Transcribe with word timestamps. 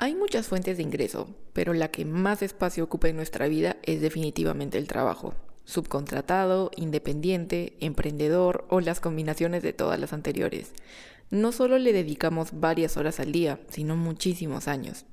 Hay 0.00 0.14
muchas 0.14 0.46
fuentes 0.46 0.76
de 0.76 0.84
ingreso, 0.84 1.28
pero 1.52 1.74
la 1.74 1.90
que 1.90 2.04
más 2.04 2.40
espacio 2.42 2.84
ocupa 2.84 3.08
en 3.08 3.16
nuestra 3.16 3.48
vida 3.48 3.78
es 3.82 4.00
definitivamente 4.00 4.78
el 4.78 4.86
trabajo. 4.86 5.34
Subcontratado, 5.64 6.70
independiente, 6.76 7.76
emprendedor 7.80 8.64
o 8.70 8.80
las 8.80 9.00
combinaciones 9.00 9.64
de 9.64 9.72
todas 9.72 9.98
las 9.98 10.12
anteriores. 10.12 10.70
No 11.30 11.50
solo 11.50 11.78
le 11.78 11.92
dedicamos 11.92 12.50
varias 12.52 12.96
horas 12.96 13.18
al 13.18 13.32
día, 13.32 13.58
sino 13.70 13.96
muchísimos 13.96 14.68
años. 14.68 15.04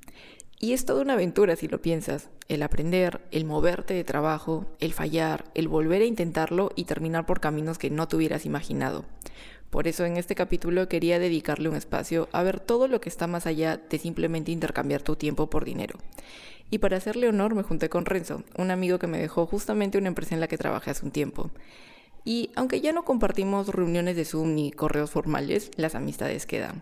Y 0.60 0.74
es 0.74 0.86
toda 0.86 1.02
una 1.02 1.14
aventura 1.14 1.56
si 1.56 1.68
lo 1.68 1.82
piensas, 1.82 2.30
el 2.48 2.62
aprender, 2.62 3.22
el 3.32 3.44
moverte 3.44 3.96
de 3.96 4.04
trabajo, 4.04 4.68
el 4.80 4.94
fallar, 4.94 5.46
el 5.56 5.68
volver 5.68 6.04
a 6.04 6.06
intentarlo 6.06 6.70
y 6.76 6.86
terminar 6.86 7.26
por 7.26 7.40
caminos 7.40 7.80
que 7.80 7.90
no 7.90 8.08
te 8.08 8.18
hubieras 8.18 8.46
imaginado. 8.46 9.06
Por 9.76 9.90
eso 9.90 10.06
en 10.06 10.16
este 10.16 10.36
capítulo 10.36 10.88
quería 10.88 11.20
dedicarle 11.20 11.68
un 11.68 11.76
espacio 11.76 12.30
a 12.32 12.44
ver 12.44 12.62
todo 12.62 12.88
lo 12.88 13.02
que 13.02 13.10
está 13.10 13.28
más 13.28 13.46
allá 13.46 13.76
de 13.76 14.00
simplemente 14.00 14.54
intercambiar 14.54 15.02
tu 15.02 15.18
tiempo 15.18 15.50
por 15.50 15.66
dinero. 15.66 16.00
Y 16.72 16.78
para 16.78 16.96
hacerle 16.96 17.28
honor 17.28 17.56
me 17.56 17.64
junté 17.64 17.90
con 17.90 18.06
Renzo, 18.06 18.44
un 18.58 18.72
amigo 18.72 19.00
que 19.00 19.08
me 19.08 19.18
dejó 19.18 19.46
justamente 19.46 19.98
una 19.98 20.08
empresa 20.08 20.34
en 20.34 20.40
la 20.40 20.48
que 20.48 20.58
trabajé 20.58 20.92
hace 20.92 21.04
un 21.04 21.12
tiempo. 21.12 21.52
Y 22.24 22.52
aunque 22.56 22.80
ya 22.80 22.94
no 22.94 23.04
compartimos 23.04 23.68
reuniones 23.68 24.16
de 24.16 24.24
Zoom 24.24 24.56
ni 24.56 24.72
correos 24.72 25.12
formales, 25.12 25.72
las 25.76 25.94
amistades 25.94 26.46
quedan. 26.46 26.82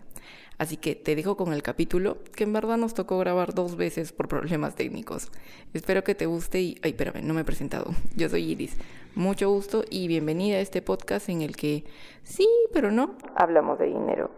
Así 0.64 0.78
que 0.78 0.94
te 0.94 1.14
dejo 1.14 1.36
con 1.36 1.52
el 1.52 1.62
capítulo, 1.62 2.16
que 2.34 2.44
en 2.44 2.54
verdad 2.54 2.78
nos 2.78 2.94
tocó 2.94 3.18
grabar 3.18 3.52
dos 3.52 3.76
veces 3.76 4.12
por 4.12 4.28
problemas 4.28 4.74
técnicos. 4.74 5.30
Espero 5.74 6.02
que 6.04 6.14
te 6.14 6.24
guste 6.24 6.62
y... 6.62 6.78
Ay, 6.82 6.92
espérame, 6.92 7.22
no 7.22 7.34
me 7.34 7.42
he 7.42 7.44
presentado. 7.44 7.90
Yo 8.16 8.30
soy 8.30 8.50
Iris. 8.50 8.78
Mucho 9.14 9.50
gusto 9.50 9.84
y 9.90 10.08
bienvenida 10.08 10.56
a 10.56 10.60
este 10.60 10.80
podcast 10.80 11.28
en 11.28 11.42
el 11.42 11.54
que 11.54 11.84
sí, 12.22 12.48
pero 12.72 12.90
no, 12.90 13.14
hablamos 13.36 13.78
de 13.78 13.88
dinero. 13.88 14.30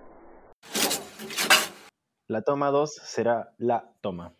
La 2.26 2.42
toma 2.42 2.72
2 2.72 2.92
será 2.92 3.52
la 3.58 3.92
toma. 4.00 4.34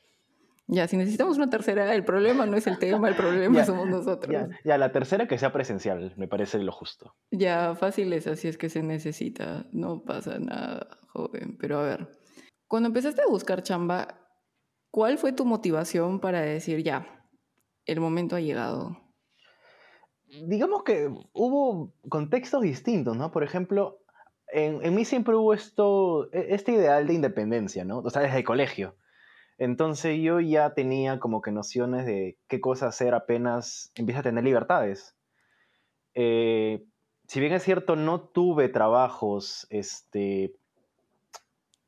Ya, 0.68 0.88
si 0.88 0.96
necesitamos 0.96 1.36
una 1.36 1.48
tercera, 1.48 1.94
el 1.94 2.04
problema 2.04 2.44
no 2.44 2.56
es 2.56 2.66
el 2.66 2.78
tema, 2.78 3.08
el 3.08 3.14
problema 3.14 3.64
somos 3.64 3.88
nosotros. 3.88 4.32
Ya, 4.32 4.48
ya, 4.64 4.78
la 4.78 4.90
tercera 4.90 5.28
que 5.28 5.38
sea 5.38 5.52
presencial, 5.52 6.12
me 6.16 6.26
parece 6.26 6.58
lo 6.58 6.72
justo. 6.72 7.14
Ya, 7.30 7.76
fácil 7.76 8.12
es, 8.12 8.26
así 8.26 8.48
es 8.48 8.58
que 8.58 8.68
se 8.68 8.82
necesita, 8.82 9.66
no 9.70 10.02
pasa 10.02 10.40
nada, 10.40 10.98
joven. 11.12 11.56
Pero 11.58 11.78
a 11.78 11.82
ver, 11.84 12.08
cuando 12.66 12.88
empezaste 12.88 13.22
a 13.22 13.30
buscar 13.30 13.62
chamba, 13.62 14.28
¿cuál 14.90 15.18
fue 15.18 15.32
tu 15.32 15.44
motivación 15.44 16.18
para 16.18 16.40
decir, 16.40 16.82
ya, 16.82 17.06
el 17.84 18.00
momento 18.00 18.34
ha 18.34 18.40
llegado? 18.40 18.98
Digamos 20.48 20.82
que 20.82 21.08
hubo 21.32 21.94
contextos 22.08 22.62
distintos, 22.62 23.16
¿no? 23.16 23.30
Por 23.30 23.44
ejemplo, 23.44 24.00
en, 24.48 24.84
en 24.84 24.94
mí 24.96 25.04
siempre 25.04 25.36
hubo 25.36 25.54
esto, 25.54 26.28
e, 26.32 26.54
este 26.56 26.72
ideal 26.72 27.06
de 27.06 27.14
independencia, 27.14 27.84
¿no? 27.84 27.98
O 27.98 28.10
sea, 28.10 28.22
desde 28.22 28.38
el 28.38 28.44
colegio 28.44 28.96
entonces 29.58 30.18
yo 30.20 30.40
ya 30.40 30.74
tenía 30.74 31.18
como 31.18 31.40
que 31.40 31.52
nociones 31.52 32.06
de 32.06 32.38
qué 32.48 32.60
cosa 32.60 32.88
hacer 32.88 33.14
apenas 33.14 33.90
empieza 33.94 34.20
a 34.20 34.24
tener 34.24 34.44
libertades. 34.44 35.16
Eh, 36.14 36.84
si 37.26 37.40
bien 37.40 37.52
es 37.52 37.62
cierto, 37.62 37.96
no 37.96 38.20
tuve 38.20 38.68
trabajos, 38.68 39.66
este, 39.70 40.54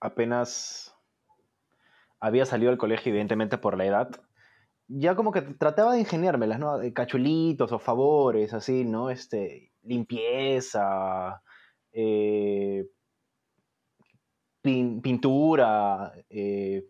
apenas 0.00 0.94
había 2.20 2.46
salido 2.46 2.70
del 2.70 2.78
colegio, 2.78 3.10
evidentemente 3.10 3.58
por 3.58 3.76
la 3.76 3.86
edad, 3.86 4.10
ya 4.88 5.14
como 5.14 5.32
que 5.32 5.42
trataba 5.42 5.92
de 5.92 6.00
ingeniármelas, 6.00 6.58
¿no? 6.58 6.78
Cachulitos 6.94 7.72
o 7.72 7.78
favores, 7.78 8.54
así, 8.54 8.84
¿no? 8.84 9.10
Este, 9.10 9.72
limpieza, 9.82 11.42
eh, 11.92 12.86
pintura, 14.62 16.12
eh, 16.30 16.84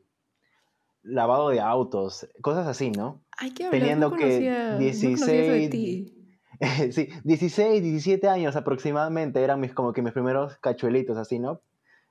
lavado 1.08 1.50
de 1.50 1.60
autos, 1.60 2.28
cosas 2.42 2.66
así, 2.66 2.90
¿no? 2.90 3.22
Hay 3.36 3.52
que 3.52 3.68
Teniendo 3.70 4.12
que 4.12 4.76
16, 4.78 5.70
sí, 6.92 7.08
16, 7.24 7.82
17 7.82 8.28
años 8.28 8.56
aproximadamente 8.56 9.42
eran 9.42 9.60
mis, 9.60 9.72
como 9.72 9.92
que 9.92 10.02
mis 10.02 10.12
primeros 10.12 10.56
cachuelitos, 10.58 11.16
así, 11.16 11.38
¿no? 11.38 11.60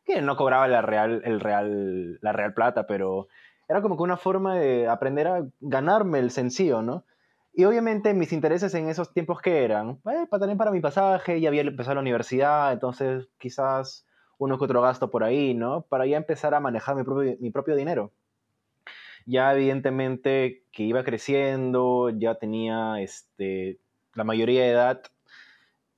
Que 0.05 0.21
no 0.21 0.37
cobraba 0.37 0.67
la 0.67 0.81
real, 0.81 1.21
el 1.25 1.39
real, 1.39 2.19
la 2.21 2.31
real 2.31 2.53
plata, 2.53 2.87
pero 2.87 3.27
era 3.67 3.81
como 3.81 3.97
que 3.97 4.03
una 4.03 4.17
forma 4.17 4.55
de 4.55 4.87
aprender 4.87 5.27
a 5.27 5.45
ganarme 5.59 6.19
el 6.19 6.31
sencillo, 6.31 6.81
¿no? 6.81 7.03
Y 7.53 7.65
obviamente 7.65 8.13
mis 8.13 8.31
intereses 8.31 8.73
en 8.75 8.87
esos 8.87 9.13
tiempos 9.13 9.41
que 9.41 9.63
eran, 9.63 9.99
eh, 10.05 10.27
para 10.29 10.39
también 10.41 10.57
para 10.57 10.71
mi 10.71 10.79
pasaje, 10.79 11.41
ya 11.41 11.49
había 11.49 11.61
empezado 11.61 11.95
la 11.95 12.01
universidad, 12.01 12.71
entonces 12.71 13.27
quizás 13.37 14.05
uno 14.37 14.57
que 14.57 14.65
otro 14.65 14.81
gasto 14.81 15.09
por 15.09 15.23
ahí, 15.23 15.53
¿no? 15.53 15.81
Para 15.81 16.05
ya 16.05 16.17
empezar 16.17 16.53
a 16.53 16.59
manejar 16.59 16.95
mi 16.95 17.03
propio, 17.03 17.35
mi 17.39 17.49
propio 17.49 17.75
dinero 17.75 18.13
ya 19.27 19.53
evidentemente 19.53 20.63
que 20.71 20.83
iba 20.83 21.03
creciendo, 21.03 22.09
ya 22.09 22.35
tenía 22.35 23.01
este, 23.01 23.77
la 24.13 24.23
mayoría 24.23 24.63
de 24.63 24.69
edad, 24.69 25.03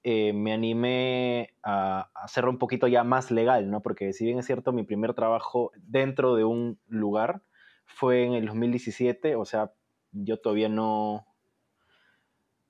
eh, 0.03 0.34
me 0.34 0.51
animé 0.51 1.53
a, 1.62 2.09
hacerlo 2.16 2.50
un 2.50 2.57
poquito 2.57 2.88
ya 2.88 3.03
más 3.03 3.29
legal, 3.29 3.69
¿no? 3.69 3.81
Porque 3.81 4.13
si 4.13 4.25
bien 4.25 4.40
es 4.40 4.47
cierto, 4.47 4.72
mi 4.72 4.84
primer 4.84 5.13
trabajo 5.13 5.72
dentro 5.78 6.35
de 6.35 6.44
un 6.44 6.79
lugar 6.88 7.44
fue 7.85 8.23
en 8.23 8.34
el 8.34 8.47
2017, 8.47 9.35
o 9.35 9.46
sea, 9.46 9.72
yo 10.11 10.38
todavía 10.38 10.69
no... 10.69 11.28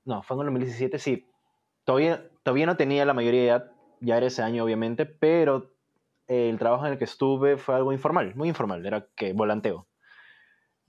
No, 0.04 0.24
fue 0.24 0.36
en 0.36 0.42
el 0.42 0.46
2017, 0.48 1.00
sí. 1.00 1.26
Todavía, 1.86 2.30
todavía 2.44 2.66
no 2.66 2.76
tenía 2.76 3.06
la 3.06 3.14
mayoría 3.14 3.42
de 3.42 3.48
edad, 3.48 3.72
ya 4.02 4.18
era 4.18 4.28
ese 4.28 4.42
año 4.42 4.66
obviamente, 4.66 5.06
pero 5.06 5.72
el 6.28 6.60
trabajo 6.60 6.86
en 6.86 6.94
el 6.94 6.98
que 6.98 7.06
estuve 7.06 7.58
fue 7.58 7.76
algo 7.76 7.94
informal, 7.94 8.36
muy 8.36 8.50
informal, 8.50 8.86
era 8.86 9.08
que 9.16 9.32
volanteo. 9.32 9.89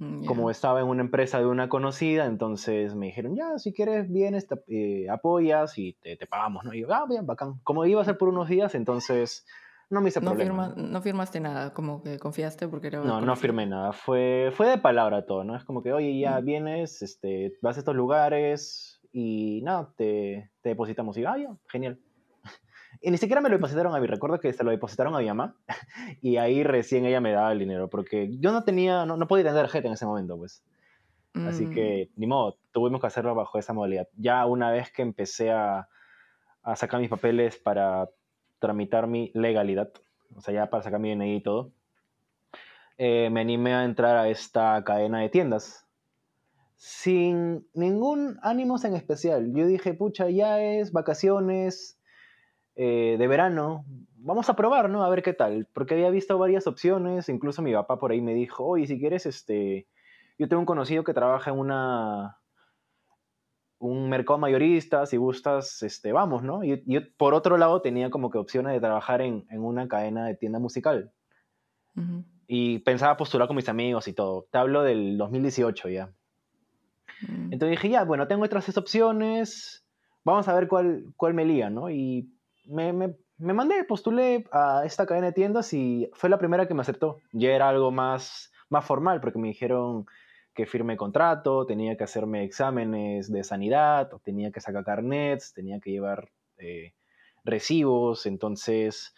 Mm, 0.00 0.24
Como 0.24 0.50
estaba 0.50 0.80
en 0.80 0.86
una 0.86 1.02
empresa 1.02 1.38
de 1.38 1.44
una 1.44 1.68
conocida, 1.68 2.24
entonces 2.24 2.94
me 2.94 3.06
dijeron, 3.06 3.36
ya, 3.36 3.58
si 3.58 3.74
quieres, 3.74 4.10
vienes, 4.10 4.46
eh, 4.66 5.06
apoyas 5.10 5.76
y 5.76 5.92
te, 5.92 6.16
pagamos, 6.26 6.64
¿no? 6.64 6.72
Y 6.72 6.80
yo, 6.80 6.92
ah, 6.92 7.04
bien, 7.06 7.26
bacán. 7.26 7.60
Como 7.64 7.84
iba 7.84 8.00
a 8.00 8.04
ser 8.06 8.16
por 8.16 8.30
unos 8.30 8.48
días, 8.48 8.74
entonces 8.74 9.46
no 9.90 10.00
me 10.00 10.08
hice 10.08 10.22
no 10.22 10.30
problema. 10.30 10.72
no 10.74 11.02
firmaste 11.02 11.38
nada, 11.38 11.74
como 11.74 12.02
que 12.02 12.18
confiaste 12.18 12.66
porque 12.66 12.86
era... 12.86 13.00
No, 13.04 13.20
no 13.20 13.36
firmé 13.36 13.66
nada, 13.66 13.92
fue, 13.92 14.50
fue 14.54 14.68
de 14.68 14.78
palabra 14.78 15.26
todo, 15.26 15.44
¿no? 15.44 15.54
Es 15.54 15.64
como 15.64 15.82
que, 15.82 15.92
oye, 15.92 16.18
ya 16.18 16.40
mm. 16.40 16.44
vienes, 16.46 17.02
este, 17.02 17.58
vas 17.60 17.76
a 17.76 17.80
estos 17.80 17.94
lugares 17.94 19.02
y 19.12 19.60
nada, 19.64 19.92
te, 19.98 20.50
te 20.62 20.70
depositamos. 20.70 21.18
Y, 21.18 21.26
ah, 21.26 21.36
ya, 21.36 21.54
genial. 21.68 21.98
Y 23.00 23.10
ni 23.10 23.16
siquiera 23.16 23.40
me 23.40 23.48
lo 23.48 23.56
depositaron 23.56 23.94
a 23.94 24.00
mí, 24.00 24.06
recuerdo 24.06 24.40
que 24.40 24.52
se 24.52 24.62
lo 24.62 24.70
depositaron 24.70 25.14
a 25.14 25.18
mi 25.18 25.26
mamá 25.26 25.56
y 26.20 26.36
ahí 26.36 26.62
recién 26.62 27.06
ella 27.06 27.20
me 27.20 27.32
daba 27.32 27.52
el 27.52 27.58
dinero, 27.58 27.88
porque 27.88 28.36
yo 28.38 28.52
no 28.52 28.64
tenía, 28.64 29.06
no, 29.06 29.16
no 29.16 29.26
podía 29.26 29.44
tener 29.44 29.62
tarjeta 29.62 29.88
en 29.88 29.94
ese 29.94 30.06
momento, 30.06 30.36
pues. 30.36 30.62
Así 31.32 31.66
mm. 31.66 31.70
que, 31.70 32.10
ni 32.16 32.26
modo, 32.26 32.58
tuvimos 32.72 33.00
que 33.00 33.06
hacerlo 33.06 33.34
bajo 33.36 33.58
esa 33.58 33.72
modalidad. 33.72 34.08
Ya 34.16 34.44
una 34.46 34.70
vez 34.72 34.90
que 34.90 35.02
empecé 35.02 35.52
a, 35.52 35.88
a 36.62 36.76
sacar 36.76 37.00
mis 37.00 37.08
papeles 37.08 37.56
para 37.56 38.08
tramitar 38.58 39.06
mi 39.06 39.30
legalidad, 39.34 39.92
o 40.34 40.40
sea, 40.40 40.52
ya 40.52 40.70
para 40.70 40.82
sacar 40.82 41.00
mi 41.00 41.14
DNI 41.14 41.36
y 41.36 41.40
todo, 41.40 41.72
eh, 42.98 43.30
me 43.30 43.40
animé 43.40 43.74
a 43.74 43.84
entrar 43.84 44.16
a 44.16 44.28
esta 44.28 44.82
cadena 44.84 45.20
de 45.20 45.30
tiendas 45.30 45.86
sin 46.76 47.66
ningún 47.74 48.38
ánimo 48.42 48.76
en 48.82 48.94
especial. 48.94 49.52
Yo 49.54 49.66
dije, 49.66 49.92
pucha, 49.92 50.30
ya 50.30 50.60
es 50.62 50.92
vacaciones, 50.92 51.99
eh, 52.76 53.16
de 53.18 53.26
verano, 53.26 53.84
vamos 54.16 54.48
a 54.48 54.56
probar, 54.56 54.88
¿no? 54.88 55.04
A 55.04 55.10
ver 55.10 55.22
qué 55.22 55.32
tal, 55.32 55.68
porque 55.72 55.94
había 55.94 56.10
visto 56.10 56.38
varias 56.38 56.66
opciones, 56.66 57.28
incluso 57.28 57.62
mi 57.62 57.72
papá 57.72 57.98
por 57.98 58.12
ahí 58.12 58.20
me 58.20 58.34
dijo, 58.34 58.64
oye, 58.64 58.86
si 58.86 58.98
quieres, 58.98 59.26
este, 59.26 59.86
yo 60.38 60.48
tengo 60.48 60.60
un 60.60 60.66
conocido 60.66 61.04
que 61.04 61.14
trabaja 61.14 61.50
en 61.50 61.58
una, 61.58 62.38
un 63.80 64.10
mercado 64.10 64.38
mayorista, 64.38 65.06
si 65.06 65.16
gustas, 65.16 65.82
este, 65.82 66.12
vamos, 66.12 66.42
¿no? 66.42 66.62
Y 66.62 66.82
yo, 66.86 67.00
por 67.16 67.34
otro 67.34 67.56
lado 67.56 67.80
tenía 67.80 68.10
como 68.10 68.30
que 68.30 68.38
opciones 68.38 68.74
de 68.74 68.80
trabajar 68.80 69.22
en, 69.22 69.46
una 69.50 69.88
cadena 69.88 70.26
de 70.26 70.36
tienda 70.36 70.58
musical. 70.58 71.12
Y 72.46 72.78
pensaba 72.78 73.16
postular 73.16 73.46
con 73.46 73.56
mis 73.56 73.68
amigos 73.68 74.08
y 74.08 74.14
todo. 74.14 74.46
Te 74.50 74.56
hablo 74.56 74.82
del 74.82 75.18
2018 75.18 75.88
ya. 75.90 76.06
Mm. 77.22 77.52
Entonces 77.52 77.70
dije, 77.70 77.90
ya, 77.90 78.04
bueno, 78.04 78.26
tengo 78.26 78.44
otras 78.44 78.74
opciones, 78.76 79.84
vamos 80.24 80.48
a 80.48 80.54
ver 80.54 80.68
cuál, 80.68 81.04
cuál 81.16 81.34
me 81.34 81.44
lía, 81.44 81.68
¿no? 81.68 81.90
Y 81.90 82.30
me, 82.70 82.92
me, 82.92 83.14
me, 83.38 83.52
mandé, 83.52 83.84
postulé 83.84 84.46
a 84.52 84.82
esta 84.84 85.06
cadena 85.06 85.28
de 85.28 85.32
tiendas 85.32 85.72
y 85.72 86.10
fue 86.14 86.30
la 86.30 86.38
primera 86.38 86.66
que 86.66 86.74
me 86.74 86.82
aceptó. 86.82 87.18
Ya 87.32 87.50
era 87.50 87.68
algo 87.68 87.90
más, 87.90 88.52
más 88.68 88.84
formal 88.84 89.20
porque 89.20 89.38
me 89.38 89.48
dijeron 89.48 90.06
que 90.54 90.66
firme 90.66 90.96
contrato, 90.96 91.66
tenía 91.66 91.96
que 91.96 92.04
hacerme 92.04 92.44
exámenes 92.44 93.30
de 93.30 93.44
sanidad, 93.44 94.10
tenía 94.24 94.50
que 94.50 94.60
sacar 94.60 94.84
carnets, 94.84 95.52
tenía 95.52 95.80
que 95.80 95.90
llevar 95.90 96.30
eh, 96.58 96.94
recibos, 97.44 98.26
entonces... 98.26 99.14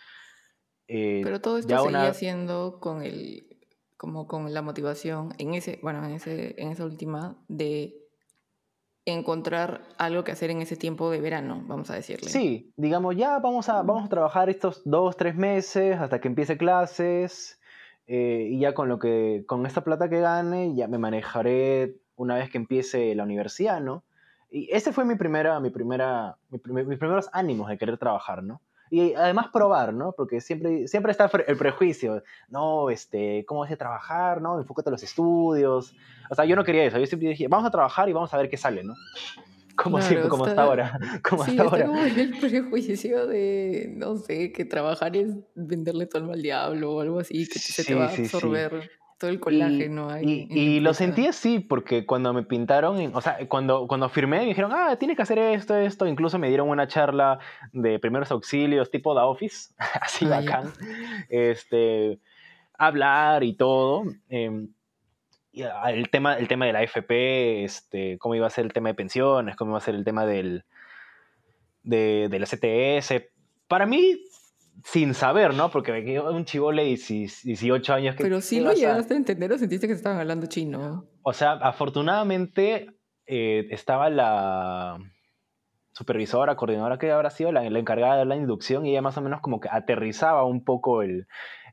Eh, 0.88 1.20
Pero 1.22 1.40
todo 1.40 1.58
esto 1.58 1.84
seguía 1.84 2.08
haciendo 2.08 2.78
con 2.80 3.02
el 3.02 3.46
como 3.96 4.26
con 4.26 4.52
la 4.52 4.62
motivación 4.62 5.32
en 5.38 5.54
ese, 5.54 5.78
bueno, 5.80 6.04
en 6.04 6.10
ese, 6.10 6.60
en 6.60 6.72
esa 6.72 6.84
última 6.84 7.36
de 7.46 8.01
encontrar 9.04 9.82
algo 9.98 10.22
que 10.24 10.32
hacer 10.32 10.50
en 10.50 10.62
ese 10.62 10.76
tiempo 10.76 11.10
de 11.10 11.20
verano, 11.20 11.62
vamos 11.66 11.90
a 11.90 11.94
decirle. 11.94 12.30
Sí, 12.30 12.72
digamos, 12.76 13.16
ya 13.16 13.38
vamos 13.38 13.68
a, 13.68 13.82
vamos 13.82 14.04
a 14.04 14.08
trabajar 14.08 14.48
estos 14.48 14.82
dos, 14.84 15.16
tres 15.16 15.34
meses 15.34 15.98
hasta 15.98 16.20
que 16.20 16.28
empiece 16.28 16.56
clases. 16.56 17.58
eh, 18.06 18.48
y 18.50 18.60
ya 18.60 18.74
con 18.74 18.88
lo 18.88 18.98
que, 18.98 19.44
con 19.46 19.64
esta 19.66 19.82
plata 19.82 20.08
que 20.08 20.20
gane, 20.20 20.74
ya 20.74 20.88
me 20.88 20.98
manejaré 20.98 21.96
una 22.16 22.34
vez 22.36 22.50
que 22.50 22.58
empiece 22.58 23.14
la 23.14 23.24
universidad, 23.24 23.80
¿no? 23.80 24.04
Y 24.50 24.68
ese 24.70 24.92
fue 24.92 25.04
mi 25.04 25.14
primera, 25.14 25.58
mi 25.60 25.70
primera, 25.70 26.36
mis 26.50 26.98
primeros 26.98 27.30
ánimos 27.32 27.68
de 27.68 27.78
querer 27.78 27.96
trabajar, 27.96 28.42
¿no? 28.42 28.60
Y 28.92 29.14
además 29.14 29.46
probar, 29.50 29.94
¿no? 29.94 30.12
Porque 30.12 30.42
siempre, 30.42 30.86
siempre 30.86 31.12
está 31.12 31.30
el 31.46 31.56
prejuicio, 31.56 32.22
no, 32.50 32.90
este, 32.90 33.42
¿cómo 33.46 33.60
vas 33.60 33.72
a 33.72 33.76
trabajar? 33.76 34.42
No, 34.42 34.58
enfócate 34.58 34.90
en 34.90 34.92
los 34.92 35.02
estudios. 35.02 35.94
O 36.28 36.34
sea, 36.34 36.44
yo 36.44 36.54
no 36.56 36.62
quería 36.62 36.84
eso, 36.84 36.98
yo 36.98 37.06
siempre 37.06 37.30
dije, 37.30 37.48
vamos 37.48 37.66
a 37.66 37.70
trabajar 37.70 38.10
y 38.10 38.12
vamos 38.12 38.34
a 38.34 38.36
ver 38.36 38.50
qué 38.50 38.58
sale, 38.58 38.84
¿no? 38.84 38.94
Como 39.76 39.98
siempre, 40.02 40.28
como 40.28 40.44
hasta 40.44 40.64
ahora. 40.64 40.98
Como 41.26 41.42
sí, 41.42 41.52
hasta 41.52 41.62
ahora. 41.62 41.86
Como 41.86 42.02
el 42.02 42.38
prejuicio 42.38 43.26
de, 43.26 43.94
no 43.96 44.18
sé, 44.18 44.52
que 44.52 44.66
trabajar 44.66 45.16
es 45.16 45.36
venderle 45.54 46.04
todo 46.04 46.30
al 46.30 46.42
diablo 46.42 46.96
o 46.96 47.00
algo 47.00 47.20
así, 47.20 47.48
que 47.48 47.58
se 47.58 47.84
te 47.84 47.94
va 47.94 48.08
a 48.08 48.10
absorber 48.10 48.90
todo 49.22 49.30
el 49.30 49.38
colágeno 49.38 50.10
ahí. 50.10 50.48
Y, 50.50 50.58
y 50.58 50.80
lo 50.80 50.94
sentí 50.94 51.28
así 51.28 51.60
porque 51.60 52.04
cuando 52.04 52.32
me 52.32 52.42
pintaron, 52.42 53.14
o 53.14 53.20
sea, 53.20 53.38
cuando, 53.46 53.86
cuando 53.86 54.08
firmé 54.08 54.40
me 54.40 54.46
dijeron, 54.46 54.72
ah, 54.74 54.96
tienes 54.96 55.16
que 55.16 55.22
hacer 55.22 55.38
esto, 55.38 55.76
esto, 55.76 56.08
incluso 56.08 56.40
me 56.40 56.48
dieron 56.48 56.68
una 56.68 56.88
charla 56.88 57.38
de 57.72 58.00
primeros 58.00 58.32
auxilios 58.32 58.90
tipo 58.90 59.14
da 59.14 59.26
Office, 59.26 59.74
así 60.00 60.24
ah, 60.24 60.40
bacán, 60.40 60.72
este, 61.28 62.18
hablar 62.76 63.44
y 63.44 63.54
todo. 63.54 64.06
Eh, 64.28 64.66
el 65.52 66.10
tema, 66.10 66.36
el 66.36 66.48
tema 66.48 66.66
de 66.66 66.72
la 66.72 66.80
AFP, 66.80 67.62
este, 67.62 68.18
cómo 68.18 68.34
iba 68.34 68.48
a 68.48 68.50
ser 68.50 68.64
el 68.64 68.72
tema 68.72 68.88
de 68.88 68.94
pensiones, 68.94 69.54
cómo 69.54 69.70
iba 69.70 69.78
a 69.78 69.82
ser 69.82 69.94
el 69.94 70.02
tema 70.02 70.26
del, 70.26 70.64
de, 71.84 72.26
de 72.28 72.38
la 72.40 72.46
CTS. 72.46 73.22
Para 73.68 73.86
mí, 73.86 74.18
sin 74.84 75.14
saber, 75.14 75.54
¿no? 75.54 75.70
Porque 75.70 76.20
un 76.20 76.44
chivole 76.44 76.88
y 76.88 76.96
18 76.96 77.94
años 77.94 78.16
que... 78.16 78.22
Pero 78.22 78.40
sí 78.40 78.60
lo 78.60 78.72
llegaste 78.72 79.14
a... 79.14 79.16
entender 79.16 79.52
o 79.52 79.58
sentiste 79.58 79.86
que 79.86 79.92
estaban 79.92 80.18
hablando 80.18 80.46
chino. 80.46 81.06
O 81.22 81.32
sea, 81.32 81.52
afortunadamente 81.52 82.88
eh, 83.26 83.66
estaba 83.70 84.10
la 84.10 84.98
supervisora, 85.92 86.56
coordinadora 86.56 86.98
que 86.98 87.10
habrá 87.10 87.30
sido 87.30 87.52
la, 87.52 87.64
encargada 87.64 88.16
de 88.16 88.24
la 88.24 88.36
inducción 88.36 88.86
y 88.86 88.90
ella 88.90 89.02
más 89.02 89.16
o 89.18 89.20
menos 89.20 89.40
como 89.40 89.60
que 89.60 89.68
aterrizaba 89.70 90.44
un 90.44 90.64
poco 90.64 91.02
el, 91.02 91.26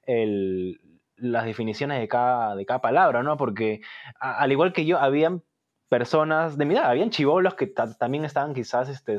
el, 0.05 0.79
las 1.15 1.45
definiciones 1.45 1.99
de 1.99 2.07
cada, 2.07 2.55
de 2.55 2.65
cada 2.65 2.81
palabra, 2.81 3.23
¿no? 3.23 3.37
Porque 3.37 3.81
al 4.19 4.51
igual 4.51 4.73
que 4.73 4.85
yo, 4.85 4.99
habían 4.99 5.43
personas 5.87 6.57
de 6.57 6.65
mi 6.65 6.75
edad, 6.75 6.89
habían 6.89 7.09
chivolos 7.09 7.55
que 7.55 7.67
también 7.67 8.25
estaban 8.25 8.53
quizás 8.53 8.89
este, 8.89 9.17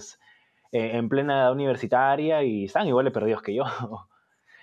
eh, 0.72 0.92
en 0.94 1.08
plena 1.08 1.40
edad 1.40 1.52
universitaria 1.52 2.44
y 2.44 2.66
están 2.66 2.86
igual 2.86 3.04
de 3.04 3.10
perdidos 3.10 3.42
que 3.42 3.54
yo. 3.54 3.64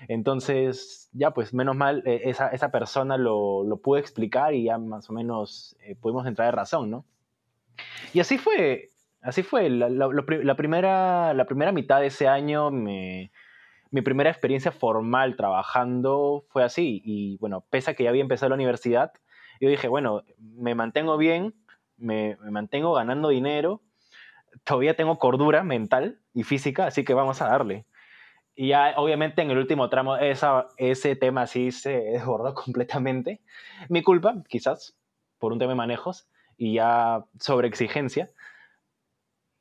Entonces, 0.08 1.10
ya 1.12 1.32
pues 1.32 1.54
menos 1.54 1.76
mal, 1.76 2.04
eh, 2.06 2.22
esa, 2.26 2.50
esa, 2.50 2.72
persona 2.72 3.18
lo, 3.18 3.64
lo 3.64 3.78
pudo 3.78 3.98
explicar 3.98 4.54
y 4.54 4.64
ya 4.64 4.78
más 4.78 5.10
o 5.10 5.14
menos 5.14 5.76
eh, 5.82 5.96
pudimos 5.96 6.26
entrar 6.26 6.48
de 6.48 6.56
razón, 6.56 6.90
¿no? 6.90 7.06
Y 8.14 8.22
así 8.22 8.38
fue, 8.38 8.92
así 9.22 9.44
fue. 9.44 9.70
La, 9.70 9.90
la, 9.90 10.56
primera, 10.56 11.34
la 11.34 11.46
primera 11.46 11.72
mitad 11.74 12.00
de 12.00 12.08
ese 12.08 12.28
año, 12.28 12.72
me, 12.72 13.32
mi 13.92 14.02
primera 14.02 14.30
experiencia 14.30 14.72
formal 14.72 15.36
trabajando 15.36 16.46
fue 16.50 16.64
así. 16.64 17.02
Y 17.04 17.38
bueno, 17.38 17.66
pese 17.70 17.92
a 17.92 17.94
que 17.96 18.04
ya 18.04 18.10
había 18.12 18.22
empezado 18.22 18.50
la 18.50 18.56
universidad, 18.56 19.12
yo 19.60 19.70
dije, 19.70 19.90
bueno, 19.90 20.24
me 20.38 20.74
mantengo 20.74 21.18
bien, 21.18 21.54
me, 21.98 22.38
me 22.42 22.52
mantengo 22.52 22.94
ganando 22.94 23.30
dinero 23.30 23.82
todavía 24.64 24.96
tengo 24.96 25.20
cordura 25.20 25.64
mental 25.64 26.20
y 26.34 26.44
física, 26.44 26.88
así 26.88 27.04
que 27.04 27.14
vamos 27.14 27.42
a 27.42 27.48
darle. 27.48 27.86
Y 28.60 28.70
ya, 28.70 28.96
obviamente, 28.98 29.44
en 29.44 29.52
el 29.52 29.60
último 29.60 29.88
tramo, 29.88 30.18
esa, 30.18 30.68
ese 30.78 31.16
tema 31.16 31.46
sí 31.46 31.72
se 31.72 31.92
desbordó 32.14 32.56
completamente. 32.56 33.40
Mi 33.88 34.02
culpa, 34.02 34.44
quizás, 34.50 34.98
por 35.38 35.54
un 35.54 35.60
tema 35.60 35.74
de 35.74 35.78
manejos 35.78 36.28
y 36.58 36.74
ya 36.74 37.24
sobre 37.40 37.68
exigencia. 37.68 38.32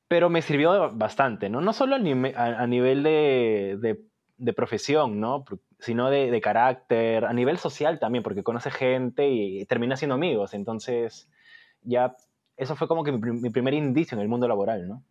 Pero 0.09 0.31
me 0.31 0.41
sirvió 0.41 0.91
bastante, 0.93 1.51
¿no? 1.51 1.61
No 1.61 1.75
solo 1.75 1.97
a, 1.97 1.99
nivel 1.99 3.03
de, 3.03 3.77
de, 3.81 4.01
de, 4.39 4.53
profesión, 4.55 5.21
¿no? 5.21 5.45
Sino 5.79 6.09
de, 6.09 6.31
de, 6.31 6.41
carácter, 6.41 7.25
a 7.27 7.33
nivel 7.33 7.59
social 7.59 7.99
también, 7.99 8.23
porque 8.23 8.45
conoce 8.45 8.71
gente 8.71 9.29
y 9.29 9.67
termina 9.67 9.97
siendo 9.97 10.15
amigos. 10.15 10.55
Entonces, 10.55 11.29
ya 11.83 12.17
eso 12.57 12.77
fue 12.77 12.89
como 12.89 13.05
que 13.05 13.13
mi, 13.13 13.51
primer 13.51 13.75
indicio 13.75 14.17
en 14.17 14.23
el 14.23 14.29
mundo 14.29 14.49
laboral, 14.49 14.89
¿no? 14.89 15.03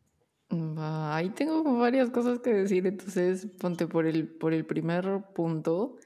ahí 0.77 1.29
tengo 1.31 1.63
varias 1.77 2.11
cosas 2.11 2.39
que 2.39 2.53
decir, 2.53 2.85
entonces 2.85 3.47
ponte 3.59 3.87
por 3.87 4.05
el, 4.05 4.27
por 4.27 4.53
el 4.53 4.65
primer 4.65 5.23
punto, 5.33 5.97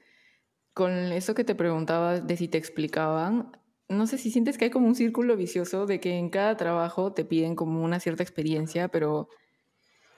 con 0.72 0.92
eso 0.92 1.34
que 1.34 1.44
te 1.44 1.54
preguntaba 1.54 2.20
de 2.20 2.36
si 2.36 2.48
te 2.48 2.56
explicaban, 2.56 3.52
no 3.88 4.06
sé 4.06 4.18
si 4.18 4.30
sientes 4.30 4.56
que 4.56 4.66
hay 4.66 4.70
como 4.70 4.86
un 4.86 4.94
círculo 4.94 5.36
vicioso 5.36 5.84
de 5.84 6.00
que 6.00 6.16
en 6.16 6.30
cada 6.30 6.56
trabajo 6.56 7.12
te 7.12 7.24
piden 7.24 7.54
como 7.54 7.82
una 7.82 8.00
cierta 8.00 8.22
experiencia, 8.22 8.88
pero 8.88 9.28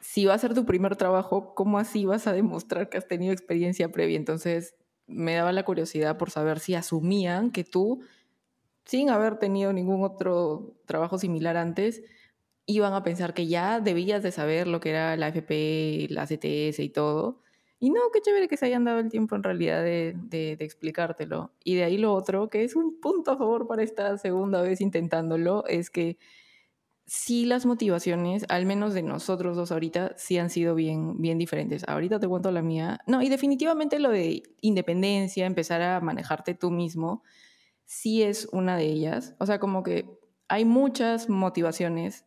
si 0.00 0.26
va 0.26 0.34
a 0.34 0.38
ser 0.38 0.52
tu 0.52 0.66
primer 0.66 0.96
trabajo, 0.96 1.54
¿cómo 1.54 1.78
así 1.78 2.04
vas 2.04 2.26
a 2.26 2.32
demostrar 2.32 2.88
que 2.90 2.98
has 2.98 3.08
tenido 3.08 3.32
experiencia 3.32 3.90
previa? 3.90 4.16
Entonces 4.16 4.74
me 5.06 5.34
daba 5.34 5.52
la 5.52 5.64
curiosidad 5.64 6.18
por 6.18 6.30
saber 6.30 6.60
si 6.60 6.74
asumían 6.74 7.50
que 7.50 7.64
tú 7.64 8.02
sin 8.84 9.10
haber 9.10 9.38
tenido 9.38 9.72
ningún 9.72 10.04
otro 10.04 10.74
trabajo 10.86 11.18
similar 11.18 11.56
antes, 11.56 12.02
iban 12.66 12.92
a 12.94 13.02
pensar 13.02 13.34
que 13.34 13.46
ya 13.46 13.80
debías 13.80 14.22
de 14.22 14.32
saber 14.32 14.66
lo 14.66 14.80
que 14.80 14.90
era 14.90 15.16
la 15.16 15.28
FP, 15.28 16.08
la 16.10 16.26
CTS 16.26 16.80
y 16.80 16.88
todo. 16.90 17.40
Y 17.78 17.90
no, 17.90 18.00
qué 18.12 18.20
chévere 18.20 18.46
que 18.46 18.56
se 18.56 18.66
hayan 18.66 18.84
dado 18.84 19.00
el 19.00 19.08
tiempo 19.08 19.34
en 19.34 19.42
realidad 19.42 19.82
de, 19.82 20.14
de, 20.16 20.52
explicártelo. 20.60 21.52
Y 21.64 21.74
de 21.74 21.84
ahí 21.84 21.98
lo 21.98 22.14
otro, 22.14 22.48
que 22.48 22.62
es 22.62 22.76
un 22.76 23.00
punto 23.00 23.32
a 23.32 23.36
favor 23.36 23.66
para 23.66 23.82
esta 23.82 24.16
segunda 24.18 24.62
vez 24.62 24.80
intentándolo, 24.80 25.64
es 25.66 25.90
que 25.90 26.16
sí 27.06 27.44
las 27.44 27.66
motivaciones, 27.66 28.44
al 28.48 28.66
menos 28.66 28.94
de 28.94 29.02
nosotros 29.02 29.56
dos 29.56 29.72
ahorita, 29.72 30.14
sí 30.16 30.38
han 30.38 30.48
sido 30.48 30.76
bien, 30.76 31.20
bien 31.20 31.38
diferentes. 31.38 31.82
Ahorita 31.88 32.20
te 32.20 32.28
cuento 32.28 32.52
la 32.52 32.62
mía. 32.62 33.00
No, 33.08 33.20
y 33.20 33.28
definitivamente 33.28 33.98
lo 33.98 34.10
de 34.10 34.44
independencia, 34.60 35.44
empezar 35.44 35.82
a 35.82 36.00
manejarte 36.00 36.54
tú 36.54 36.70
mismo, 36.70 37.24
sí 37.92 38.22
es 38.22 38.48
una 38.52 38.78
de 38.78 38.86
ellas. 38.86 39.36
O 39.38 39.44
sea, 39.44 39.58
como 39.58 39.82
que 39.82 40.06
hay 40.48 40.64
muchas 40.64 41.28
motivaciones, 41.28 42.24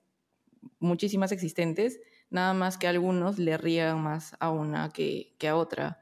muchísimas 0.78 1.32
existentes, 1.32 2.00
nada 2.30 2.54
más 2.54 2.78
que 2.78 2.88
algunos 2.88 3.40
le 3.40 3.58
rían 3.58 4.00
más 4.00 4.36
a 4.40 4.52
una 4.52 4.90
que, 4.90 5.36
a 5.42 5.56
otra. 5.56 6.00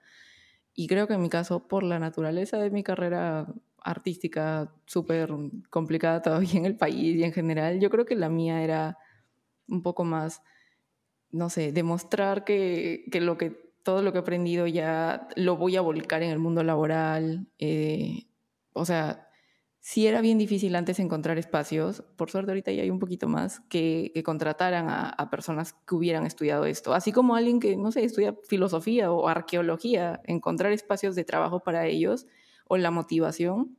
Y 0.73 0.87
creo 0.87 1.07
que 1.07 1.13
en 1.13 1.21
mi 1.21 1.29
caso, 1.29 1.65
por 1.65 1.83
la 1.83 1.97
naturaleza 1.97 2.57
de 2.57 2.71
mi 2.71 2.83
carrera 2.83 3.47
artística 3.77 4.73
súper 4.85 5.31
complicada 5.69 6.21
todavía 6.21 6.59
en 6.59 6.65
el 6.65 6.75
país 6.75 7.15
y 7.15 7.23
en 7.23 7.31
general, 7.31 7.79
yo 7.79 7.89
creo 7.89 8.05
que 8.05 8.15
la 8.15 8.27
mía 8.27 8.63
era 8.63 8.97
un 9.69 9.81
poco 9.81 10.03
más, 10.03 10.41
no 11.31 11.49
sé, 11.49 11.71
demostrar 11.71 12.43
que, 12.43 13.05
lo 13.13 13.37
que 13.37 13.73
todo 13.83 14.01
lo 14.01 14.11
que 14.11 14.17
he 14.17 14.21
aprendido 14.21 14.67
ya 14.67 15.29
lo 15.37 15.55
voy 15.55 15.77
a 15.77 15.81
volcar 15.81 16.21
en 16.21 16.31
el 16.31 16.39
mundo 16.39 16.63
laboral. 16.63 17.47
Eh, 17.59 18.27
o 18.73 18.83
sea, 18.85 19.29
sí 19.85 20.07
era 20.07 20.21
bien 20.21 20.37
difícil 20.37 20.77
antes 20.77 20.97
encontrar 20.99 21.37
espacios, 21.37 22.05
por 22.15 22.31
suerte 22.31 22.51
ahorita 22.51 22.71
ya 22.71 22.83
hay 22.83 22.89
un 22.89 22.99
poquito 22.99 23.27
más, 23.27 23.59
que, 23.67 24.13
contrataran 24.23 24.85
a, 24.87 25.29
personas 25.29 25.73
que 25.73 25.95
hubieran 25.95 26.25
estudiado 26.25 26.63
esto, 26.63 26.93
así 26.93 27.11
como 27.11 27.35
alguien 27.35 27.59
que, 27.59 27.75
no 27.75 27.91
sé, 27.91 28.05
estudia 28.05 28.33
filosofía 28.47 29.11
o 29.11 29.27
arqueología, 29.27 30.21
encontrar 30.23 30.71
espacios 30.71 31.15
de 31.15 31.25
trabajo 31.25 31.59
para 31.59 31.85
ellos 31.85 32.27
o 32.65 32.77
la 32.77 32.91
motivación 32.91 33.75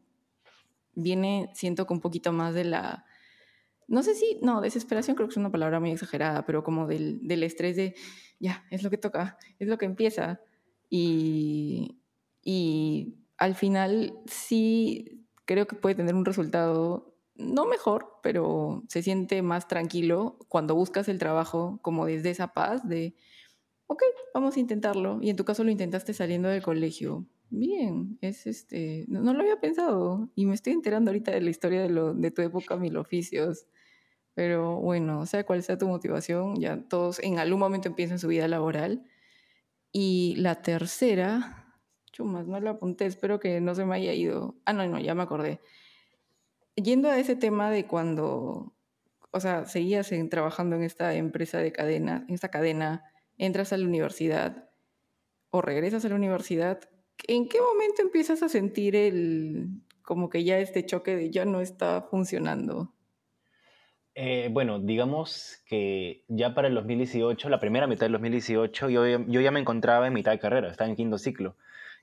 viene, 0.95 1.49
siento 1.55 1.87
que 1.87 1.95
un 1.95 2.01
poquito 2.01 2.35
más 2.35 2.53
de 2.53 2.65
la, 2.65 3.07
no 3.89 4.03
sé 4.03 4.15
si, 4.15 4.39
no, 4.43 4.61
desesperación 4.61 5.17
creo 5.17 5.27
que 5.27 5.33
es 5.33 5.39
una 5.39 5.51
palabra 5.51 5.81
muy 5.81 5.91
exagerada, 5.91 6.45
pero 6.45 6.63
como 6.63 6.87
del, 6.87 7.27
del 7.27 7.43
estrés 7.43 7.77
de, 7.77 7.95
ya, 8.39 8.67
es 8.71 8.83
lo 8.83 8.91
que 8.91 8.99
toca, 8.99 9.39
es 9.59 9.69
lo 9.69 9.79
que 9.79 9.87
empieza. 9.87 10.43
Y, 10.91 11.97
y 12.43 13.15
al 13.39 13.55
final 13.55 14.19
sí 14.27 15.24
creo 15.45 15.67
que 15.67 15.77
puede 15.77 15.95
tener 15.95 16.15
un 16.15 16.25
resultado 16.25 17.15
no 17.37 17.67
mejor, 17.67 18.21
pero 18.23 18.85
se 18.89 19.03
siente 19.03 19.43
más 19.43 19.67
tranquilo 19.67 20.39
cuando 20.49 20.75
buscas 20.75 21.09
el 21.09 21.19
trabajo 21.19 21.79
como 21.83 22.07
desde 22.07 22.31
esa 22.31 22.49
paz 22.49 22.87
de, 22.89 23.15
ok, 23.87 24.03
vamos 24.33 24.57
a 24.57 24.61
intentarlo. 24.61 25.19
Y 25.21 25.31
en 25.31 25.37
tu 25.37 25.45
caso 25.45 25.65
lo 25.65 25.71
intentaste 25.71 26.15
saliendo 26.15 26.49
del 26.49 26.63
colegio. 26.63 27.27
Bien, 27.51 28.19
es 28.21 28.47
este, 28.47 29.05
no, 29.09 29.33
lo 29.33 29.41
había 29.41 29.61
pensado 29.61 30.31
y 30.35 30.47
me 30.47 30.55
estoy 30.55 30.73
enterando 30.73 31.11
ahorita 31.11 31.31
de 31.33 31.41
la 31.41 31.51
historia 31.51 31.83
de, 31.83 31.91
lo, 31.91 32.15
de 32.15 32.31
tu 32.31 32.43
época 32.43 32.77
mil 32.77 32.97
oficios. 32.97 33.67
Pero 34.35 34.81
bueno, 34.81 35.27
sea 35.27 35.45
cual 35.45 35.63
sea 35.63 35.79
tu 35.79 35.87
motivación, 35.87 36.57
ya 36.61 36.83
todos 36.89 37.21
en 37.21 37.39
algún 37.39 37.61
momento 37.61 37.89
empiezan 37.89 38.19
su 38.19 38.29
vida 38.29 38.49
laboral. 38.49 39.05
Y 39.93 40.35
la 40.39 40.63
tercera, 40.63 41.64
Chumas, 42.15 42.47
no 42.47 42.61
lo 42.61 42.71
apunté, 42.71 43.07
espero 43.07 43.41
que 43.41 43.61
no 43.61 43.75
se 43.75 43.85
me 43.85 43.97
haya 43.97 44.15
ido. 44.15 44.55
Ah, 44.65 44.73
no, 44.73 44.87
no, 44.87 45.01
ya 45.01 45.15
me 45.15 45.25
acordé. 45.25 45.61
Yendo 46.77 47.11
a 47.11 47.19
ese 47.19 47.37
tema 47.37 47.71
de 47.71 47.87
cuando, 47.87 48.73
o 49.33 49.41
sea, 49.41 49.67
seguías 49.67 50.11
trabajando 50.31 50.77
en 50.77 50.85
esta 50.85 51.15
empresa 51.15 51.59
de 51.59 51.73
cadena, 51.73 52.25
en 52.29 52.35
esta 52.35 52.51
cadena, 52.51 53.05
entras 53.37 53.73
a 53.73 53.77
la 53.77 53.85
universidad 53.85 54.71
o 55.51 55.61
regresas 55.61 56.05
a 56.05 56.09
la 56.09 56.15
universidad, 56.15 56.89
¿En 57.27 57.49
qué 57.49 57.59
momento 57.61 58.03
empiezas 58.03 58.43
a 58.43 58.49
sentir 58.49 58.97
el, 58.97 59.69
como 60.03 60.29
que 60.29 60.45
ya 60.45 60.59
este 60.59 60.85
choque 60.85 61.17
de 61.17 61.31
ya 61.31 61.45
no 61.45 61.61
está 61.61 62.03
funcionando? 62.03 62.93
Eh, 64.15 64.49
bueno, 64.53 64.79
digamos 64.79 65.63
que 65.67 66.25
ya 66.29 66.55
para 66.55 66.69
el 66.69 66.75
2018, 66.75 67.49
la 67.49 67.61
primera 67.61 67.87
mitad 67.87 68.07
del 68.07 68.13
2018, 68.13 68.89
yo, 68.91 69.07
yo 69.07 69.41
ya 69.41 69.51
me 69.51 69.61
encontraba 69.61 70.07
en 70.07 70.13
mitad 70.13 70.33
de 70.33 70.39
carrera, 70.39 70.71
estaba 70.71 70.89
en 70.89 70.97
quinto 70.97 71.19
ciclo. 71.19 71.57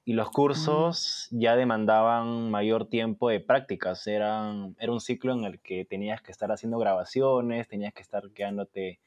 Y 0.03 0.13
los 0.13 0.31
cursos 0.31 1.27
ya 1.29 1.55
demandaban 1.55 2.49
mayor 2.49 2.87
tiempo 2.89 3.29
de 3.29 3.39
prácticas. 3.39 4.07
Eran, 4.07 4.75
era 4.79 4.91
un 4.91 4.99
ciclo 4.99 5.33
en 5.33 5.45
el 5.45 5.59
que 5.59 5.85
tenías 5.85 6.21
que 6.21 6.31
estar 6.31 6.51
haciendo 6.51 6.79
grabaciones, 6.79 7.67
tenías 7.67 7.93
que 7.93 8.01
estar 8.01 8.31
quedándote 8.31 8.99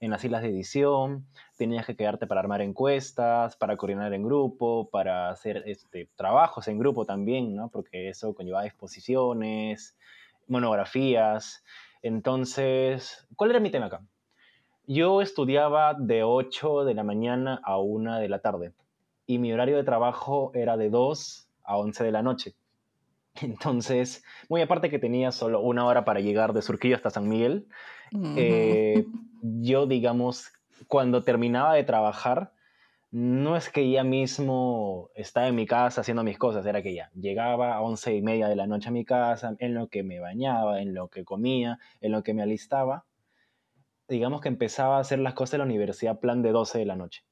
en 0.00 0.10
las 0.10 0.22
islas 0.22 0.42
de 0.42 0.48
edición, 0.48 1.26
tenías 1.56 1.86
que 1.86 1.96
quedarte 1.96 2.26
para 2.26 2.40
armar 2.40 2.60
encuestas, 2.60 3.56
para 3.56 3.76
coordinar 3.78 4.12
en 4.12 4.22
grupo, 4.22 4.90
para 4.90 5.30
hacer 5.30 5.62
este, 5.66 6.10
trabajos 6.14 6.68
en 6.68 6.78
grupo 6.78 7.06
también, 7.06 7.56
¿no? 7.56 7.70
Porque 7.70 8.10
eso 8.10 8.34
conllevaba 8.34 8.66
exposiciones, 8.66 9.96
monografías. 10.46 11.64
Entonces, 12.02 13.26
¿cuál 13.34 13.50
era 13.50 13.60
mi 13.60 13.70
tema 13.70 13.86
acá? 13.86 14.04
Yo 14.86 15.22
estudiaba 15.22 15.94
de 15.94 16.22
8 16.22 16.84
de 16.84 16.92
la 16.92 17.04
mañana 17.04 17.60
a 17.64 17.78
1 17.78 18.18
de 18.20 18.28
la 18.28 18.40
tarde 18.40 18.72
y 19.26 19.38
mi 19.38 19.52
horario 19.52 19.76
de 19.76 19.84
trabajo 19.84 20.50
era 20.54 20.76
de 20.76 20.90
2 20.90 21.48
a 21.62 21.76
11 21.76 22.04
de 22.04 22.12
la 22.12 22.22
noche. 22.22 22.54
Entonces, 23.40 24.24
muy 24.48 24.60
aparte 24.62 24.90
que 24.90 24.98
tenía 24.98 25.32
solo 25.32 25.60
una 25.60 25.86
hora 25.86 26.04
para 26.04 26.20
llegar 26.20 26.52
de 26.52 26.62
Surquillo 26.62 26.96
hasta 26.96 27.10
San 27.10 27.28
Miguel, 27.28 27.66
eh, 28.36 29.06
yo, 29.42 29.86
digamos, 29.86 30.52
cuando 30.88 31.22
terminaba 31.22 31.74
de 31.74 31.84
trabajar, 31.84 32.52
no 33.10 33.56
es 33.56 33.70
que 33.70 33.88
ya 33.90 34.02
mismo 34.02 35.10
estaba 35.14 35.46
en 35.46 35.54
mi 35.54 35.66
casa 35.66 36.00
haciendo 36.00 36.24
mis 36.24 36.36
cosas, 36.36 36.66
era 36.66 36.82
que 36.82 36.94
ya 36.94 37.10
llegaba 37.14 37.74
a 37.74 37.80
once 37.80 38.12
y 38.12 38.22
media 38.22 38.48
de 38.48 38.56
la 38.56 38.66
noche 38.66 38.88
a 38.88 38.92
mi 38.92 39.04
casa, 39.04 39.54
en 39.60 39.74
lo 39.74 39.88
que 39.88 40.02
me 40.02 40.18
bañaba, 40.18 40.80
en 40.80 40.94
lo 40.94 41.08
que 41.08 41.24
comía, 41.24 41.78
en 42.00 42.10
lo 42.10 42.24
que 42.24 42.34
me 42.34 42.42
alistaba. 42.42 43.04
Digamos 44.08 44.40
que 44.40 44.48
empezaba 44.48 44.96
a 44.96 45.00
hacer 45.00 45.20
las 45.20 45.34
cosas 45.34 45.52
de 45.52 45.58
la 45.58 45.64
universidad 45.64 46.18
plan 46.18 46.42
de 46.42 46.50
12 46.50 46.80
de 46.80 46.86
la 46.86 46.96
noche. 46.96 47.22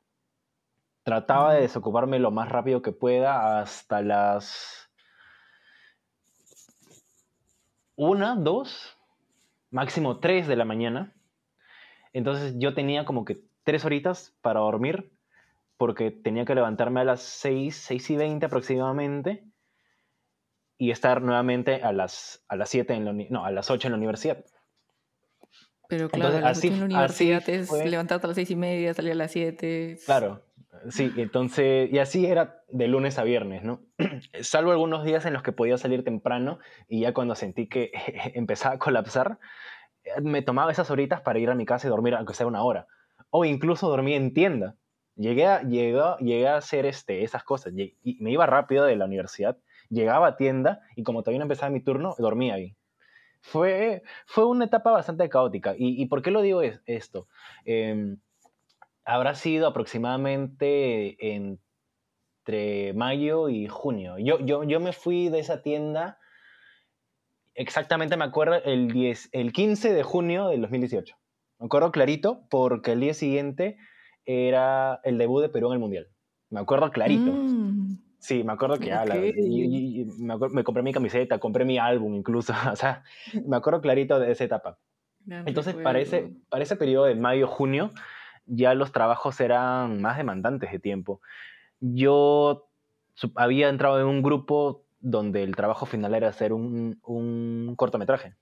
Trataba 1.05 1.55
de 1.55 1.63
desocuparme 1.63 2.19
lo 2.19 2.31
más 2.31 2.49
rápido 2.49 2.81
que 2.83 2.93
pueda 2.93 3.61
hasta 3.61 4.03
las 4.03 4.89
una, 7.97 8.37
dos, 8.37 8.97
máximo 9.71 10.21
tres 10.21 10.47
de 10.47 10.57
la 10.57 10.65
mañana. 10.65 11.13
Entonces 12.13 12.55
yo 12.59 12.75
tenía 12.75 13.05
como 13.05 13.25
que 13.25 13.43
tres 13.65 13.85
horitas 13.85 14.35
para 14.43 14.61
dormir 14.61 15.13
porque 15.77 16.11
tenía 16.11 16.45
que 16.45 16.55
levantarme 16.55 17.01
a 17.01 17.05
las 17.05 17.23
seis, 17.23 17.77
seis 17.77 18.09
y 18.11 18.17
veinte 18.17 18.47
aproximadamente 18.47 19.45
y 20.79 20.91
estar 20.91 21.23
nuevamente 21.23 21.83
a 21.83 21.93
las, 21.93 22.45
a 22.49 22.57
las 22.57 22.69
siete 22.69 22.95
en 22.95 23.05
la, 23.05 23.13
no, 23.31 23.45
a 23.45 23.51
las 23.51 23.71
ocho 23.71 23.89
en 23.89 23.93
la 23.93 23.99
universidad. 23.99 24.45
Pero 25.89 26.09
claro, 26.09 26.47
así, 26.47 26.69
en 26.69 26.79
la 26.79 26.85
universidad 26.87 27.49
es 27.49 27.71
levantarte 27.71 28.27
a 28.27 28.29
las 28.29 28.37
seis 28.37 28.51
y 28.51 28.57
media, 28.57 28.95
salir 28.95 29.13
a 29.13 29.17
las 29.17 29.33
siete. 29.33 29.99
Claro, 30.07 30.43
Sí, 30.91 31.13
entonces, 31.17 31.93
y 31.93 31.99
así 31.99 32.27
era 32.27 32.63
de 32.69 32.89
lunes 32.89 33.19
a 33.19 33.25
viernes, 33.25 33.63
¿no? 33.63 33.81
Salvo 34.41 34.73
algunos 34.73 35.05
días 35.05 35.25
en 35.27 35.33
los 35.33 35.43
que 35.43 35.53
podía 35.53 35.79
salir 35.79 36.05
temprano 36.05 36.59
y 36.89 37.01
ya 37.01 37.15
cuando 37.15 37.35
sentí 37.35 37.69
que 37.69 37.93
empezaba 38.35 38.75
a 38.75 38.79
colapsar, 38.79 39.39
me 40.23 40.43
tomaba 40.43 40.73
esas 40.73 40.91
horitas 40.91 41.21
para 41.21 41.39
ir 41.39 41.51
a 41.51 41.55
mi 41.55 41.65
casa 41.65 41.87
y 41.87 41.91
dormir, 41.91 42.15
aunque 42.15 42.35
sea 42.35 42.47
una 42.47 42.63
hora. 42.63 42.87
O 43.31 43.45
incluso 43.45 43.89
dormía 43.89 44.17
en 44.17 44.35
tienda. 44.35 44.77
Llegué 45.15 45.47
a, 45.47 45.63
llegué, 45.63 46.49
a 46.49 46.57
hacer 46.57 46.87
este, 46.87 47.23
esas 47.23 47.45
cosas. 47.45 47.73
Y 47.77 48.17
me 48.21 48.33
iba 48.33 48.47
rápido 48.47 48.85
de 48.85 48.97
la 48.97 49.05
universidad, 49.05 49.59
llegaba 49.89 50.29
a 50.29 50.37
tienda 50.37 50.81
y 50.97 51.03
como 51.03 51.23
todavía 51.23 51.39
no 51.39 51.45
empezaba 51.45 51.71
mi 51.71 51.81
turno, 51.81 52.15
dormía 52.19 52.55
ahí. 52.55 52.77
Fue, 53.41 54.03
fue 54.27 54.47
una 54.47 54.65
etapa 54.65 54.91
bastante 54.91 55.29
caótica. 55.29 55.75
¿Y, 55.77 56.07
por 56.07 56.23
qué 56.23 56.31
lo 56.31 56.43
digo 56.43 56.63
esto? 56.63 57.29
Eh, 57.65 58.17
habrá 59.05 59.35
sido 59.35 59.67
aproximadamente 59.67 61.35
entre 61.35 62.93
mayo 62.95 63.49
y 63.49 63.69
junio. 63.69 64.19
Yo, 64.19 64.39
yo, 64.41 64.65
yo 64.65 64.81
me 64.81 64.93
fui 64.93 65.29
de 65.29 65.39
esa 65.41 65.63
tienda, 65.63 66.19
exactamente 67.55 68.17
me 68.17 68.25
acuerdo, 68.25 68.57
el, 68.65 68.93
10, 68.93 69.31
el 69.33 69.53
15 69.53 69.93
de 69.93 70.03
junio 70.03 70.49
del 70.49 70.61
2018. 70.63 71.17
Me 71.59 71.67
acuerdo 71.67 71.93
clarito 71.93 72.47
porque 72.51 72.93
el 72.93 73.01
día 73.01 73.15
siguiente 73.15 73.77
era 74.25 75.01
el 75.05 75.19
debut 75.19 75.43
de 75.43 75.49
Perú 75.49 75.69
en 75.69 75.75
el 75.75 75.79
Mundial. 75.79 76.09
Me 76.51 76.61
acuerdo 76.61 76.91
clarito. 76.91 77.33
Mm. 77.33 77.99
Sí, 78.19 78.45
me 78.45 78.53
acuerdo 78.53 78.77
que 78.79 78.93
me, 80.53 80.65
compré 80.65 80.83
mi 80.83 80.93
camiseta, 80.93 81.41
compré 81.41 81.65
mi 81.65 81.79
álbum 81.79 82.15
incluso. 82.15 82.53
o 82.73 82.77
sea, 82.77 83.03
me 83.47 83.57
acuerdo 83.57 83.81
clarito 83.81 84.21
de 84.21 84.31
esa 84.31 84.45
etapa. 84.45 84.79
Entonces, 85.27 85.75
para 85.75 86.01
ese, 86.01 86.33
para 86.49 86.65
ese 86.65 86.77
periodo 86.77 87.07
de 87.07 87.15
mayo-junio, 87.15 87.91
ya 88.47 88.75
los 88.75 88.93
trabajos 88.93 89.41
eran 89.41 90.01
más 90.01 90.17
demandantes 90.17 90.71
de 90.73 90.79
tiempo. 90.79 91.21
Yo 91.81 92.69
había 93.35 93.69
entrado 93.69 94.01
en 94.01 94.07
un 94.07 94.23
grupo 94.23 94.85
donde 95.01 95.43
el 95.43 95.57
trabajo 95.57 95.87
final 95.87 96.15
era 96.15 96.29
hacer 96.29 96.53
un, 96.53 97.75
cortometraje. 97.77 98.35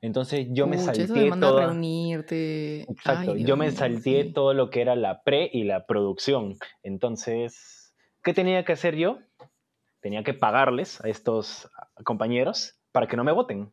Entonces 0.00 0.46
yo 0.50 0.66
me 0.66 0.78
salté 0.78 1.30
todo. 1.30 1.60
reunirte. 1.60 2.82
Exacto. 2.82 3.36
yo 3.36 3.56
me 3.56 3.70
salté 3.70 4.24
todo 4.24 4.54
lo 4.54 4.70
que 4.70 4.80
era 4.80 4.94
la 4.94 5.22
pre 5.22 5.48
y 5.52 5.64
la 5.64 5.86
producción. 5.86 6.56
Entonces, 6.82 7.94
¿qué 8.22 8.34
tenía 8.34 8.64
que 8.64 8.72
hacer 8.72 8.96
yo? 8.96 9.18
Tenía 10.00 10.22
que 10.22 10.34
pagarles 10.34 11.02
a 11.04 11.08
estos 11.08 11.70
compañeros 12.04 12.78
para 12.92 13.06
que 13.06 13.16
no 13.16 13.24
me 13.24 13.32
voten 13.32 13.72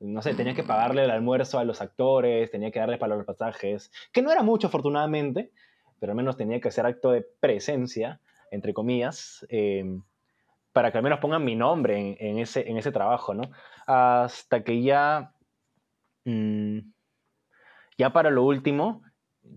no 0.00 0.22
sé, 0.22 0.34
tenía 0.34 0.54
que 0.54 0.62
pagarle 0.62 1.04
el 1.04 1.10
almuerzo 1.10 1.58
a 1.58 1.64
los 1.64 1.80
actores, 1.80 2.50
tenía 2.50 2.70
que 2.70 2.80
darles 2.80 2.98
para 2.98 3.16
los 3.16 3.26
pasajes, 3.26 3.92
que 4.12 4.22
no 4.22 4.32
era 4.32 4.42
mucho 4.42 4.68
afortunadamente, 4.68 5.52
pero 5.98 6.12
al 6.12 6.16
menos 6.16 6.36
tenía 6.36 6.60
que 6.60 6.68
hacer 6.68 6.86
acto 6.86 7.10
de 7.12 7.26
presencia, 7.40 8.20
entre 8.50 8.72
comillas, 8.72 9.46
eh, 9.50 9.84
para 10.72 10.90
que 10.90 10.98
al 10.98 11.04
menos 11.04 11.20
pongan 11.20 11.44
mi 11.44 11.54
nombre 11.54 12.16
en, 12.18 12.38
ese, 12.38 12.68
en 12.68 12.78
ese 12.78 12.92
trabajo, 12.92 13.34
¿no? 13.34 13.42
Hasta 13.86 14.64
que 14.64 14.82
ya, 14.82 15.34
mm, 16.24 16.78
ya 17.98 18.12
para 18.12 18.30
lo 18.30 18.44
último, 18.44 19.02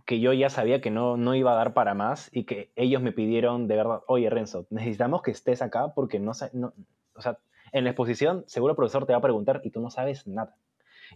que 0.05 0.19
yo 0.19 0.33
ya 0.33 0.49
sabía 0.49 0.81
que 0.81 0.91
no, 0.91 1.17
no 1.17 1.35
iba 1.35 1.53
a 1.53 1.55
dar 1.55 1.73
para 1.73 1.93
más 1.93 2.29
y 2.33 2.45
que 2.45 2.71
ellos 2.75 3.01
me 3.01 3.11
pidieron 3.11 3.67
de 3.67 3.75
verdad, 3.75 4.01
oye 4.07 4.29
Renzo, 4.29 4.65
necesitamos 4.69 5.21
que 5.21 5.31
estés 5.31 5.61
acá 5.61 5.93
porque 5.93 6.19
no, 6.19 6.31
no 6.53 6.73
o 7.15 7.21
sea, 7.21 7.37
en 7.73 7.83
la 7.83 7.89
exposición 7.89 8.43
seguro 8.47 8.71
el 8.71 8.77
profesor 8.77 9.05
te 9.05 9.11
va 9.11 9.19
a 9.19 9.21
preguntar 9.21 9.61
y 9.63 9.71
tú 9.71 9.81
no 9.81 9.89
sabes 9.89 10.25
nada. 10.27 10.55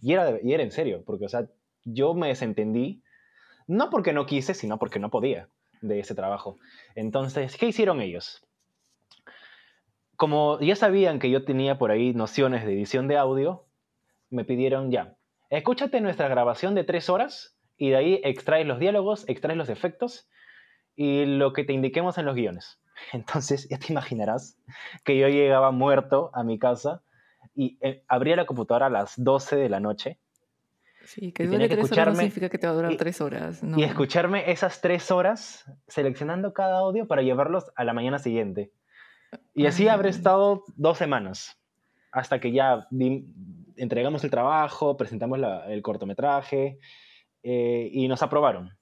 Y 0.02 0.14
era, 0.14 0.38
y 0.44 0.54
era 0.54 0.64
en 0.64 0.72
serio, 0.72 1.04
porque, 1.06 1.26
o 1.26 1.30
sea, 1.30 1.48
yo 1.86 2.14
me 2.14 2.28
desentendí, 2.28 3.02
no 3.68 3.90
porque 3.90 4.12
no 4.12 4.26
quise, 4.26 4.54
sino 4.54 4.78
porque 4.78 5.00
no 5.00 5.10
podía 5.10 5.48
de 5.82 6.00
ese 6.00 6.16
trabajo. 6.16 6.58
Entonces, 6.96 7.56
¿qué 7.58 7.68
hicieron 7.68 8.02
ellos? 8.02 8.46
Como 10.16 10.60
ya 10.60 10.76
sabían 10.76 11.20
que 11.20 11.30
yo 11.30 11.46
tenía 11.46 11.78
por 11.78 11.92
ahí 11.92 12.14
nociones 12.14 12.66
de 12.66 12.74
edición 12.74 13.08
de 13.08 13.18
audio, 13.18 13.66
me 14.30 14.44
pidieron 14.44 14.92
ya, 14.92 15.16
escúchate 15.50 16.02
nuestra 16.02 16.28
grabación 16.28 16.76
de 16.76 16.84
tres 16.84 17.10
horas 17.10 17.56
y 17.78 17.92
de 17.92 17.96
ahí 17.96 18.22
extraes 18.24 18.66
los 18.66 18.80
diálogos, 18.80 19.30
extraes 19.30 19.58
los 19.58 19.70
efectos 19.70 20.28
y 20.96 21.26
lo 21.26 21.54
que 21.54 21.64
te 21.64 21.74
indiquemos 21.74 22.18
en 22.18 22.26
los 22.26 22.36
guiones. 22.36 22.80
Entonces, 23.14 23.68
ya 23.70 23.78
te 23.78 23.92
imaginarás 23.94 24.58
que 25.04 25.18
yo 25.18 25.28
llegaba 25.28 25.72
muerto 25.72 26.32
a 26.34 26.44
mi 26.44 26.60
casa 26.60 27.02
y 27.56 27.78
eh, 27.82 28.04
abría 28.08 28.36
la 28.36 28.46
computadora 28.46 28.88
a 28.88 28.90
las 28.90 29.14
12 29.18 29.56
de 29.56 29.70
la 29.70 29.80
noche. 29.80 30.20
Sí, 31.06 31.32
que 31.32 31.48
dure 31.48 31.70
tres 31.70 31.92
horas 31.92 32.08
no 32.08 32.16
significa 32.16 32.50
que 32.50 32.58
te 32.58 32.68
va 32.68 32.74
a 32.74 32.76
durar 32.76 32.98
tres 32.98 33.22
horas. 33.22 33.62
Y 33.64 33.84
escucharme 33.84 34.52
esas 34.52 34.82
tres 34.82 35.10
horas 35.10 35.66
seleccionando 35.88 36.54
cada 36.54 36.80
audio 36.80 37.08
para 37.08 37.22
llevarlos 37.22 37.72
a 37.76 37.86
la 37.86 37.94
mañana 37.94 38.20
siguiente. 38.20 38.74
Y 39.54 39.66
así 39.68 39.88
habré 39.88 40.10
estado 40.10 40.64
dos 40.76 40.98
semanas, 40.98 41.58
hasta 42.12 42.40
que 42.40 42.52
ya 42.52 42.88
entregamos 43.78 44.24
el 44.26 44.32
trabajo, 44.32 44.98
presentamos 44.98 45.40
el 45.68 45.82
cortometraje 45.82 46.78
eh, 47.42 47.90
y 47.92 48.08
nos 48.10 48.22
aprobaron. 48.22 48.78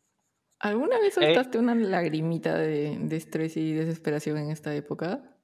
¿Alguna 0.59 1.00
vez 1.00 1.17
eh, 1.17 1.21
soltaste 1.25 1.57
una 1.57 1.75
lagrimita 1.75 2.57
de, 2.57 2.97
estrés 3.12 3.57
y 3.57 3.74
desesperación 3.74 4.38
en 4.38 4.51
esta 4.51 4.74
época? 4.74 5.38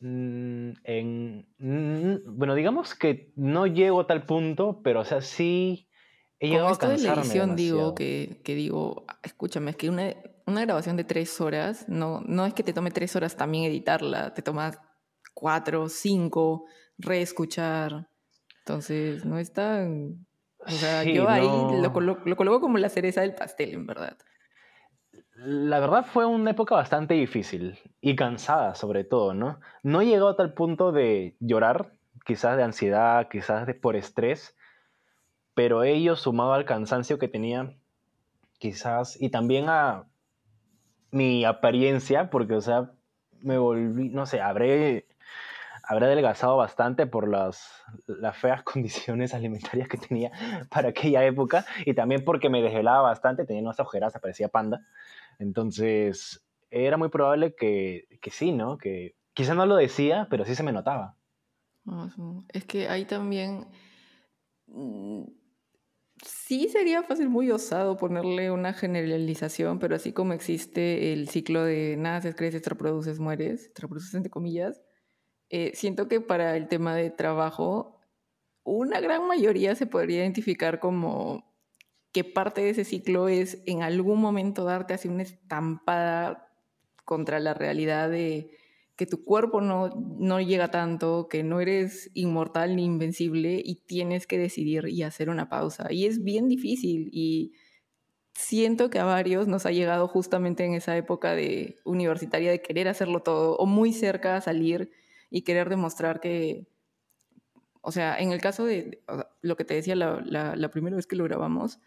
Mm, 0.00 0.72
en, 0.84 1.46
mm, 1.58 2.36
bueno, 2.36 2.54
digamos 2.54 2.94
que 2.94 3.32
no 3.36 3.66
llego 3.66 4.00
a 4.00 4.06
tal 4.06 4.26
punto, 4.26 4.80
pero 4.82 5.00
o 5.00 5.04
sea, 5.04 5.22
sí 5.22 5.88
he 6.38 6.48
llegado 6.48 6.68
a 6.68 6.78
cansarme 6.78 6.96
de 6.96 7.16
la 7.16 7.22
edición 7.22 7.56
digo 7.56 7.94
que, 7.94 8.40
que, 8.44 8.54
digo, 8.54 9.06
escúchame, 9.22 9.70
es 9.70 9.76
que 9.76 9.88
una, 9.88 10.14
una, 10.46 10.60
grabación 10.60 10.96
de 10.96 11.04
tres 11.04 11.40
horas, 11.40 11.88
no, 11.88 12.20
no 12.26 12.44
es 12.44 12.52
que 12.52 12.62
te 12.62 12.74
tome 12.74 12.90
tres 12.90 13.16
horas 13.16 13.36
también 13.36 13.64
editarla, 13.64 14.34
te 14.34 14.42
toma 14.42 14.72
cuatro, 15.32 15.88
cinco, 15.88 16.66
reescuchar. 16.98 18.10
Entonces, 18.58 19.24
no 19.24 19.38
es 19.38 19.52
tan 19.52 20.26
o 20.66 20.70
sea, 20.70 21.04
yo 21.04 21.28
ahí 21.28 21.46
lo, 21.80 21.92
coloco 21.92 22.60
como 22.60 22.78
la 22.78 22.88
cereza 22.88 23.20
del 23.20 23.34
pastel, 23.34 23.72
en 23.72 23.86
verdad. 23.86 24.16
La 25.36 25.80
verdad 25.80 26.06
fue 26.06 26.26
una 26.26 26.52
época 26.52 26.74
bastante 26.74 27.14
difícil 27.14 27.78
y 28.00 28.16
cansada 28.16 28.74
sobre 28.74 29.04
todo, 29.04 29.34
¿no? 29.34 29.60
No 29.82 30.00
he 30.00 30.06
llegado 30.06 30.28
a 30.28 30.36
tal 30.36 30.54
punto 30.54 30.92
de 30.92 31.36
llorar, 31.40 31.92
quizás 32.24 32.56
de 32.56 32.62
ansiedad, 32.62 33.28
quizás 33.28 33.66
de 33.66 33.74
por 33.74 33.96
estrés, 33.96 34.56
pero 35.54 35.82
ello 35.82 36.16
sumado 36.16 36.52
al 36.52 36.64
cansancio 36.64 37.18
que 37.18 37.28
tenía, 37.28 37.76
quizás, 38.58 39.20
y 39.20 39.30
también 39.30 39.68
a 39.68 40.06
mi 41.10 41.44
apariencia, 41.44 42.30
porque, 42.30 42.54
o 42.54 42.60
sea, 42.60 42.92
me 43.40 43.58
volví, 43.58 44.08
no 44.08 44.26
sé, 44.26 44.40
habré, 44.40 45.06
habré 45.86 46.06
adelgazado 46.06 46.56
bastante 46.56 47.06
por 47.06 47.28
las, 47.28 47.82
las 48.06 48.36
feas 48.36 48.62
condiciones 48.64 49.34
alimentarias 49.34 49.88
que 49.88 49.98
tenía 49.98 50.32
para 50.70 50.88
aquella 50.88 51.24
época, 51.24 51.64
y 51.84 51.94
también 51.94 52.24
porque 52.24 52.48
me 52.48 52.62
desvelaba 52.62 53.02
bastante, 53.02 53.44
tenía 53.44 53.62
unas 53.62 53.80
ojeras, 53.80 54.14
parecía 54.20 54.48
panda. 54.48 54.86
Entonces, 55.38 56.44
era 56.70 56.96
muy 56.96 57.08
probable 57.08 57.54
que, 57.54 58.06
que 58.20 58.30
sí, 58.30 58.52
¿no? 58.52 58.78
Que 58.78 59.14
quizá 59.32 59.54
no 59.54 59.66
lo 59.66 59.76
decía, 59.76 60.26
pero 60.30 60.44
sí 60.44 60.54
se 60.54 60.62
me 60.62 60.72
notaba. 60.72 61.16
Es 62.52 62.64
que 62.64 62.88
ahí 62.88 63.04
también 63.04 63.66
mm, 64.66 65.24
sí 66.24 66.68
sería 66.68 67.02
fácil, 67.02 67.28
muy 67.28 67.50
osado 67.50 67.96
ponerle 67.96 68.50
una 68.50 68.72
generalización, 68.72 69.78
pero 69.78 69.96
así 69.96 70.12
como 70.12 70.32
existe 70.32 71.12
el 71.12 71.28
ciclo 71.28 71.62
de 71.62 71.96
naces, 71.98 72.34
creces, 72.34 72.64
reproduces, 72.66 73.20
mueres, 73.20 73.70
reproduces 73.76 74.14
entre 74.14 74.30
comillas, 74.30 74.80
eh, 75.50 75.72
siento 75.74 76.08
que 76.08 76.20
para 76.20 76.56
el 76.56 76.68
tema 76.68 76.94
de 76.94 77.10
trabajo, 77.10 78.00
una 78.64 79.00
gran 79.00 79.26
mayoría 79.26 79.74
se 79.74 79.86
podría 79.86 80.18
identificar 80.18 80.80
como 80.80 81.44
que 82.12 82.24
parte 82.24 82.62
de 82.62 82.70
ese 82.70 82.84
ciclo 82.84 83.28
es 83.28 83.62
en 83.66 83.82
algún 83.82 84.20
momento 84.20 84.64
darte 84.64 84.94
así 84.94 85.08
una 85.08 85.24
estampada 85.24 86.48
contra 87.04 87.40
la 87.40 87.54
realidad 87.54 88.08
de 88.08 88.50
que 88.96 89.06
tu 89.06 89.24
cuerpo 89.24 89.60
no, 89.60 89.90
no 90.18 90.40
llega 90.40 90.70
tanto, 90.70 91.28
que 91.28 91.42
no 91.42 91.60
eres 91.60 92.10
inmortal 92.14 92.76
ni 92.76 92.84
invencible 92.84 93.60
y 93.62 93.76
tienes 93.86 94.26
que 94.26 94.38
decidir 94.38 94.88
y 94.88 95.02
hacer 95.02 95.28
una 95.28 95.48
pausa. 95.48 95.92
Y 95.92 96.06
es 96.06 96.22
bien 96.22 96.48
difícil 96.48 97.10
y 97.12 97.54
siento 98.34 98.90
que 98.90 99.00
a 99.00 99.04
varios 99.04 99.48
nos 99.48 99.66
ha 99.66 99.72
llegado 99.72 100.06
justamente 100.06 100.64
en 100.64 100.74
esa 100.74 100.96
época 100.96 101.34
de 101.34 101.76
universitaria 101.84 102.50
de 102.50 102.62
querer 102.62 102.88
hacerlo 102.88 103.20
todo 103.20 103.56
o 103.56 103.66
muy 103.66 103.92
cerca 103.92 104.36
a 104.36 104.40
salir 104.40 104.90
y 105.34 105.42
querer 105.42 105.68
demostrar 105.68 106.20
que, 106.20 106.68
o 107.80 107.90
sea, 107.90 108.16
en 108.20 108.30
el 108.30 108.40
caso 108.40 108.64
de 108.64 109.02
lo 109.42 109.56
que 109.56 109.64
te 109.64 109.74
decía 109.74 109.96
la, 109.96 110.22
la 110.54 110.70
primera 110.70 110.94
vez 110.94 111.08
que 111.08 111.16
lo 111.16 111.24
grabamos, 111.24 111.80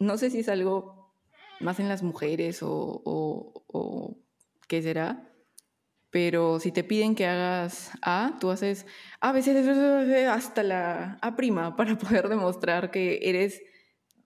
no 0.00 0.18
sé 0.18 0.30
si 0.30 0.40
es 0.40 0.48
algo 0.48 1.14
más 1.60 1.78
en 1.78 1.88
las 1.88 2.02
mujeres 2.02 2.58
o, 2.60 4.20
qué 4.66 4.82
será, 4.82 5.30
pero 6.10 6.58
si 6.58 6.72
te 6.72 6.82
piden 6.82 7.14
que 7.14 7.24
hagas 7.24 7.92
A, 8.02 8.36
tú 8.40 8.50
haces 8.50 8.84
A, 9.20 9.30
B, 9.30 9.40
C, 9.40 10.26
hasta 10.26 10.64
la 10.64 11.18
A 11.22 11.36
prima 11.36 11.76
para 11.76 11.96
poder 11.96 12.28
demostrar 12.28 12.90
que 12.90 13.20
eres 13.22 13.62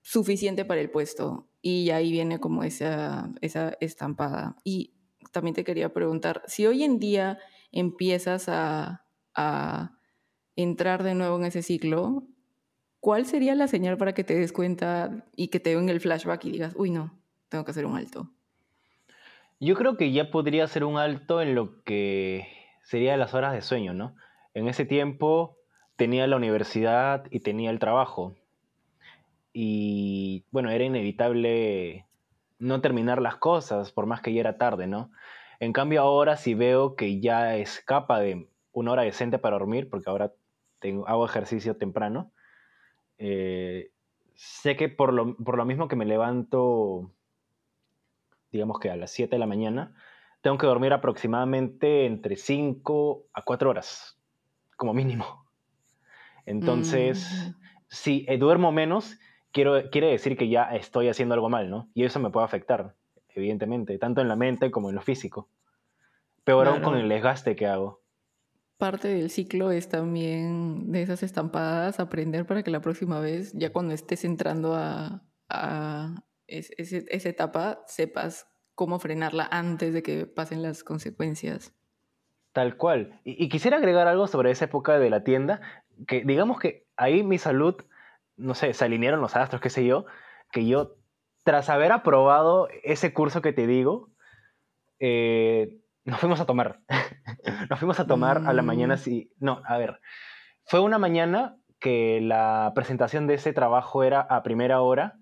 suficiente 0.01 0.65
para 0.65 0.81
el 0.81 0.89
puesto. 0.89 1.51
Y 1.61 1.91
ahí 1.91 2.11
viene 2.11 2.41
como 2.41 2.65
esa, 2.65 3.31
esa 3.43 3.77
estampada. 3.81 4.57
Y 4.65 4.95
también 5.31 5.55
te 5.55 5.65
quería 5.65 5.93
preguntar, 5.93 6.43
si 6.47 6.67
hoy 6.67 6.85
en 6.85 6.99
día 6.99 7.39
empiezas 7.73 8.49
a, 8.49 9.05
a 9.35 9.93
entrar 10.57 11.03
de 11.03 11.15
nuevo 11.15 11.37
en 11.37 11.45
ese 11.45 11.63
ciclo, 11.63 12.25
¿cuál 13.01 13.27
sería 13.27 13.55
la 13.55 13.69
señal 13.69 13.97
para 13.97 14.13
que 14.13 14.25
te 14.25 14.35
des 14.35 14.53
cuenta 14.53 15.25
y 15.37 15.49
que 15.49 15.61
te 15.61 15.75
den 15.75 15.89
el 15.89 16.01
flashback 16.01 16.45
y 16.45 16.51
digas, 16.51 16.75
uy, 16.77 16.91
no, 16.91 17.19
tengo 17.49 17.65
que 17.65 17.71
hacer 17.71 17.87
un 17.87 17.97
alto? 17.97 18.31
Yo 19.61 19.75
creo 19.75 19.97
que 19.97 20.13
ya 20.13 20.31
podría 20.31 20.67
ser 20.67 20.85
un 20.85 20.99
alto 20.99 21.41
en 21.41 21.55
lo 21.55 21.83
que 21.83 22.47
sería 22.83 23.17
las 23.17 23.35
horas 23.35 23.53
de 23.53 23.61
sueño, 23.61 23.93
¿no? 23.93 24.15
En 24.55 24.69
ese 24.69 24.85
tiempo 24.85 25.57
tenía 25.97 26.27
la 26.27 26.37
universidad 26.37 27.27
y 27.31 27.41
tenía 27.41 27.71
el 27.71 27.79
trabajo. 27.79 28.35
Y 29.53 30.45
bueno, 30.53 30.71
era 30.71 30.85
inevitable 30.85 32.07
no 32.59 32.81
terminar 32.81 33.21
las 33.21 33.37
cosas, 33.37 33.93
por 33.93 34.07
más 34.07 34.21
que 34.21 34.33
ya 34.33 34.41
era 34.41 34.59
tarde, 34.59 34.87
¿no? 34.87 35.11
En 35.61 35.73
cambio 35.73 36.03
ahora 36.03 36.37
si 36.37 36.55
veo 36.55 36.95
que 36.95 37.21
ya 37.21 37.57
escapa 37.57 38.21
de 38.21 38.49
una 38.73 38.93
hora 38.93 39.03
decente 39.03 39.39
para 39.39 39.59
dormir, 39.59 39.91
porque 39.91 40.09
ahora 40.09 40.33
tengo, 40.79 41.07
hago 41.09 41.25
ejercicio 41.25 41.77
temprano, 41.77 42.33
eh, 43.19 43.91
sé 44.35 44.77
que 44.77 44.89
por 44.89 45.13
lo, 45.13 45.37
por 45.37 45.57
lo 45.57 45.65
mismo 45.65 45.89
que 45.89 45.97
me 45.97 46.05
levanto, 46.05 47.11
digamos 48.53 48.79
que 48.79 48.91
a 48.91 48.97
las 48.97 49.11
7 49.11 49.35
de 49.35 49.41
la 49.41 49.47
mañana, 49.47 49.95
tengo 50.41 50.59
que 50.59 50.67
dormir 50.67 50.93
aproximadamente 50.93 52.07
entre 52.07 52.37
5 52.37 53.27
a 53.33 53.43
4 53.43 53.71
horas, 53.71 54.19
como 54.77 54.95
mínimo. 54.95 55.45
Entonces, 56.47 57.29
mm. 57.49 57.55
si 57.89 58.25
eh, 58.29 58.39
duermo 58.39 58.71
menos, 58.71 59.19
quiero, 59.51 59.91
quiere 59.91 60.07
decir 60.07 60.37
que 60.37 60.49
ya 60.49 60.65
estoy 60.77 61.09
haciendo 61.09 61.35
algo 61.35 61.49
mal, 61.49 61.69
¿no? 61.69 61.91
Y 61.95 62.05
eso 62.05 62.21
me 62.21 62.31
puede 62.31 62.47
afectar, 62.47 62.95
evidentemente, 63.39 63.99
tanto 63.99 64.21
en 64.21 64.29
la 64.29 64.37
mente 64.37 64.71
como 64.71 64.91
en 64.91 64.97
lo 64.97 65.03
físico. 65.03 65.49
Peor 66.45 66.69
aún 66.69 66.83
con 66.83 66.97
el 66.97 67.09
desgaste 67.09 67.57
que 67.57 67.67
hago 67.67 68.03
parte 68.79 69.09
del 69.09 69.29
ciclo 69.29 69.73
es 69.73 69.89
también 69.89 70.91
de 70.93 71.03
esas 71.03 71.23
estampadas 71.23 72.01
aprender 72.01 72.47
para 72.47 72.63
que 72.63 72.71
la 72.71 72.81
próxima 72.81 73.21
vez, 73.21 73.53
ya 73.53 73.73
cuando 73.73 73.93
estés 73.93 74.25
entrando 74.25 74.75
a, 74.75 75.23
esa 76.47 77.29
etapa, 77.29 77.83
sepas 77.87 78.47
cómo 78.75 78.99
frenarla 78.99 79.49
antes 79.51 79.93
de 79.93 80.03
que 80.03 80.27
pasen 80.27 80.63
las 80.63 80.85
consecuencias. 80.85 81.75
Tal 82.53 82.77
cual. 82.77 83.21
Y, 83.25 83.49
quisiera 83.49 83.77
agregar 83.77 84.07
algo 84.07 84.27
sobre 84.27 84.51
esa 84.51 84.67
época 84.67 84.99
de 84.99 85.11
la 85.11 85.25
tienda, 85.25 85.61
que 86.07 86.23
digamos 86.25 86.59
que 86.59 86.87
ahí 86.97 87.23
mi 87.23 87.39
salud, 87.39 87.75
no 88.37 88.55
sé, 88.55 88.73
se 88.73 88.85
alinearon 88.85 89.21
los 89.21 89.37
astros, 89.37 89.61
qué 89.61 89.71
sé 89.71 89.85
yo, 89.85 90.07
que 90.53 90.67
yo, 90.67 90.97
tras 91.49 91.71
haber 91.71 91.93
aprobado 91.93 92.69
ese 92.83 93.15
curso 93.15 93.41
que 93.41 93.55
te 93.55 93.67
digo, 93.67 94.11
eh, 95.01 95.79
nos 96.05 96.21
fuimos 96.21 96.41
a 96.41 96.45
tomar. 96.45 96.81
nos 97.71 97.79
fuimos 97.79 97.99
a 97.99 98.07
tomar 98.07 98.43
a 98.45 98.53
la 98.53 98.61
mañana, 98.61 98.97
mm. 98.97 98.99
sí. 98.99 99.33
No, 99.39 99.63
a 99.65 99.79
ver. 99.79 99.99
Fue 100.67 100.81
una 100.81 100.99
mañana 100.99 101.57
que 101.81 102.21
la 102.21 102.73
presentación 102.75 103.27
de 103.27 103.33
ese 103.33 103.55
trabajo 103.55 104.05
era 104.05 104.21
a 104.21 104.43
primera 104.43 104.83
hora. 104.83 105.17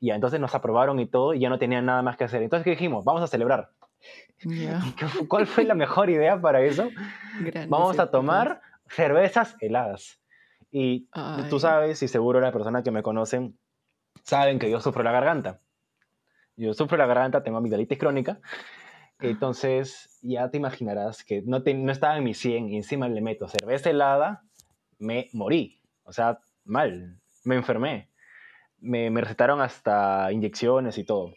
Y 0.00 0.12
entonces 0.12 0.40
nos 0.40 0.54
aprobaron 0.54 0.98
y 0.98 1.04
todo, 1.04 1.34
y 1.34 1.40
ya 1.40 1.50
no 1.50 1.58
tenían 1.58 1.84
nada 1.84 2.00
más 2.00 2.16
que 2.16 2.24
hacer. 2.24 2.42
Entonces, 2.42 2.64
¿qué 2.64 2.70
dijimos? 2.70 3.04
Vamos 3.04 3.22
a 3.22 3.26
celebrar. 3.26 3.68
¿Cuál 5.28 5.46
fue 5.46 5.64
la 5.64 5.74
mejor 5.74 6.08
idea 6.08 6.40
para 6.40 6.62
eso? 6.62 6.88
Vamos 7.68 7.98
a 7.98 8.10
tomar 8.10 8.62
cervezas 8.88 9.56
heladas. 9.60 10.22
Y 10.70 11.10
tú 11.50 11.60
sabes, 11.60 12.02
y 12.02 12.08
seguro 12.08 12.40
la 12.40 12.50
persona 12.50 12.82
que 12.82 12.90
me 12.90 13.02
conocen 13.02 13.58
saben 14.22 14.58
que 14.58 14.70
yo 14.70 14.80
sufro 14.80 15.02
la 15.02 15.12
garganta. 15.12 15.60
Yo 16.56 16.74
sufro 16.74 16.96
la 16.96 17.06
garganta, 17.06 17.42
tengo 17.42 17.58
amigdalitis 17.58 17.98
crónica, 17.98 18.40
entonces, 19.20 20.18
ya 20.22 20.50
te 20.50 20.58
imaginarás 20.58 21.24
que 21.24 21.42
no, 21.42 21.60
no 21.60 21.92
estaba 21.92 22.16
en 22.16 22.24
mi 22.24 22.34
100 22.34 22.68
y 22.68 22.76
encima 22.76 23.08
le 23.08 23.20
meto 23.20 23.48
cerveza 23.48 23.90
helada, 23.90 24.42
me 24.98 25.28
morí. 25.32 25.80
O 26.04 26.12
sea, 26.12 26.40
mal, 26.64 27.18
me 27.44 27.56
enfermé. 27.56 28.10
Me, 28.78 29.10
me 29.10 29.22
recetaron 29.22 29.60
hasta 29.60 30.30
inyecciones 30.32 30.98
y 30.98 31.04
todo. 31.04 31.34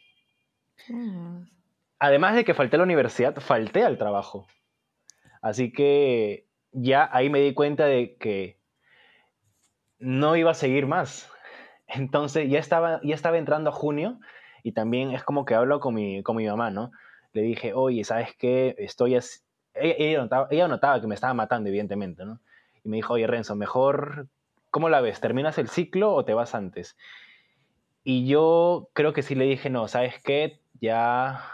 Además 1.99 2.35
de 2.35 2.43
que 2.43 2.53
falté 2.53 2.75
a 2.75 2.79
la 2.79 2.83
universidad, 2.83 3.35
falté 3.39 3.83
al 3.83 3.97
trabajo. 3.97 4.47
Así 5.41 5.71
que 5.71 6.47
ya 6.71 7.09
ahí 7.11 7.29
me 7.29 7.39
di 7.39 7.53
cuenta 7.53 7.85
de 7.85 8.17
que 8.17 8.59
no 9.99 10.35
iba 10.35 10.51
a 10.51 10.55
seguir 10.55 10.85
más. 10.85 11.31
Entonces 11.87 12.49
ya 12.49 12.59
estaba, 12.59 12.99
ya 13.03 13.15
estaba 13.15 13.37
entrando 13.37 13.69
a 13.69 13.73
junio 13.73 14.19
y 14.63 14.71
también 14.71 15.11
es 15.11 15.23
como 15.23 15.45
que 15.45 15.55
hablo 15.55 15.79
con 15.79 15.93
mi, 15.95 16.23
con 16.23 16.35
mi 16.35 16.45
mamá, 16.47 16.71
¿no? 16.71 16.91
le 17.33 17.41
dije, 17.41 17.73
oye, 17.73 18.03
¿sabes 18.03 18.35
qué? 18.37 18.75
Estoy 18.77 19.15
así. 19.15 19.39
Ella, 19.73 20.27
notaba, 20.67 20.99
que 20.99 21.07
me 21.07 21.15
estaba 21.15 21.33
matando, 21.33 21.69
evidentemente, 21.69 22.25
¿no? 22.25 22.39
Y 22.83 22.89
me 22.89 22.97
dijo, 22.97 23.13
oye, 23.13 23.27
Renzo, 23.27 23.55
mejor, 23.55 24.27
¿cómo 24.71 24.89
la 24.89 25.01
ves? 25.01 25.19
¿Terminas 25.21 25.57
el 25.57 25.69
ciclo 25.69 26.13
o 26.13 26.25
te 26.25 26.33
vas 26.33 26.55
antes? 26.55 26.97
Y 28.03 28.27
yo 28.27 28.89
creo 28.93 29.13
que 29.13 29.21
sí 29.21 29.35
le 29.35 29.45
dije, 29.45 29.69
no, 29.69 29.87
¿sabes 29.87 30.15
qué? 30.23 30.59
Ya 30.81 31.45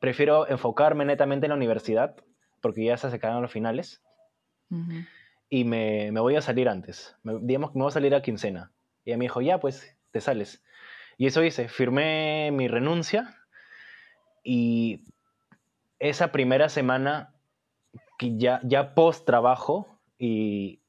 prefiero 0.00 0.48
enfocarme 0.48 1.04
netamente 1.04 1.46
en 1.46 1.50
la 1.50 1.56
universidad, 1.56 2.16
porque 2.60 2.84
ya 2.84 2.96
se 2.96 3.08
acercaron 3.08 3.42
los 3.42 3.52
finales. 3.52 4.02
Y 5.50 5.64
me, 5.64 6.10
me, 6.10 6.20
voy 6.20 6.34
a 6.34 6.40
salir 6.40 6.68
antes. 6.68 7.14
digamos 7.22 7.70
que 7.70 7.78
me 7.78 7.84
voy 7.84 7.90
a 7.90 7.92
salir 7.92 8.14
a 8.14 8.22
quincena. 8.22 8.72
Y 9.04 9.10
ella 9.10 9.18
me 9.18 9.26
dijo, 9.26 9.40
ya, 9.40 9.60
pues, 9.60 9.96
te 10.10 10.20
sales. 10.20 10.64
Y 11.16 11.26
eso 11.26 11.42
hice, 11.42 11.68
firmé 11.68 12.50
mi 12.52 12.68
renuncia 12.68 13.34
y 14.42 15.04
esa 15.98 16.32
primera 16.32 16.68
semana, 16.68 17.34
que 18.18 18.36
ya, 18.36 18.60
ya 18.64 18.94
post 18.94 19.24
trabajo 19.24 19.98
y 20.18 20.80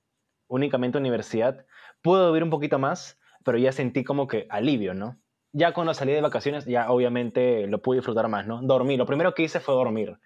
únicamente 0.47 0.97
universidad, 0.97 1.65
pude 2.01 2.27
vivir 2.27 2.43
un 2.43 2.49
poquito 2.49 2.79
más, 2.79 3.17
pero 3.43 3.57
ya 3.57 3.71
sentí 3.71 4.03
como 4.03 4.27
que 4.27 4.47
alivio, 4.49 4.93
¿no? 4.93 5.17
ya 5.55 5.73
cuando 5.73 5.93
salí 5.93 6.11
de 6.11 6.19
vacaciones, 6.19 6.65
ya 6.65 6.91
obviamente 6.91 7.65
lo 7.67 7.81
pude 7.81 7.99
disfrutar 7.99 8.27
más, 8.27 8.45
¿no? 8.45 8.61
Dormí. 8.61 8.97
Lo 8.97 9.05
primero 9.05 9.33
que 9.33 9.43
hice 9.43 9.61
fue 9.61 9.73
dormir. 9.73 10.17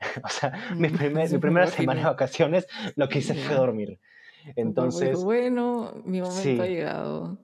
o 0.24 0.28
sea, 0.28 0.52
mi, 0.74 0.88
primer, 0.88 1.30
mi 1.30 1.38
primera 1.38 1.68
semana 1.68 2.00
de 2.00 2.06
vacaciones, 2.06 2.66
lo 2.96 3.08
que 3.08 3.20
hice 3.20 3.34
fue 3.34 3.54
dormir. 3.54 4.00
Entonces. 4.56 5.22
bueno, 5.22 5.92
mi 6.04 6.20
momento 6.20 6.62
ha 6.64 6.66
llegado. 6.66 7.38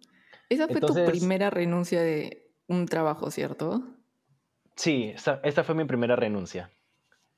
Esa 0.48 0.66
fue 0.68 0.80
tu 0.80 0.94
primera 0.94 1.50
renuncia 1.50 2.00
de 2.02 2.48
un 2.66 2.86
trabajo, 2.86 3.30
¿cierto? 3.30 3.82
Sí, 4.76 5.12
esta, 5.42 5.64
fue 5.64 5.74
mi 5.74 5.84
primera 5.84 6.16
renuncia. 6.16 6.70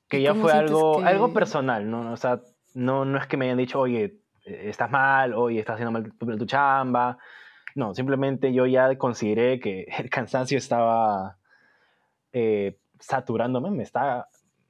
Que 0.08 0.20
ya 0.20 0.34
fue 0.34 0.52
algo, 0.52 1.00
algo 1.00 1.32
personal, 1.32 1.90
¿no? 1.90 2.12
O 2.12 2.16
sea, 2.16 2.40
no, 2.74 3.04
no 3.04 3.18
es 3.18 3.26
que 3.26 3.36
me 3.36 3.46
hayan 3.46 3.58
dicho, 3.58 3.80
oye, 3.80 4.20
eh, 4.44 4.68
estás 4.68 4.90
mal, 4.90 5.34
oye, 5.34 5.60
estás 5.60 5.74
haciendo 5.74 5.92
mal 5.92 6.12
tu, 6.38 6.46
chamba. 6.46 7.18
No, 7.74 7.94
simplemente 7.94 8.52
yo 8.52 8.66
ya 8.66 8.96
consideré 8.98 9.60
que 9.60 9.86
el 9.98 10.10
cansancio 10.10 10.58
estaba 10.58 11.38
eh, 12.32 12.78
saturándome, 12.98 13.70
me 13.70 13.82
estaba, 13.82 14.28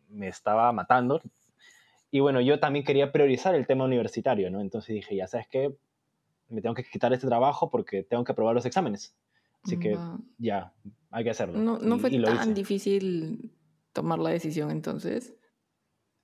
me 0.08 0.28
estaba 0.28 0.72
matando. 0.72 1.20
Y 2.10 2.20
bueno, 2.20 2.40
yo 2.40 2.58
también 2.60 2.84
quería 2.84 3.12
priorizar 3.12 3.54
el 3.54 3.66
tema 3.66 3.84
universitario, 3.84 4.50
¿no? 4.50 4.60
Entonces 4.60 4.94
dije, 4.94 5.16
ya 5.16 5.26
sabes 5.26 5.46
qué, 5.48 5.74
me 6.50 6.60
tengo 6.60 6.74
que 6.74 6.84
quitar 6.84 7.12
este 7.12 7.26
trabajo 7.26 7.70
porque 7.70 8.02
tengo 8.02 8.24
que 8.24 8.32
aprobar 8.32 8.54
los 8.54 8.66
exámenes. 8.66 9.14
Así 9.62 9.78
que 9.78 9.96
ya, 10.38 10.72
hay 11.10 11.24
que 11.24 11.30
hacerlo. 11.30 11.58
No, 11.58 11.78
no 11.78 11.98
fue 11.98 12.10
tan 12.10 12.54
difícil 12.54 13.52
tomar 13.92 14.18
la 14.18 14.30
decisión 14.30 14.70
entonces. 14.70 15.34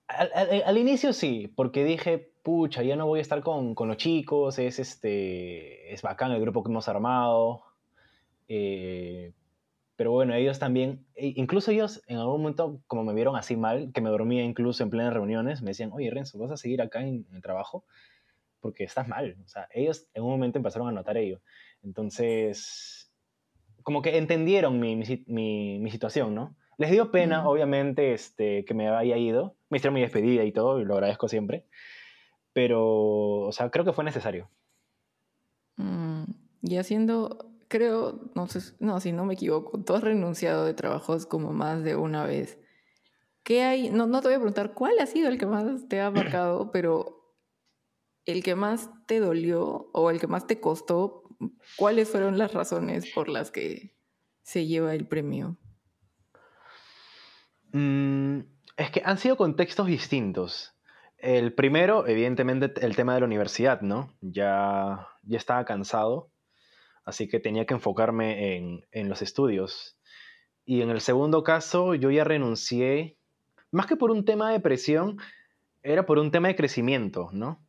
Al, 0.08 0.78
inicio 0.78 1.12
sí, 1.12 1.52
porque 1.54 1.84
dije, 1.84 2.32
pucha, 2.42 2.82
ya 2.82 2.96
no 2.96 3.06
voy 3.06 3.18
a 3.18 3.22
estar 3.22 3.42
con, 3.42 3.74
con, 3.74 3.88
los 3.88 3.96
chicos, 3.96 4.58
es, 4.58 4.78
este, 4.78 5.92
es 5.92 6.00
bacán 6.02 6.30
el 6.30 6.40
grupo 6.40 6.62
que 6.62 6.70
hemos 6.70 6.88
armado. 6.88 7.64
Eh, 8.48 9.32
pero 9.96 10.12
bueno, 10.12 10.34
ellos 10.34 10.58
también, 10.58 11.04
e, 11.14 11.32
incluso 11.36 11.70
ellos 11.70 12.02
en 12.06 12.18
algún 12.18 12.42
momento, 12.42 12.80
como 12.86 13.02
me 13.02 13.14
vieron 13.14 13.34
así 13.34 13.56
mal, 13.56 13.90
que 13.92 14.00
me 14.00 14.10
dormía 14.10 14.44
incluso 14.44 14.82
en 14.82 14.90
plenas 14.90 15.12
reuniones, 15.12 15.62
me 15.62 15.70
decían, 15.70 15.90
oye 15.92 16.10
Renzo, 16.10 16.38
¿vas 16.38 16.50
a 16.50 16.56
seguir 16.56 16.82
acá 16.82 17.00
en, 17.02 17.26
el 17.32 17.42
trabajo? 17.42 17.84
Porque 18.60 18.84
estás 18.84 19.08
mal. 19.08 19.36
O 19.44 19.48
sea, 19.48 19.68
ellos 19.72 20.08
en 20.14 20.22
un 20.22 20.30
momento 20.30 20.58
empezaron 20.58 20.88
a 20.88 20.92
notar 20.92 21.16
ello. 21.16 21.40
Entonces, 21.82 23.12
como 23.82 24.02
que 24.02 24.18
entendieron 24.18 24.80
mi, 24.80 24.96
mi, 24.96 25.78
mi 25.78 25.90
situación, 25.90 26.34
¿no? 26.34 26.56
Les 26.78 26.90
dio 26.90 27.10
pena, 27.10 27.48
obviamente, 27.48 28.12
este, 28.12 28.64
que 28.64 28.74
me 28.74 28.88
haya 28.88 29.16
ido. 29.16 29.56
Me 29.70 29.78
hicieron 29.78 29.94
mi 29.94 30.02
despedida 30.02 30.44
y 30.44 30.52
todo, 30.52 30.80
y 30.80 30.84
lo 30.84 30.94
agradezco 30.94 31.28
siempre. 31.28 31.66
Pero, 32.52 32.82
o 32.82 33.52
sea, 33.52 33.70
creo 33.70 33.84
que 33.84 33.92
fue 33.92 34.04
necesario. 34.04 34.50
Mm, 35.76 36.24
y 36.62 36.76
haciendo, 36.76 37.50
creo, 37.68 38.30
no 38.34 38.46
sé, 38.46 38.74
no, 38.78 39.00
si 39.00 39.12
no 39.12 39.24
me 39.24 39.34
equivoco, 39.34 39.82
tú 39.82 39.94
has 39.94 40.02
renunciado 40.02 40.64
de 40.64 40.74
trabajos 40.74 41.26
como 41.26 41.52
más 41.52 41.82
de 41.82 41.96
una 41.96 42.24
vez. 42.24 42.58
¿Qué 43.42 43.62
hay? 43.62 43.90
No, 43.90 44.06
no 44.06 44.20
te 44.20 44.28
voy 44.28 44.34
a 44.34 44.38
preguntar 44.38 44.74
cuál 44.74 44.98
ha 44.98 45.06
sido 45.06 45.28
el 45.28 45.38
que 45.38 45.46
más 45.46 45.88
te 45.88 46.00
ha 46.00 46.10
marcado, 46.10 46.70
pero 46.72 47.25
el 48.26 48.42
que 48.42 48.56
más 48.56 48.90
te 49.06 49.20
dolió 49.20 49.88
o 49.92 50.10
el 50.10 50.20
que 50.20 50.26
más 50.26 50.46
te 50.46 50.60
costó, 50.60 51.22
¿cuáles 51.76 52.10
fueron 52.10 52.36
las 52.36 52.52
razones 52.52 53.10
por 53.14 53.28
las 53.28 53.50
que 53.50 53.94
se 54.42 54.66
lleva 54.66 54.94
el 54.94 55.06
premio? 55.06 55.56
Mm, 57.72 58.40
es 58.76 58.90
que 58.90 59.02
han 59.04 59.18
sido 59.18 59.36
contextos 59.36 59.86
distintos. 59.86 60.74
El 61.18 61.54
primero, 61.54 62.06
evidentemente, 62.06 62.72
el 62.84 62.96
tema 62.96 63.14
de 63.14 63.20
la 63.20 63.26
universidad, 63.26 63.80
¿no? 63.80 64.12
Ya, 64.20 65.08
ya 65.22 65.38
estaba 65.38 65.64
cansado, 65.64 66.30
así 67.04 67.28
que 67.28 67.40
tenía 67.40 67.64
que 67.64 67.74
enfocarme 67.74 68.56
en, 68.56 68.86
en 68.90 69.08
los 69.08 69.22
estudios. 69.22 69.98
Y 70.64 70.82
en 70.82 70.90
el 70.90 71.00
segundo 71.00 71.44
caso, 71.44 71.94
yo 71.94 72.10
ya 72.10 72.24
renuncié, 72.24 73.18
más 73.70 73.86
que 73.86 73.96
por 73.96 74.10
un 74.10 74.24
tema 74.24 74.50
de 74.50 74.60
presión, 74.60 75.16
era 75.82 76.04
por 76.06 76.18
un 76.18 76.32
tema 76.32 76.48
de 76.48 76.56
crecimiento, 76.56 77.30
¿no? 77.32 77.64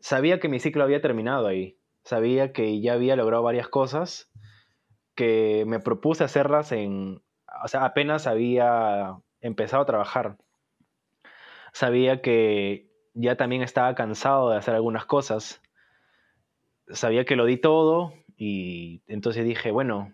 Sabía 0.00 0.40
que 0.40 0.48
mi 0.48 0.60
ciclo 0.60 0.84
había 0.84 1.00
terminado 1.00 1.46
ahí, 1.46 1.78
sabía 2.04 2.52
que 2.52 2.80
ya 2.80 2.94
había 2.94 3.16
logrado 3.16 3.42
varias 3.42 3.68
cosas, 3.68 4.30
que 5.14 5.64
me 5.66 5.80
propuse 5.80 6.24
hacerlas 6.24 6.72
en, 6.72 7.22
o 7.64 7.68
sea, 7.68 7.84
apenas 7.84 8.26
había 8.26 9.16
empezado 9.40 9.82
a 9.82 9.86
trabajar. 9.86 10.36
Sabía 11.72 12.22
que 12.22 12.88
ya 13.14 13.36
también 13.36 13.62
estaba 13.62 13.94
cansado 13.94 14.50
de 14.50 14.58
hacer 14.58 14.74
algunas 14.74 15.06
cosas. 15.06 15.62
Sabía 16.88 17.24
que 17.24 17.36
lo 17.36 17.46
di 17.46 17.56
todo 17.56 18.12
y 18.36 19.02
entonces 19.06 19.44
dije, 19.44 19.70
bueno, 19.70 20.12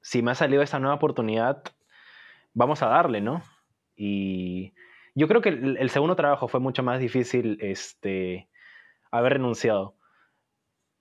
si 0.00 0.22
me 0.22 0.30
ha 0.30 0.34
salido 0.34 0.62
esta 0.62 0.78
nueva 0.78 0.96
oportunidad, 0.96 1.62
vamos 2.52 2.82
a 2.82 2.86
darle, 2.86 3.20
¿no? 3.20 3.42
Y 3.96 4.74
yo 5.14 5.26
creo 5.26 5.40
que 5.40 5.48
el, 5.48 5.90
segundo 5.90 6.14
trabajo 6.14 6.46
fue 6.46 6.60
mucho 6.60 6.82
más 6.82 7.00
difícil 7.00 7.58
este, 7.60 8.48
haber 9.18 9.34
renunciado. 9.34 9.96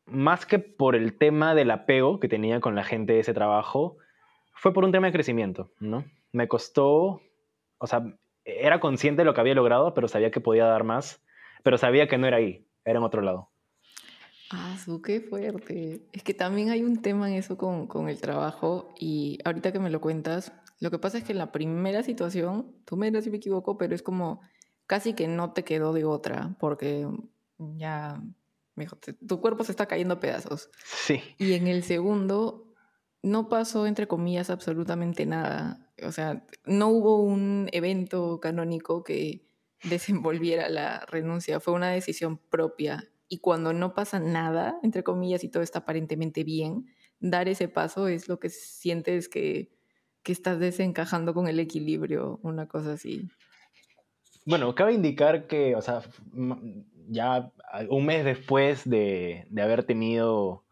Más 0.06 0.46
que 0.46 0.60
por 0.60 0.96
el 0.96 1.18
tema 1.18 1.56
del 1.56 1.72
apego 1.72 2.20
que 2.20 2.28
tenía 2.28 2.60
con 2.60 2.76
la 2.76 2.84
gente 2.84 3.14
de 3.14 3.20
ese 3.20 3.34
trabajo, 3.34 3.98
fue 4.54 4.74
por 4.74 4.86
un 4.86 4.92
tema 4.92 5.08
de 5.08 5.14
crecimiento, 5.14 5.72
¿no? 5.80 6.06
Me 6.32 6.48
costó 6.48 7.22
o 7.78 7.88
sea, 7.88 8.04
era 8.44 8.80
consciente 8.80 9.22
de 9.22 9.26
lo 9.26 9.34
que 9.34 9.42
había 9.42 9.54
logrado, 9.54 9.94
pero 9.94 10.08
sabía 10.08 10.32
que 10.32 10.42
podía 10.42 10.66
dar 10.66 10.84
más, 10.84 11.22
pero 11.64 11.78
sabía 11.78 12.08
que 12.08 12.18
no 12.18 12.28
era 12.28 12.38
ahí, 12.38 12.68
era 12.84 13.00
en 13.00 13.06
otro 13.06 13.22
lado. 13.22 13.50
Ah, 14.52 14.78
su, 14.84 15.02
qué 15.02 15.22
fuerte. 15.22 16.02
Es 16.14 16.24
que 16.24 16.34
también 16.34 16.70
hay 16.70 16.84
un 16.84 17.02
tema 17.02 17.30
en 17.30 17.36
eso 17.36 17.58
con, 17.58 17.88
con, 17.88 18.10
el 18.10 18.22
trabajo 18.22 18.94
y 19.00 19.40
ahorita 19.44 19.72
que 19.72 19.80
me 19.80 19.90
lo 19.90 20.00
cuentas, 20.00 20.54
lo 20.80 20.92
que 20.92 21.00
pasa 21.00 21.18
es 21.18 21.24
que 21.24 21.32
en 21.32 21.40
la 21.40 21.52
primera 21.52 22.04
situación, 22.04 22.72
tú 22.86 22.96
me 22.96 23.08
dirás 23.08 23.24
si 23.24 23.32
me 23.32 23.38
equivoco, 23.38 23.78
pero 23.78 23.96
es 23.96 24.04
como 24.04 24.42
casi 24.86 25.14
que 25.14 25.28
no 25.28 25.54
te 25.54 25.64
quedó 25.64 25.94
de 25.94 26.06
otra, 26.06 26.56
porque 26.60 27.08
ya, 27.58 28.22
tu 29.28 29.42
cuerpo 29.42 29.64
se 29.64 29.72
está 29.72 29.88
cayendo 29.88 30.16
a 30.16 30.20
pedazos. 30.20 30.70
Sí. 30.84 31.22
Y 31.38 31.54
en 31.54 31.68
el 31.68 31.84
segundo, 31.84 32.74
no 33.22 33.50
pasó, 33.50 33.88
entre 33.88 34.08
comillas, 34.08 34.50
absolutamente 34.50 35.26
nada 35.26 35.86
o 36.04 36.12
sea, 36.12 36.46
no 36.66 36.90
hubo 36.90 37.22
un 37.22 37.70
evento 37.72 38.40
canónico 38.40 39.04
que 39.04 39.46
desenvolviera 39.84 40.70
la 40.70 41.06
renuncia, 41.06 41.60
fue 41.60 41.74
una 41.74 41.90
decisión 41.90 42.38
propia. 42.38 43.04
Y 43.28 43.40
cuando 43.40 43.74
no 43.74 43.94
pasa 43.94 44.20
nada, 44.20 44.78
entre 44.84 45.04
comillas, 45.04 45.44
y 45.44 45.50
todo 45.50 45.64
está 45.64 45.80
aparentemente 45.80 46.44
bien, 46.44 46.86
dar 47.20 47.48
ese 47.48 47.68
paso 47.68 48.08
es 48.08 48.28
lo 48.28 48.40
que 48.40 48.50
sientes 48.50 49.30
que, 49.30 49.72
que 50.22 50.32
estás 50.32 50.60
desencajando 50.60 51.34
con 51.34 51.48
el 51.48 51.60
equilibrio, 51.60 52.40
una 52.44 52.68
cosa 52.68 52.94
así. 52.94 53.28
Bueno, 54.46 54.76
cabe 54.76 54.94
indicar 54.94 55.48
que, 55.48 55.76
o 55.76 55.82
sea, 55.82 56.04
ya 57.08 57.52
un 57.90 58.06
mes 58.06 58.26
después 58.26 58.90
de, 58.90 59.48
de 59.50 59.62
haber 59.62 59.84
tenido 59.84 60.66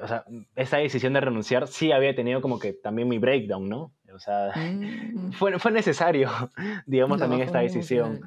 o 0.00 0.08
sea, 0.08 0.24
esa 0.56 0.78
decisión 0.78 1.12
de 1.12 1.20
renunciar 1.20 1.68
sí 1.68 1.92
había 1.92 2.14
tenido 2.14 2.40
como 2.40 2.58
que 2.58 2.72
también 2.72 3.08
mi 3.08 3.18
breakdown, 3.18 3.68
¿no? 3.68 3.92
O 4.14 4.18
sea, 4.18 4.52
mm. 4.54 5.32
fue, 5.38 5.58
fue, 5.58 5.72
necesario, 5.72 6.30
digamos, 6.86 7.18
también 7.18 7.42
esta 7.42 7.60
decisión. 7.60 8.20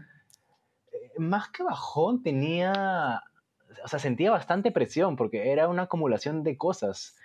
Eh, 0.91 1.19
más 1.19 1.49
que 1.49 1.63
bajón, 1.63 2.21
tenía, 2.23 3.23
o 3.83 3.87
sea, 3.87 3.99
sentía 3.99 4.31
bastante 4.31 4.71
presión 4.71 5.15
porque 5.15 5.51
era 5.51 5.67
una 5.67 5.83
acumulación 5.83 6.43
de 6.43 6.57
cosas. 6.57 7.15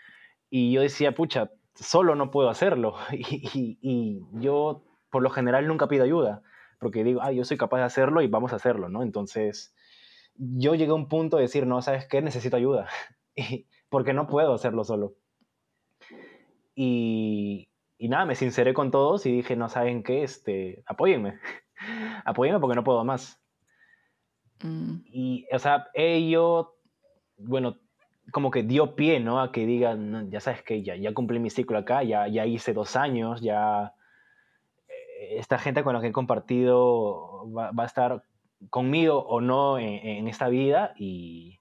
Y 0.48 0.72
yo 0.72 0.80
decía, 0.82 1.12
pucha, 1.12 1.50
solo 1.74 2.14
no 2.14 2.30
puedo 2.30 2.50
hacerlo. 2.50 2.94
Y, 3.12 3.50
y, 3.52 3.78
y, 3.80 4.22
yo, 4.40 4.82
por 5.10 5.22
lo 5.22 5.30
general, 5.30 5.66
nunca 5.66 5.88
pido 5.88 6.04
ayuda, 6.04 6.42
porque 6.80 7.04
digo, 7.04 7.20
ah, 7.22 7.30
yo 7.30 7.44
soy 7.44 7.56
capaz 7.56 7.78
de 7.78 7.84
hacerlo 7.84 8.22
y 8.22 8.26
vamos 8.26 8.52
a 8.52 8.56
hacerlo, 8.56 8.88
¿no? 8.88 9.02
Entonces, 9.02 9.74
yo 10.34 10.74
llegué 10.74 10.90
a 10.90 10.94
un 10.94 11.08
punto 11.08 11.36
de 11.36 11.42
decir, 11.42 11.66
no, 11.66 11.82
¿sabes 11.82 12.06
qué? 12.08 12.20
Necesito 12.22 12.56
ayuda. 12.56 12.88
Y, 13.36 13.68
porque 13.88 14.12
no 14.12 14.26
puedo 14.26 14.52
hacerlo 14.52 14.82
solo. 14.82 15.14
Y, 16.74 17.68
y 17.96 18.08
nada, 18.08 18.26
me 18.26 18.34
sinceré 18.34 18.74
con 18.74 18.90
todos 18.90 19.24
y 19.24 19.30
dije, 19.30 19.54
no 19.54 19.68
saben 19.68 20.02
qué, 20.02 20.24
este, 20.24 20.82
apóyenme, 20.84 21.38
apóyenme 22.24 22.58
porque 22.58 22.74
no 22.74 22.82
puedo 22.82 23.04
más. 23.04 23.40
Mm. 24.64 24.96
Y, 25.06 25.46
o 25.52 25.58
sea, 25.60 25.86
ello, 25.94 26.74
bueno, 27.38 27.78
como 28.32 28.50
que 28.50 28.64
dio 28.64 28.96
pie, 28.96 29.20
¿no? 29.20 29.40
A 29.40 29.52
que 29.52 29.64
digan, 29.64 30.28
ya 30.28 30.40
sabes 30.40 30.62
que 30.64 30.82
ya, 30.82 30.96
ya 30.96 31.14
cumplí 31.14 31.38
mi 31.38 31.50
ciclo 31.50 31.78
acá, 31.78 32.02
ya, 32.02 32.26
ya 32.26 32.46
hice 32.46 32.72
dos 32.72 32.96
años, 32.96 33.40
ya 33.40 33.94
esta 35.20 35.58
gente 35.58 35.84
con 35.84 35.94
la 35.94 36.00
que 36.00 36.08
he 36.08 36.12
compartido 36.12 37.50
va, 37.52 37.70
a 37.76 37.86
estar 37.86 38.22
conmigo 38.70 39.18
o 39.18 39.40
no 39.40 39.78
en, 39.78 40.26
esta 40.28 40.48
vida 40.48 40.94
y, 40.98 41.60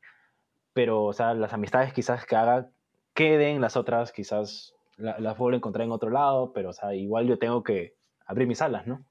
pero, 0.74 1.04
o 1.04 1.13
sea, 1.13 1.34
las 1.34 1.54
amistades 1.54 1.93
quizás 1.93 2.26
que 2.26 2.36
haga 2.36 2.69
queden, 3.13 3.60
las 3.60 3.76
otras 3.76 4.12
quizás 4.12 4.74
las 4.98 5.38
vuelvo 5.38 5.56
a 5.56 5.58
encontrar 5.58 5.86
en 5.86 5.91
otro 5.91 6.10
lado, 6.10 6.52
pero, 6.54 6.69
o 6.69 6.74
sea, 6.74 6.93
igual 6.95 7.28
yo 7.28 7.38
tengo 7.39 7.63
que 7.63 7.95
abrir 8.26 8.48
mis 8.48 8.62
alas, 8.62 8.86
¿no? 8.88 9.06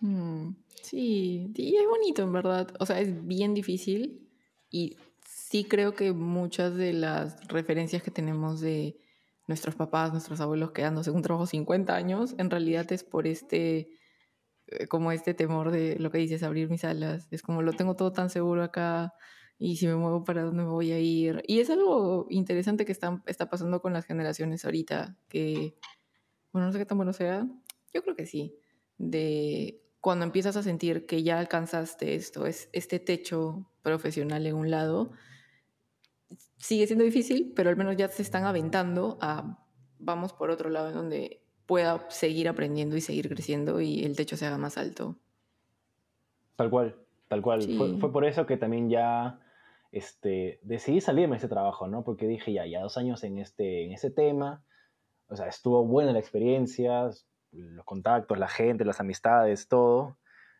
Mm, 0.00 0.50
sí, 0.82 1.52
y 1.54 1.76
es 1.76 1.86
bonito, 1.88 2.22
en 2.22 2.32
verdad. 2.32 2.74
O 2.80 2.86
sea, 2.86 3.00
es 3.00 3.26
bien 3.26 3.54
difícil 3.54 4.28
y 4.70 4.96
sí 5.26 5.64
creo 5.64 5.94
que 5.94 6.12
muchas 6.12 6.74
de 6.76 6.92
las 6.92 7.46
referencias 7.48 8.02
que 8.02 8.10
tenemos 8.10 8.60
de 8.60 8.98
nuestros 9.46 9.74
papás, 9.74 10.12
nuestros 10.12 10.40
abuelos 10.40 10.72
quedándose 10.72 11.10
un 11.10 11.22
trabajo 11.22 11.46
50 11.46 11.94
años, 11.94 12.34
en 12.38 12.50
realidad 12.50 12.90
es 12.92 13.04
por 13.04 13.26
este, 13.26 13.88
eh, 14.66 14.86
como 14.88 15.12
este 15.12 15.34
temor 15.34 15.70
de 15.70 15.96
lo 15.98 16.10
que 16.10 16.18
dices, 16.18 16.42
abrir 16.42 16.68
mis 16.68 16.84
alas. 16.84 17.28
Es 17.30 17.42
como 17.42 17.62
lo 17.62 17.72
tengo 17.72 17.94
todo 17.94 18.12
tan 18.12 18.30
seguro 18.30 18.62
acá 18.64 19.14
y 19.58 19.76
si 19.76 19.86
me 19.86 19.96
muevo 19.96 20.24
para 20.24 20.42
dónde 20.42 20.64
voy 20.64 20.92
a 20.92 20.98
ir. 20.98 21.42
Y 21.46 21.60
es 21.60 21.70
algo 21.70 22.26
interesante 22.30 22.84
que 22.84 22.92
está, 22.92 23.22
está 23.26 23.48
pasando 23.48 23.80
con 23.80 23.92
las 23.92 24.04
generaciones 24.04 24.64
ahorita, 24.64 25.16
que, 25.28 25.76
bueno, 26.52 26.66
no 26.66 26.72
sé 26.72 26.78
qué 26.78 26.86
tan 26.86 26.98
bueno 26.98 27.12
sea, 27.12 27.46
yo 27.94 28.02
creo 28.02 28.16
que 28.16 28.26
sí, 28.26 28.54
de 28.98 29.82
cuando 30.00 30.24
empiezas 30.24 30.56
a 30.56 30.62
sentir 30.62 31.06
que 31.06 31.22
ya 31.22 31.38
alcanzaste 31.38 32.14
esto, 32.14 32.46
es 32.46 32.68
este 32.72 33.00
techo 33.00 33.68
profesional 33.82 34.46
en 34.46 34.54
un 34.54 34.70
lado, 34.70 35.12
sigue 36.56 36.86
siendo 36.86 37.04
difícil, 37.04 37.52
pero 37.54 37.70
al 37.70 37.76
menos 37.76 37.96
ya 37.96 38.08
se 38.08 38.22
están 38.22 38.44
aventando 38.44 39.18
a 39.20 39.62
vamos 39.98 40.32
por 40.32 40.50
otro 40.50 40.70
lado 40.70 40.88
en 40.88 40.94
donde 40.94 41.42
pueda 41.66 42.06
seguir 42.10 42.48
aprendiendo 42.48 42.96
y 42.96 43.00
seguir 43.00 43.28
creciendo 43.28 43.80
y 43.80 44.04
el 44.04 44.16
techo 44.16 44.36
se 44.36 44.46
haga 44.46 44.58
más 44.58 44.78
alto. 44.78 45.16
Tal 46.56 46.70
cual, 46.70 46.96
tal 47.28 47.42
cual. 47.42 47.62
Fue, 48.00 48.12
por 48.12 48.24
eso 48.24 48.46
que 48.46 48.56
también 48.56 48.88
ya 48.88 49.40
este, 49.92 50.60
decidí 50.62 51.00
salirme 51.00 51.32
de 51.32 51.36
este 51.38 51.48
trabajo, 51.48 51.88
¿no? 51.88 52.04
Porque 52.04 52.26
dije, 52.26 52.52
ya, 52.52 52.66
ya 52.66 52.82
dos 52.82 52.96
años 52.96 53.24
en 53.24 53.38
este, 53.38 53.84
en 53.84 53.92
ese 53.92 54.10
tema, 54.10 54.62
o 55.28 55.36
sea, 55.36 55.48
estuvo 55.48 55.84
buena 55.84 56.12
la 56.12 56.20
experiencia, 56.20 57.10
los 57.50 57.84
contactos, 57.84 58.38
la 58.38 58.48
gente, 58.48 58.84
las 58.84 59.00
amistades, 59.00 59.68
todo. 59.68 60.18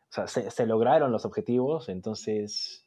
O 0.08 0.26
sea, 0.26 0.26
se 0.26 0.66
lograron 0.66 1.12
los 1.12 1.24
objetivos, 1.24 1.88
entonces 1.88 2.85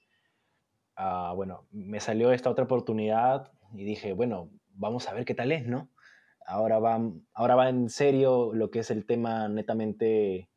Ah, 1.01 1.31
bueno, 1.33 1.65
me 1.71 2.01
salió 2.01 2.33
esta 2.33 2.49
otra 2.49 2.65
oportunidad 2.65 3.53
y 3.73 3.85
dije, 3.85 4.11
bueno, 4.11 4.49
vamos 4.73 5.07
a 5.07 5.13
ver 5.13 5.23
qué 5.23 5.33
tal 5.33 5.53
es, 5.53 5.65
¿no? 5.65 5.89
Ahora 6.45 6.79
va, 6.79 6.99
ahora 7.33 7.55
va 7.55 7.69
en 7.69 7.89
serio 7.89 8.51
lo 8.53 8.69
que 8.69 8.79
es 8.79 8.91
el 8.91 9.05
tema 9.05 9.47
netamente 9.47 10.49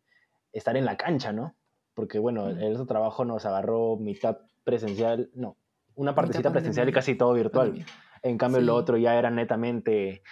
estar 0.52 0.76
en 0.76 0.84
la 0.84 0.96
cancha, 0.96 1.32
¿no? 1.32 1.54
Porque, 1.94 2.18
bueno, 2.18 2.48
el 2.48 2.72
otro 2.72 2.86
trabajo 2.86 3.24
nos 3.24 3.46
agarró 3.46 3.96
mitad 3.98 4.38
presencial, 4.64 5.30
no, 5.32 5.56
una 5.94 6.16
partecita 6.16 6.50
presencial 6.50 6.88
y 6.88 6.92
casi 6.92 7.14
todo 7.14 7.34
virtual. 7.34 7.86
En 8.24 8.36
cambio, 8.36 8.62
lo 8.62 8.74
otro 8.74 8.96
ya 8.96 9.16
era 9.16 9.30
netamente 9.30 10.24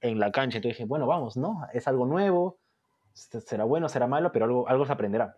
en 0.00 0.20
la 0.20 0.30
cancha. 0.30 0.58
Entonces 0.58 0.78
dije, 0.78 0.86
bueno, 0.86 1.08
vamos, 1.08 1.36
¿no? 1.36 1.66
Es 1.72 1.88
algo 1.88 2.06
nuevo, 2.06 2.60
será 3.14 3.64
bueno, 3.64 3.88
será 3.88 4.06
malo, 4.06 4.30
pero 4.30 4.44
algo, 4.44 4.68
algo 4.68 4.86
se 4.86 4.92
aprenderá. 4.92 5.36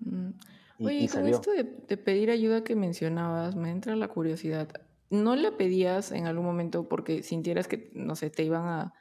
Mm. 0.00 0.30
Oye, 0.80 1.08
con 1.08 1.26
esto 1.28 1.52
de, 1.52 1.64
pedir 1.96 2.30
ayuda 2.30 2.64
que 2.64 2.74
mencionabas, 2.74 3.54
me 3.54 3.70
entra 3.70 3.94
la 3.96 4.08
curiosidad. 4.08 4.68
¿No 5.10 5.36
la 5.36 5.56
pedías 5.56 6.10
en 6.10 6.26
algún 6.26 6.44
momento 6.44 6.88
porque 6.88 7.22
sintieras 7.22 7.68
que, 7.68 7.90
no 7.94 8.16
sé, 8.16 8.30
te 8.30 8.42
iban 8.42 8.66
a 8.66 8.94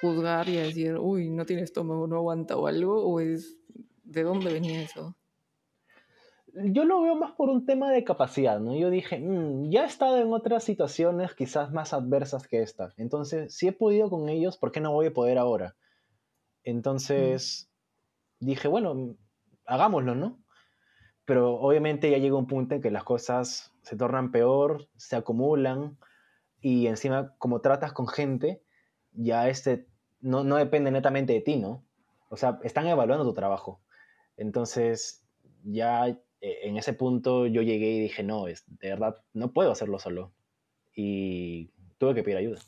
juzgar 0.00 0.48
y 0.48 0.58
a 0.58 0.62
decir, 0.62 0.96
uy, 0.96 1.28
no 1.28 1.44
tiene 1.44 1.62
estómago, 1.62 2.06
no 2.06 2.16
aguanta 2.16 2.56
o 2.56 2.66
algo? 2.66 3.04
¿O 3.04 3.20
es 3.20 3.58
de 4.04 4.22
dónde 4.22 4.52
venía 4.52 4.80
eso? 4.80 5.14
Yo 6.54 6.84
lo 6.84 7.02
veo 7.02 7.14
más 7.14 7.32
por 7.32 7.50
un 7.50 7.66
tema 7.66 7.90
de 7.90 8.04
capacidad, 8.04 8.58
¿no? 8.58 8.74
Yo 8.74 8.88
dije, 8.88 9.18
mm, 9.18 9.70
ya 9.70 9.82
he 9.82 9.86
estado 9.86 10.18
en 10.18 10.32
otras 10.32 10.64
situaciones 10.64 11.34
quizás 11.34 11.72
más 11.72 11.92
adversas 11.92 12.48
que 12.48 12.62
esta. 12.62 12.94
Entonces, 12.96 13.54
si 13.54 13.68
he 13.68 13.72
podido 13.72 14.08
con 14.08 14.28
ellos, 14.30 14.56
¿por 14.56 14.72
qué 14.72 14.80
no 14.80 14.92
voy 14.92 15.06
a 15.06 15.12
poder 15.12 15.36
ahora? 15.36 15.76
Entonces, 16.64 17.70
dije, 18.40 18.66
bueno, 18.66 19.16
hagámoslo, 19.66 20.14
¿no? 20.14 20.38
Pero 21.28 21.56
obviamente 21.56 22.10
ya 22.10 22.16
llega 22.16 22.36
un 22.36 22.46
punto 22.46 22.74
en 22.74 22.80
que 22.80 22.90
las 22.90 23.04
cosas 23.04 23.70
se 23.82 23.96
tornan 23.96 24.32
peor, 24.32 24.88
se 24.96 25.14
acumulan 25.14 25.98
y 26.62 26.86
encima 26.86 27.34
como 27.36 27.60
tratas 27.60 27.92
con 27.92 28.08
gente, 28.08 28.62
ya 29.12 29.46
este 29.50 29.86
no, 30.22 30.42
no 30.42 30.56
depende 30.56 30.90
netamente 30.90 31.34
de 31.34 31.42
ti, 31.42 31.56
¿no? 31.56 31.84
O 32.30 32.38
sea, 32.38 32.58
están 32.62 32.86
evaluando 32.86 33.26
tu 33.26 33.34
trabajo. 33.34 33.82
Entonces, 34.38 35.22
ya 35.64 36.08
eh, 36.08 36.18
en 36.40 36.78
ese 36.78 36.94
punto 36.94 37.46
yo 37.46 37.60
llegué 37.60 37.90
y 37.90 38.00
dije, 38.00 38.22
no, 38.22 38.48
es, 38.48 38.64
de 38.66 38.88
verdad, 38.88 39.22
no 39.34 39.52
puedo 39.52 39.70
hacerlo 39.70 39.98
solo. 39.98 40.32
Y 40.96 41.72
tuve 41.98 42.14
que 42.14 42.22
pedir 42.22 42.38
ayuda. 42.38 42.60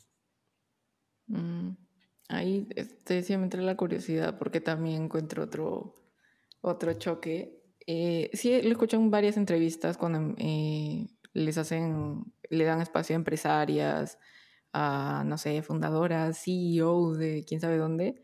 Mm, 1.25 1.71
ahí 2.29 2.67
este, 2.75 3.23
sí 3.23 3.35
me 3.37 3.45
entré 3.45 3.63
la 3.63 3.75
curiosidad 3.75 4.37
porque 4.37 4.61
también 4.61 5.05
encuentro 5.05 5.45
otro, 5.45 5.95
otro 6.61 6.93
choque 6.93 7.60
eh, 7.87 8.29
sí, 8.33 8.61
lo 8.61 8.69
escucho 8.69 8.97
en 8.97 9.11
varias 9.11 9.37
entrevistas 9.37 9.97
cuando 9.97 10.35
eh, 10.37 11.07
les 11.33 11.57
hacen, 11.57 12.25
le 12.49 12.63
dan 12.63 12.81
espacio 12.81 13.15
a 13.15 13.17
empresarias, 13.17 14.17
a, 14.73 15.23
no 15.25 15.37
sé, 15.37 15.61
fundadoras, 15.63 16.43
CEOs 16.43 17.17
de 17.17 17.43
quién 17.47 17.59
sabe 17.59 17.77
dónde, 17.77 18.23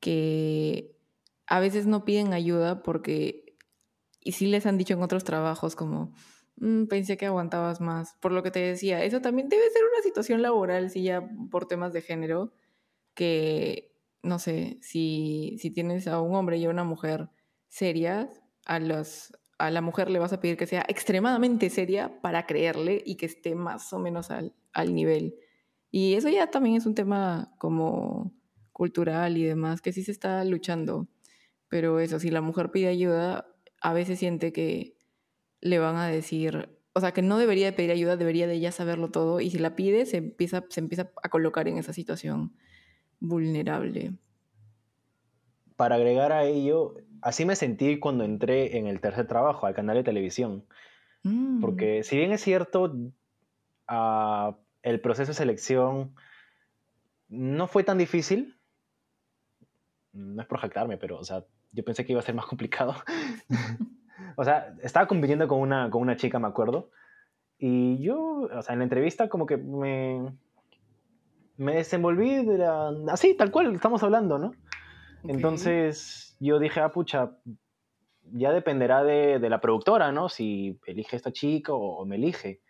que 0.00 0.96
a 1.46 1.60
veces 1.60 1.86
no 1.86 2.04
piden 2.04 2.32
ayuda 2.32 2.82
porque, 2.82 3.56
y 4.20 4.32
sí 4.32 4.46
les 4.46 4.66
han 4.66 4.78
dicho 4.78 4.94
en 4.94 5.02
otros 5.02 5.24
trabajos 5.24 5.76
como, 5.76 6.12
mm, 6.56 6.84
pensé 6.86 7.16
que 7.16 7.26
aguantabas 7.26 7.80
más, 7.80 8.16
por 8.20 8.32
lo 8.32 8.42
que 8.42 8.50
te 8.50 8.60
decía, 8.60 9.04
eso 9.04 9.20
también 9.20 9.48
debe 9.48 9.70
ser 9.70 9.82
una 9.84 10.02
situación 10.02 10.42
laboral, 10.42 10.90
si 10.90 11.02
ya 11.02 11.28
por 11.50 11.66
temas 11.66 11.92
de 11.92 12.02
género, 12.02 12.52
que, 13.14 13.96
no 14.22 14.38
sé, 14.38 14.78
si, 14.82 15.56
si 15.58 15.70
tienes 15.70 16.06
a 16.08 16.20
un 16.20 16.34
hombre 16.34 16.58
y 16.58 16.64
a 16.66 16.70
una 16.70 16.84
mujer 16.84 17.30
serias, 17.68 18.43
a, 18.66 18.78
los, 18.78 19.32
a 19.58 19.70
la 19.70 19.80
mujer 19.80 20.10
le 20.10 20.18
vas 20.18 20.32
a 20.32 20.40
pedir 20.40 20.56
que 20.56 20.66
sea 20.66 20.84
extremadamente 20.88 21.70
seria 21.70 22.20
para 22.20 22.46
creerle 22.46 23.02
y 23.04 23.16
que 23.16 23.26
esté 23.26 23.54
más 23.54 23.92
o 23.92 23.98
menos 23.98 24.30
al, 24.30 24.54
al 24.72 24.94
nivel. 24.94 25.36
Y 25.90 26.14
eso 26.14 26.28
ya 26.28 26.50
también 26.50 26.76
es 26.76 26.86
un 26.86 26.94
tema 26.94 27.54
como 27.58 28.32
cultural 28.72 29.36
y 29.36 29.44
demás, 29.44 29.80
que 29.80 29.92
sí 29.92 30.02
se 30.02 30.10
está 30.10 30.44
luchando. 30.44 31.08
Pero 31.68 32.00
eso, 32.00 32.18
si 32.18 32.30
la 32.30 32.40
mujer 32.40 32.70
pide 32.70 32.88
ayuda, 32.88 33.46
a 33.80 33.92
veces 33.92 34.18
siente 34.18 34.52
que 34.52 34.96
le 35.60 35.78
van 35.78 35.96
a 35.96 36.08
decir, 36.08 36.68
o 36.92 37.00
sea, 37.00 37.12
que 37.12 37.22
no 37.22 37.38
debería 37.38 37.66
de 37.66 37.72
pedir 37.72 37.90
ayuda, 37.90 38.16
debería 38.16 38.46
de 38.46 38.54
ella 38.54 38.72
saberlo 38.72 39.10
todo, 39.10 39.40
y 39.40 39.50
si 39.50 39.58
la 39.58 39.76
pide, 39.76 40.06
se 40.06 40.18
empieza, 40.18 40.64
se 40.68 40.80
empieza 40.80 41.10
a 41.22 41.28
colocar 41.28 41.68
en 41.68 41.78
esa 41.78 41.92
situación 41.92 42.56
vulnerable. 43.20 44.12
Para 45.76 45.96
agregar 45.96 46.32
a 46.32 46.44
ello, 46.44 46.94
así 47.24 47.46
me 47.46 47.56
sentí 47.56 47.98
cuando 47.98 48.22
entré 48.22 48.76
en 48.76 48.86
el 48.86 49.00
tercer 49.00 49.26
trabajo, 49.26 49.66
al 49.66 49.74
canal 49.74 49.96
de 49.96 50.04
televisión. 50.04 50.64
Mm. 51.22 51.60
Porque 51.60 52.04
si 52.04 52.18
bien 52.18 52.32
es 52.32 52.42
cierto, 52.42 52.94
ah, 53.88 54.56
el 54.82 55.00
proceso 55.00 55.30
de 55.30 55.34
selección 55.34 56.14
no 57.28 57.66
fue 57.66 57.82
tan 57.82 57.96
difícil, 57.96 58.58
no 60.12 60.42
es 60.42 60.46
por 60.46 60.58
jactarme, 60.58 60.98
pero 60.98 61.18
o 61.18 61.24
sea, 61.24 61.44
yo 61.72 61.82
pensé 61.82 62.04
que 62.04 62.12
iba 62.12 62.20
a 62.20 62.24
ser 62.24 62.34
más 62.34 62.46
complicado. 62.52 62.94
o 64.36 64.44
sea, 64.44 64.76
estaba 64.82 65.06
compitiendo 65.06 65.48
con 65.48 65.60
una, 65.60 65.88
con 65.88 66.02
una 66.02 66.16
chica, 66.16 66.38
me 66.38 66.48
acuerdo, 66.48 66.90
y 67.58 68.02
yo, 68.02 68.48
o 68.52 68.62
sea, 68.62 68.74
en 68.74 68.80
la 68.80 68.84
entrevista 68.84 69.30
como 69.30 69.46
que 69.46 69.56
me, 69.56 70.30
me 71.56 71.76
desenvolví 71.76 72.44
de 72.44 72.66
así, 73.08 73.34
tal 73.34 73.50
cual 73.50 73.74
estamos 73.74 74.02
hablando, 74.02 74.38
¿no? 74.38 74.54
Entonces 75.26 76.36
yo 76.40 76.58
dije, 76.58 76.80
ah, 76.80 76.92
pucha, 76.92 77.32
ya 78.32 78.52
dependerá 78.52 79.04
de, 79.04 79.38
la 79.48 79.60
productora, 79.60 80.12
¿no? 80.12 80.28
Si 80.28 80.78
elige 80.86 81.16
esta 81.16 81.32
chica 81.32 81.72
o, 81.72 82.04
me 82.04 82.16
elige. 82.16 82.60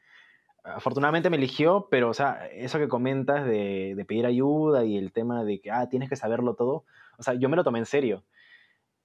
Afortunadamente 0.63 1.31
me 1.31 1.37
eligió, 1.37 1.89
pero, 1.91 2.09
o 2.09 2.15
sea, 2.15 2.47
eso 2.47 2.79
que 2.79 2.89
comentas 2.89 3.45
de, 3.45 4.03
pedir 4.09 4.27
ayuda 4.27 4.85
y 4.85 4.97
el 4.97 5.13
tema 5.13 5.45
de 5.45 5.61
que, 5.61 5.71
ah, 5.71 5.89
tienes 5.89 6.09
que 6.09 6.17
saberlo 6.17 6.55
todo, 6.55 6.85
o 7.19 7.23
sea, 7.23 7.35
yo 7.35 7.49
me 7.49 7.57
lo 7.57 7.65
tomé 7.65 7.81
en 7.81 7.87
serio. 7.87 8.25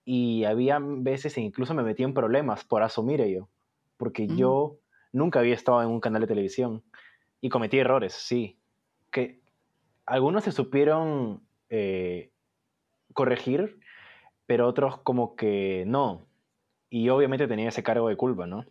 Y 0.05 0.45
había 0.45 0.79
veces 0.81 1.37
e 1.37 1.41
incluso 1.41 1.73
me 1.73 1.83
metí 1.83 2.03
en 2.03 2.13
problemas 2.13 2.63
por 2.63 2.81
asumir 2.81 3.21
ello, 3.21 3.49
porque 3.97 4.27
mm. 4.27 4.37
yo 4.37 4.77
nunca 5.11 5.39
había 5.39 5.53
estado 5.53 5.81
en 5.81 5.89
un 5.89 5.99
canal 5.99 6.21
de 6.21 6.27
televisión 6.27 6.83
y 7.41 7.49
cometí 7.49 7.77
errores, 7.77 8.13
sí. 8.13 8.57
Que 9.11 9.41
algunos 10.05 10.43
se 10.43 10.51
supieron 10.51 11.41
eh, 11.69 12.31
corregir, 13.13 13.79
pero 14.45 14.67
otros 14.67 14.99
como 15.01 15.35
que 15.35 15.83
no. 15.87 16.27
Y 16.89 17.09
obviamente 17.09 17.47
tenía 17.47 17.69
ese 17.69 17.83
cargo 17.83 18.09
de 18.09 18.17
culpa, 18.17 18.47
¿no? 18.47 18.65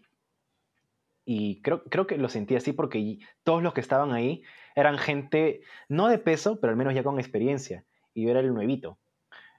Y 1.25 1.61
creo, 1.61 1.85
creo 1.85 2.07
que 2.07 2.17
lo 2.17 2.29
sentí 2.29 2.57
así 2.57 2.73
porque 2.73 3.19
todos 3.45 3.63
los 3.63 3.75
que 3.75 3.81
estaban 3.81 4.13
ahí 4.13 4.43
eran 4.75 4.97
gente, 4.99 5.61
no 5.89 6.09
de 6.09 6.19
peso, 6.19 6.59
pero 6.61 6.71
al 6.71 6.77
menos 6.77 6.95
ya 6.95 7.03
con 7.03 7.19
experiencia. 7.19 7.85
Y 8.15 8.25
yo 8.25 8.31
era 8.31 8.41
el 8.41 8.55
nuevito. 8.55 8.99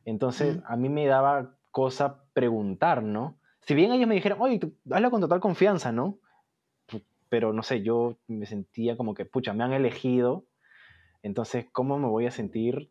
Entonces 0.05 0.59
a 0.65 0.75
mí 0.75 0.89
me 0.89 1.05
daba 1.05 1.55
cosa 1.71 2.23
preguntar, 2.33 3.03
¿no? 3.03 3.37
Si 3.61 3.75
bien 3.75 3.91
ellos 3.91 4.07
me 4.07 4.15
dijeron, 4.15 4.39
oye, 4.41 4.59
hazlo 4.89 5.11
con 5.11 5.21
total 5.21 5.39
confianza, 5.39 5.91
¿no? 5.91 6.17
Pero 7.29 7.53
no 7.53 7.61
sé, 7.61 7.83
yo 7.83 8.17
me 8.27 8.47
sentía 8.47 8.97
como 8.97 9.13
que, 9.13 9.25
pucha, 9.25 9.53
me 9.53 9.63
han 9.63 9.73
elegido. 9.73 10.45
Entonces, 11.21 11.67
¿cómo 11.71 11.99
me 11.99 12.07
voy 12.07 12.25
a 12.25 12.31
sentir 12.31 12.89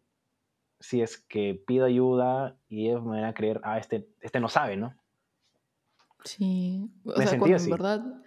si 0.81 1.03
es 1.03 1.19
que 1.19 1.61
pido 1.67 1.87
ayuda 1.87 2.57
y 2.69 2.89
ellos 2.89 3.05
me 3.05 3.21
van 3.21 3.25
a 3.25 3.35
creer, 3.35 3.61
ah, 3.65 3.79
este, 3.79 4.09
este 4.21 4.41
no 4.41 4.49
sabe, 4.49 4.77
¿no? 4.77 4.95
Sí, 6.25 6.91
o 7.05 7.21
sea, 7.21 7.39
cuando 7.39 7.57
en 7.57 7.71
verdad, 7.71 8.23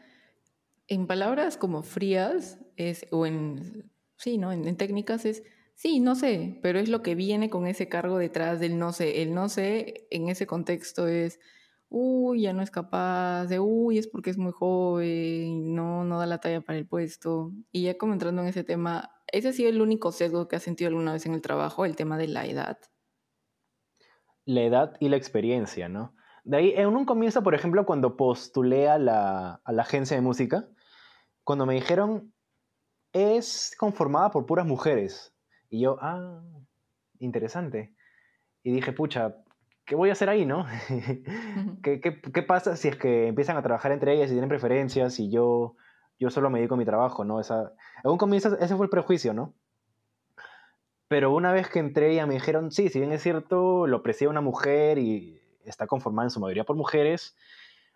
en 0.88 1.08
palabras 1.08 1.58
como 1.58 1.84
frías, 1.84 2.60
es, 2.78 3.06
o 3.12 3.26
en, 3.26 3.92
sí, 4.18 4.38
¿no? 4.38 4.52
En, 4.52 4.76
técnicas 4.78 5.26
es, 5.26 5.44
Sí, 5.76 6.00
no 6.00 6.14
sé, 6.14 6.60
pero 6.62 6.78
es 6.78 6.90
lo 6.90 7.02
que 7.02 7.16
viene 7.16 7.50
con 7.50 7.66
ese 7.66 7.90
cargo 7.90 8.20
detrás 8.20 8.60
del 8.60 8.78
no 8.78 8.94
sé. 8.94 9.24
El 9.24 9.34
no 9.34 9.50
sé 9.50 10.08
en 10.12 10.30
ese 10.30 10.46
contexto 10.46 11.08
es, 11.08 11.40
uy, 11.90 12.42
ya 12.44 12.54
no 12.54 12.62
es 12.62 12.70
capaz, 12.70 13.48
de 13.48 13.60
uy, 13.60 13.98
es 13.98 14.08
porque 14.08 14.30
es 14.30 14.38
muy 14.38 14.52
joven, 14.52 15.74
no, 15.74 16.06
no 16.06 16.20
da 16.20 16.28
la 16.28 16.38
talla 16.40 16.62
para 16.62 16.78
el 16.78 16.86
puesto. 16.86 17.52
Y 17.72 17.84
ya 17.84 17.98
como 17.98 18.14
entrando 18.14 18.44
en 18.44 18.50
ese 18.50 18.64
tema, 18.64 19.12
¿ese 19.32 19.50
ha 19.50 19.54
sido 19.54 19.70
el 19.70 19.82
único 19.82 20.12
sesgo 20.12 20.48
que 20.48 20.56
has 20.56 20.64
sentido 20.64 20.90
alguna 20.90 21.14
vez 21.14 21.26
en 21.26 21.34
el 21.34 21.42
trabajo, 21.42 21.86
el 21.86 21.96
tema 21.96 22.18
de 22.18 22.28
la 22.28 22.46
edad? 22.46 22.78
La 24.46 24.62
edad 24.62 24.98
y 25.00 25.10
la 25.10 25.18
experiencia, 25.18 25.90
¿no? 25.90 26.16
De 26.44 26.58
ahí, 26.58 26.74
en 26.76 26.88
un 26.88 27.06
comienzo, 27.06 27.44
por 27.44 27.54
ejemplo, 27.54 27.86
cuando 27.86 28.18
postulé 28.18 28.90
a 28.90 28.98
la, 28.98 29.62
a 29.64 29.72
la 29.72 29.82
agencia 29.84 30.16
de 30.16 30.22
música, 30.22 30.68
cuando 31.44 31.66
me 31.66 31.76
dijeron, 31.76 32.34
es 33.14 33.76
conformada 33.78 34.32
por 34.32 34.46
puras 34.46 34.66
mujeres. 34.66 35.36
Y 35.70 35.82
yo, 35.82 35.98
ah, 36.02 36.42
interesante. 37.20 37.94
Y 38.64 38.72
dije, 38.72 38.92
pucha, 38.92 39.36
¿qué 39.86 39.96
voy 39.96 40.10
a 40.10 40.14
hacer 40.14 40.30
ahí, 40.30 40.46
no? 40.46 40.66
¿Qué, 41.84 42.02
qué, 42.02 42.22
qué 42.22 42.44
pasa 42.44 42.76
si 42.76 42.88
es 42.88 42.96
que 42.96 43.28
empiezan 43.28 43.58
a 43.58 43.64
trabajar 43.64 43.92
entre 43.92 44.14
ellas 44.14 44.30
y 44.30 44.34
tienen 44.34 44.50
preferencias 44.50 45.20
y 45.20 45.30
yo, 45.30 45.76
yo 46.22 46.30
solo 46.30 46.52
me 46.52 46.60
dedico 46.60 46.76
a 46.76 46.78
mi 46.78 46.86
trabajo, 46.86 47.26
¿no? 47.26 47.40
Esa, 47.40 47.74
en 48.04 48.12
un 48.12 48.18
comienzo 48.20 48.56
ese 48.60 48.76
fue 48.76 48.86
el 48.86 48.92
prejuicio, 48.92 49.34
¿no? 49.34 49.56
Pero 51.08 51.34
una 51.34 51.52
vez 51.52 51.68
que 51.68 51.80
entré 51.80 52.14
ya 52.14 52.28
me 52.28 52.36
dijeron, 52.36 52.72
sí, 52.72 52.90
si 52.90 53.00
bien 53.00 53.12
es 53.12 53.24
cierto, 53.24 53.88
lo 53.88 54.04
preside 54.04 54.30
una 54.30 54.40
mujer 54.40 55.00
y 55.00 55.42
está 55.66 55.88
conformada 55.88 56.28
en 56.28 56.30
su 56.30 56.40
mayoría 56.40 56.64
por 56.64 56.76
mujeres, 56.76 57.36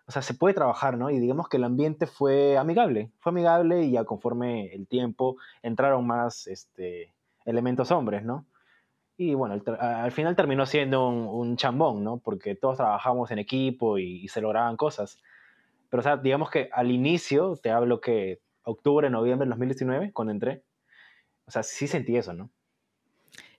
o 0.08 0.12
sea, 0.12 0.22
se 0.22 0.34
puede 0.34 0.54
trabajar, 0.54 0.98
¿no? 0.98 1.08
Y 1.10 1.20
digamos 1.20 1.48
que 1.48 1.56
el 1.56 1.64
ambiente 1.64 2.08
fue 2.08 2.58
amigable, 2.58 3.12
fue 3.20 3.30
amigable 3.30 3.84
y 3.84 3.92
ya 3.92 4.04
conforme 4.04 4.74
el 4.74 4.88
tiempo 4.88 5.36
entraron 5.62 6.04
más, 6.04 6.48
este, 6.48 7.14
elementos 7.44 7.92
hombres, 7.92 8.24
¿no? 8.24 8.44
Y 9.16 9.34
bueno, 9.34 9.62
al, 9.80 10.12
final 10.12 10.36
terminó 10.36 10.66
siendo 10.66 11.08
un, 11.08 11.56
chambón, 11.56 12.04
¿no? 12.04 12.18
Porque 12.18 12.54
todos 12.54 12.76
trabajamos 12.76 13.30
en 13.30 13.38
equipo 13.38 13.98
y, 13.98 14.28
se 14.28 14.42
lograban 14.42 14.76
cosas. 14.76 15.22
Pero, 15.96 16.00
o 16.00 16.02
sea, 16.02 16.16
digamos 16.18 16.50
que 16.50 16.68
al 16.72 16.90
inicio, 16.90 17.56
te 17.56 17.70
hablo 17.70 18.02
que 18.02 18.42
octubre, 18.64 19.08
noviembre 19.08 19.44
del 19.46 19.50
2019, 19.50 20.12
cuando 20.12 20.30
entré, 20.30 20.62
o 21.46 21.50
sea, 21.50 21.62
sí 21.62 21.86
sentí 21.86 22.18
eso, 22.18 22.34
¿no? 22.34 22.50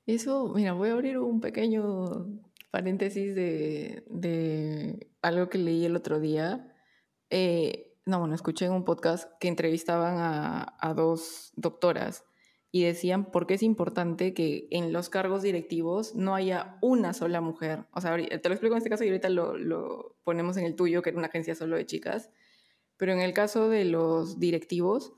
Eso, 0.05 0.47
mira, 0.53 0.73
voy 0.73 0.89
a 0.89 0.93
abrir 0.93 1.17
un 1.17 1.41
pequeño 1.41 2.27
paréntesis 2.69 3.33
de, 3.33 5.07
algo 5.23 5.49
que 5.49 5.57
leí 5.57 5.83
el 5.85 5.95
otro 5.95 6.19
día. 6.19 6.71
Eh, 7.31 7.95
no, 8.05 8.19
bueno, 8.19 8.35
escuché 8.35 8.65
en 8.65 8.73
un 8.73 8.85
podcast 8.85 9.31
que 9.39 9.47
entrevistaban 9.47 10.17
a, 10.19 10.77
a 10.79 10.93
dos 10.93 11.53
doctoras 11.55 12.23
y 12.71 12.83
decían 12.83 13.31
por 13.31 13.47
qué 13.47 13.55
es 13.55 13.63
importante 13.63 14.33
que 14.33 14.67
en 14.71 14.91
los 14.91 15.09
cargos 15.09 15.41
directivos 15.41 16.15
no 16.15 16.35
haya 16.35 16.77
una 16.81 17.13
sola 17.13 17.41
mujer. 17.41 17.85
O 17.91 18.01
sea, 18.01 18.15
te 18.15 18.49
lo 18.49 18.53
explico 18.53 18.75
en 18.75 18.79
este 18.79 18.89
caso 18.89 19.03
y 19.03 19.07
ahorita 19.07 19.29
lo, 19.29 20.15
ponemos 20.23 20.57
en 20.57 20.65
el 20.65 20.75
tuyo, 20.75 21.01
que 21.01 21.09
era 21.09 21.17
una 21.17 21.27
agencia 21.27 21.55
solo 21.55 21.77
de 21.77 21.85
chicas. 21.85 22.29
Pero 22.97 23.13
en 23.13 23.19
el 23.19 23.33
caso 23.33 23.69
de 23.69 23.85
los 23.85 24.39
directivos, 24.39 25.13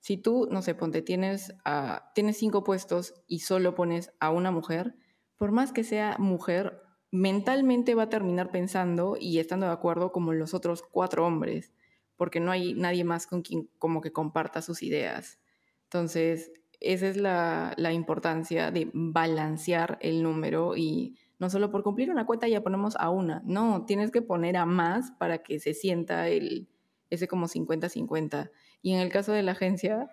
si 0.00 0.16
tú, 0.16 0.48
no 0.50 0.62
sé, 0.62 0.74
ponte, 0.74 1.02
tienes, 1.02 1.54
a, 1.64 2.10
tienes 2.14 2.36
cinco 2.36 2.64
puestos 2.64 3.14
y 3.26 3.40
solo 3.40 3.74
pones 3.74 4.12
a 4.20 4.30
una 4.30 4.50
mujer, 4.50 4.94
por 5.36 5.52
más 5.52 5.72
que 5.72 5.84
sea 5.84 6.16
mujer, 6.18 6.82
mentalmente 7.10 7.94
va 7.94 8.04
a 8.04 8.08
terminar 8.08 8.50
pensando 8.50 9.16
y 9.18 9.38
estando 9.38 9.66
de 9.66 9.72
acuerdo 9.72 10.12
como 10.12 10.32
los 10.32 10.54
otros 10.54 10.82
cuatro 10.82 11.26
hombres, 11.26 11.72
porque 12.16 12.40
no 12.40 12.50
hay 12.50 12.74
nadie 12.74 13.04
más 13.04 13.26
con 13.26 13.42
quien 13.42 13.70
como 13.78 14.00
que 14.00 14.12
comparta 14.12 14.60
sus 14.60 14.82
ideas. 14.82 15.38
Entonces, 15.84 16.52
esa 16.80 17.08
es 17.08 17.16
la, 17.16 17.92
importancia 17.92 18.70
de 18.70 18.90
balancear 18.92 19.98
el 20.00 20.22
número 20.22 20.76
y 20.76 21.16
no 21.38 21.50
solo 21.50 21.70
por 21.70 21.82
cumplir 21.82 22.10
una 22.10 22.26
cuota 22.26 22.48
ya 22.48 22.62
ponemos 22.62 22.96
a 22.96 23.10
una, 23.10 23.42
no, 23.44 23.84
tienes 23.86 24.10
que 24.10 24.22
poner 24.22 24.56
a 24.56 24.66
más 24.66 25.12
para 25.12 25.42
que 25.42 25.60
se 25.60 25.74
sienta 25.74 26.28
el, 26.28 26.68
ese 27.10 27.28
como 27.28 27.46
50-50. 27.46 28.50
Y 28.82 28.94
en 28.94 29.00
el 29.00 29.10
caso 29.10 29.32
de 29.32 29.42
la 29.42 29.52
agencia, 29.52 30.10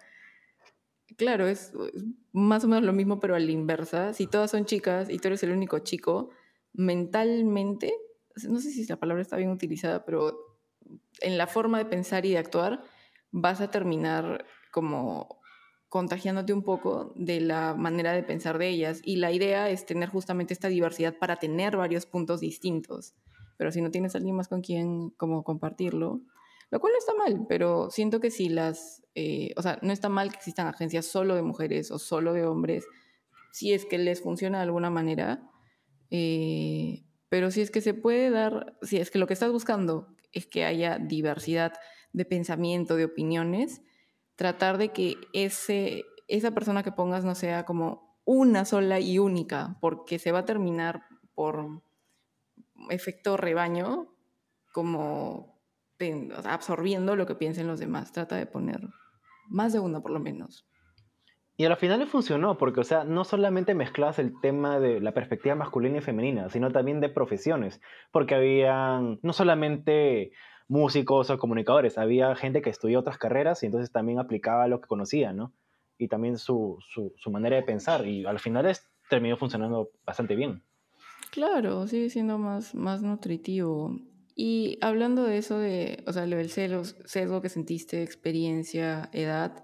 claro, 1.15 1.47
es, 1.47 1.73
más 2.34 2.63
o 2.63 2.67
menos 2.67 2.84
lo 2.84 2.93
mismo, 2.93 3.19
pero 3.19 3.36
a 3.36 3.39
la 3.39 3.51
inversa. 3.51 4.13
Si 4.13 4.27
todas 4.27 4.51
son 4.51 4.65
chicas 4.65 5.10
y 5.10 5.19
tú 5.19 5.30
eres 5.30 5.43
el 5.43 5.51
único 5.51 5.80
chico, 5.80 6.30
mentalmente, 6.73 7.93
no 8.47 8.60
sé 8.60 8.71
si 8.71 8.86
la 8.86 8.97
palabra 8.97 9.21
está 9.21 9.38
bien 9.38 9.51
utilizada, 9.51 10.06
pero 10.06 10.38
en 11.21 11.38
la 11.38 11.47
forma 11.47 11.77
de 11.77 11.86
pensar 11.86 12.25
y 12.25 12.32
de 12.32 12.38
actuar, 12.38 12.84
vas 13.32 13.62
a 13.62 13.71
terminar 13.71 14.45
como 14.71 15.41
contagiándote 15.89 16.54
un 16.54 16.63
poco 16.63 17.13
de 17.15 17.39
la 17.39 17.73
manera 17.73 18.12
de 18.13 18.23
pensar 18.23 18.58
de 18.58 18.69
ellas. 18.69 19.02
Y 19.04 19.17
la 19.17 19.32
idea 19.32 19.69
es 19.69 19.86
tener 19.86 20.10
justamente 20.10 20.54
esta 20.54 20.67
diversidad 20.67 21.17
para 21.17 21.38
tener 21.38 21.78
varios 21.78 22.06
puntos 22.06 22.41
distintos. 22.41 23.15
Pero 23.58 23.71
si 23.71 23.82
no 23.82 23.91
tienes 23.91 24.15
alguien 24.15 24.36
más 24.36 24.47
con 24.47 24.62
quien 24.62 25.10
como 25.12 25.43
compartirlo, 25.43 26.21
lo 26.69 26.80
cual 26.80 26.93
no 26.93 27.00
está 27.00 27.13
mal, 27.15 27.45
pero 27.47 27.89
siento 27.89 28.19
que 28.19 28.30
si 28.30 28.50
las, 28.50 29.04
eh, 29.15 29.54
o 29.56 29.62
sea, 29.62 29.80
no 29.82 29.93
está 29.93 30.10
mal 30.10 30.30
que 30.30 30.38
existan 30.38 30.67
agencias 30.67 31.06
solo 31.06 31.36
de 31.36 31.41
mujeres 31.41 31.91
o 31.91 32.00
solo 32.00 32.34
de 32.34 32.45
hombres, 32.45 32.86
si 33.52 33.73
es 33.73 33.86
que 33.86 33.97
les 33.97 34.21
funciona 34.21 34.58
de 34.58 34.65
alguna 34.65 34.89
manera, 34.89 35.50
eh, 36.12 37.06
pero 37.30 37.52
si 37.52 37.62
es 37.62 37.71
que 37.71 37.82
se 37.82 37.93
puede 37.93 38.30
dar, 38.30 38.78
si 38.82 38.97
es 38.97 39.12
que 39.12 39.17
lo 39.17 39.28
que 39.28 39.34
estás 39.34 39.52
buscando 39.52 40.08
es 40.34 40.45
que 40.45 40.65
haya 40.65 41.00
diversidad 41.00 41.73
de 42.12 42.26
pensamiento, 42.26 42.97
de 42.97 43.06
opiniones, 43.06 43.82
tratar 44.38 44.78
de 44.78 44.89
que 44.89 45.17
ese, 45.34 46.06
esa 46.30 46.52
persona 46.52 46.84
que 46.84 46.93
pongas 46.93 47.26
no 47.26 47.36
sea 47.36 47.65
como 47.65 48.17
una 48.23 48.63
sola 48.63 49.02
y 49.02 49.19
única, 49.19 49.78
porque 49.82 50.19
se 50.19 50.32
va 50.32 50.39
a 50.39 50.45
terminar 50.45 51.04
por 51.36 51.82
efecto 52.89 53.36
rebaño, 53.36 54.08
como 54.71 55.60
absorbiendo 56.45 57.15
lo 57.15 57.26
que 57.26 57.36
piensen 57.36 57.67
los 57.67 57.80
demás. 57.80 58.12
Trata 58.12 58.36
de 58.36 58.45
poner 58.45 58.80
más 59.50 59.73
de 59.73 59.80
uno 59.80 60.02
por 60.02 60.12
lo 60.12 60.19
menos. 60.19 60.67
Y 61.60 61.65
al 61.65 61.76
final 61.78 62.00
le 62.00 62.06
funcionó, 62.06 62.60
porque, 62.60 62.82
o 62.82 62.84
sea, 62.84 63.04
no 63.04 63.23
solamente 63.23 63.73
mezclas 63.73 64.19
el 64.19 64.39
tema 64.41 64.80
de 64.80 65.02
la 65.02 65.13
perspectiva 65.15 65.56
masculina 65.56 65.97
y 65.97 66.02
femenina, 66.02 66.50
sino 66.50 66.71
también 66.71 67.00
de 67.02 67.10
profesiones, 67.10 67.82
porque 68.12 68.36
habían 68.36 69.19
no 69.23 69.34
solamente 69.34 70.32
músicos 70.67 71.30
o 71.30 71.38
comunicadores, 71.38 71.97
había 71.97 72.36
gente 72.36 72.62
que 72.62 72.69
estudió 72.69 72.99
otras 72.99 73.17
carreras 73.17 73.63
y 73.63 73.67
entonces 73.67 73.91
también 73.91 74.19
aplicaba 74.19 74.67
lo 74.67 74.82
que 74.82 74.88
conocía, 74.88 75.34
¿no? 75.34 75.53
Y 75.97 76.08
también 76.08 76.38
su, 76.38 76.77
su, 76.89 77.32
manera 77.32 77.56
de 77.56 77.63
pensar 77.63 78.06
y 78.06 78.25
al 78.25 78.39
final 78.39 78.65
es, 78.65 78.88
terminó 79.10 79.38
funcionando 79.38 79.89
bastante 80.06 80.36
bien. 80.36 80.63
Claro, 81.32 81.88
sigue 81.88 82.10
siendo 82.10 82.38
más, 82.38 82.75
más 82.75 83.01
nutritivo. 83.01 83.97
Y 84.36 84.77
hablando 84.82 85.23
de 85.23 85.38
eso, 85.38 85.58
de, 85.58 86.03
o 86.06 86.13
sea, 86.13 86.27
lo 86.27 86.38
del 86.38 86.49
sesgo 86.49 87.41
que 87.41 87.49
sentiste, 87.49 88.03
experiencia, 88.03 89.10
edad, 89.12 89.63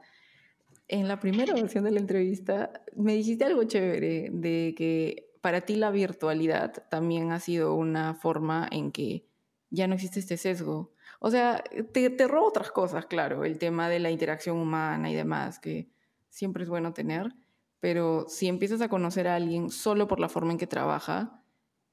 en 0.87 1.07
la 1.07 1.19
primera 1.19 1.53
versión 1.53 1.83
de 1.83 1.91
la 1.91 1.99
entrevista 1.99 2.71
me 2.95 3.15
dijiste 3.15 3.45
algo 3.45 3.63
chévere 3.63 4.29
de 4.31 4.75
que 4.77 5.31
para 5.41 5.61
ti 5.61 5.75
la 5.75 5.91
virtualidad 5.91 6.87
también 6.89 7.31
ha 7.31 7.39
sido 7.39 7.73
una 7.73 8.13
forma 8.13 8.67
en 8.71 8.91
que 8.91 9.25
ya 9.69 9.87
no 9.87 9.95
existe 9.95 10.19
este 10.19 10.37
sesgo. 10.37 10.92
O 11.25 11.31
sea, 11.31 11.63
te, 11.93 12.09
te 12.09 12.27
roba 12.27 12.49
otras 12.49 12.69
cosas, 12.69 13.05
claro, 13.05 13.45
el 13.45 13.57
tema 13.57 13.87
de 13.87 13.99
la 13.99 14.11
interacción 14.11 14.57
humana 14.57 15.09
y 15.09 15.15
demás, 15.15 15.57
que 15.57 15.89
siempre 16.27 16.63
es 16.63 16.69
bueno 16.69 16.91
tener, 16.91 17.33
pero 17.79 18.25
si 18.27 18.49
empiezas 18.49 18.81
a 18.81 18.89
conocer 18.89 19.29
a 19.29 19.35
alguien 19.35 19.69
solo 19.69 20.09
por 20.09 20.19
la 20.19 20.27
forma 20.27 20.51
en 20.51 20.57
que 20.57 20.67
trabaja, 20.67 21.41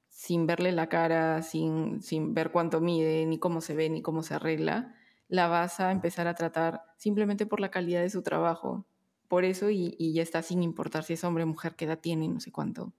sin 0.09 0.47
verle 0.47 0.73
la 0.73 0.89
cara, 0.89 1.43
sin, 1.43 2.01
sin 2.01 2.33
ver 2.33 2.51
cuánto 2.51 2.81
mide, 2.81 3.25
ni 3.25 3.39
cómo 3.39 3.61
se 3.61 3.73
ve, 3.73 3.89
ni 3.89 4.01
cómo 4.01 4.21
se 4.21 4.33
arregla, 4.33 4.95
la 5.29 5.47
vas 5.47 5.79
a 5.79 5.93
empezar 5.93 6.27
a 6.27 6.35
tratar 6.35 6.81
simplemente 6.97 7.45
por 7.45 7.61
la 7.61 7.71
calidad 7.71 8.01
de 8.01 8.09
su 8.09 8.23
trabajo. 8.23 8.85
Por 9.29 9.45
eso 9.45 9.69
y, 9.69 9.95
y 9.97 10.11
ya 10.11 10.23
está 10.23 10.41
sin 10.41 10.61
importar 10.61 11.05
si 11.05 11.13
es 11.13 11.23
hombre 11.23 11.45
o 11.45 11.47
mujer, 11.47 11.75
qué 11.77 11.85
edad 11.85 11.99
tiene, 11.99 12.27
no 12.27 12.41
sé 12.41 12.51
cuánto. 12.51 12.91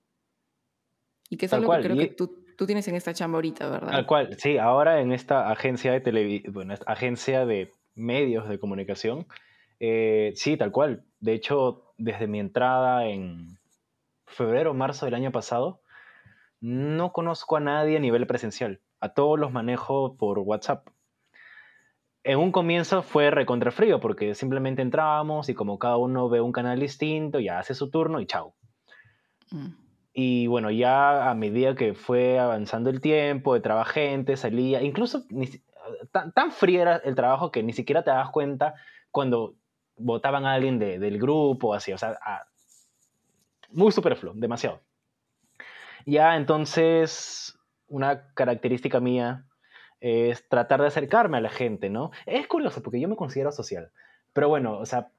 Y 1.29 1.37
que 1.37 1.45
es 1.45 1.53
algo 1.53 1.71
que 1.73 1.83
creo 1.83 1.97
que 1.99 2.07
tú, 2.09 2.42
tú 2.57 2.67
tienes 2.67 2.87
en 2.89 2.95
esta 2.95 3.15
chamba 3.15 3.37
ahorita, 3.37 3.69
¿verdad? 3.69 3.91
Tal 3.91 4.07
cual, 4.07 4.37
sí, 4.39 4.59
ahora 4.59 5.01
en 5.01 5.13
esta 5.13 5.51
agencia 5.51 5.93
de 5.93 6.01
televisión, 6.01 6.53
bueno, 6.53 6.75
agencia 6.87 7.47
de 7.47 7.73
medios 7.95 8.49
de 8.49 8.59
comunicación, 8.59 9.27
eh, 9.81 10.33
sí, 10.37 10.57
tal 10.57 10.71
cual. 10.73 11.05
De 11.21 11.35
hecho, 11.35 11.93
desde 11.99 12.27
mi 12.27 12.41
entrada 12.41 13.07
en 13.07 13.59
febrero 14.27 14.71
o 14.71 14.75
marzo 14.75 15.07
del 15.07 15.15
año 15.15 15.33
pasado, 15.33 15.81
no 16.61 17.13
conozco 17.13 17.57
a 17.57 17.61
nadie 17.61 17.97
a 17.97 18.01
nivel 18.01 18.27
presencial. 18.27 18.81
A 19.01 19.11
todos 19.11 19.39
los 19.39 19.53
manejo 19.53 20.17
por 20.17 20.39
WhatsApp. 20.39 20.87
En 22.25 22.39
un 22.39 22.53
comienzo 22.53 23.03
fue 23.03 23.33
recontra 23.33 23.73
frío 23.73 23.99
porque 23.99 24.37
simplemente 24.37 24.81
entrábamos 24.81 25.49
y 25.49 25.55
como 25.55 25.81
cada 25.81 25.97
uno 25.97 26.29
ve 26.29 26.41
un 26.41 26.53
canal 26.53 26.79
distinto, 26.79 27.41
ya 27.41 27.59
hace 27.59 27.75
su 27.75 27.91
turno 27.91 28.21
y 28.21 28.27
chao. 28.27 28.55
Mm. 29.51 29.82
Y 30.13 30.47
bueno, 30.47 30.71
ya 30.71 31.31
a 31.31 31.35
medida 31.35 31.75
que 31.75 31.95
fue 31.95 32.39
avanzando 32.39 32.91
el 32.91 33.01
tiempo, 33.01 33.59
de 33.59 33.85
gente, 33.87 34.37
salía, 34.37 34.83
incluso 34.83 35.25
tan, 36.11 36.33
tan 36.33 36.53
frío 36.53 36.83
era 36.83 36.97
el 36.97 37.15
trabajo 37.15 37.51
que 37.51 37.63
ni 37.63 37.73
siquiera 37.73 38.05
te 38.05 38.11
das 38.11 38.31
cuenta 38.31 38.75
cuando 39.11 39.55
votaban 39.97 40.45
a 40.45 40.53
alguien 40.55 40.79
de, 40.79 40.99
del 40.99 41.19
grupo, 41.19 41.75
así, 41.75 41.93
o 41.93 41.99
sea, 41.99 42.19
muy 43.71 43.93
superfluo, 43.93 44.35
demasiado. 44.37 44.81
Ya 46.05 46.37
entonces, 46.37 47.59
una 47.87 48.33
característica 48.35 49.01
mía 49.01 49.47
es 50.01 50.47
tratar 50.49 50.81
de 50.81 50.89
acercarme 50.89 51.39
a 51.39 51.41
la 51.41 51.51
gente, 51.51 51.89
¿no? 51.89 52.11
Es 52.27 52.47
curioso 52.49 52.83
porque 52.83 53.01
yo 53.01 53.09
me 53.09 53.17
considero 53.17 53.53
social, 53.53 53.93
pero 54.33 54.49
bueno, 54.49 54.79
o 54.79 54.87
sea, 54.87 55.11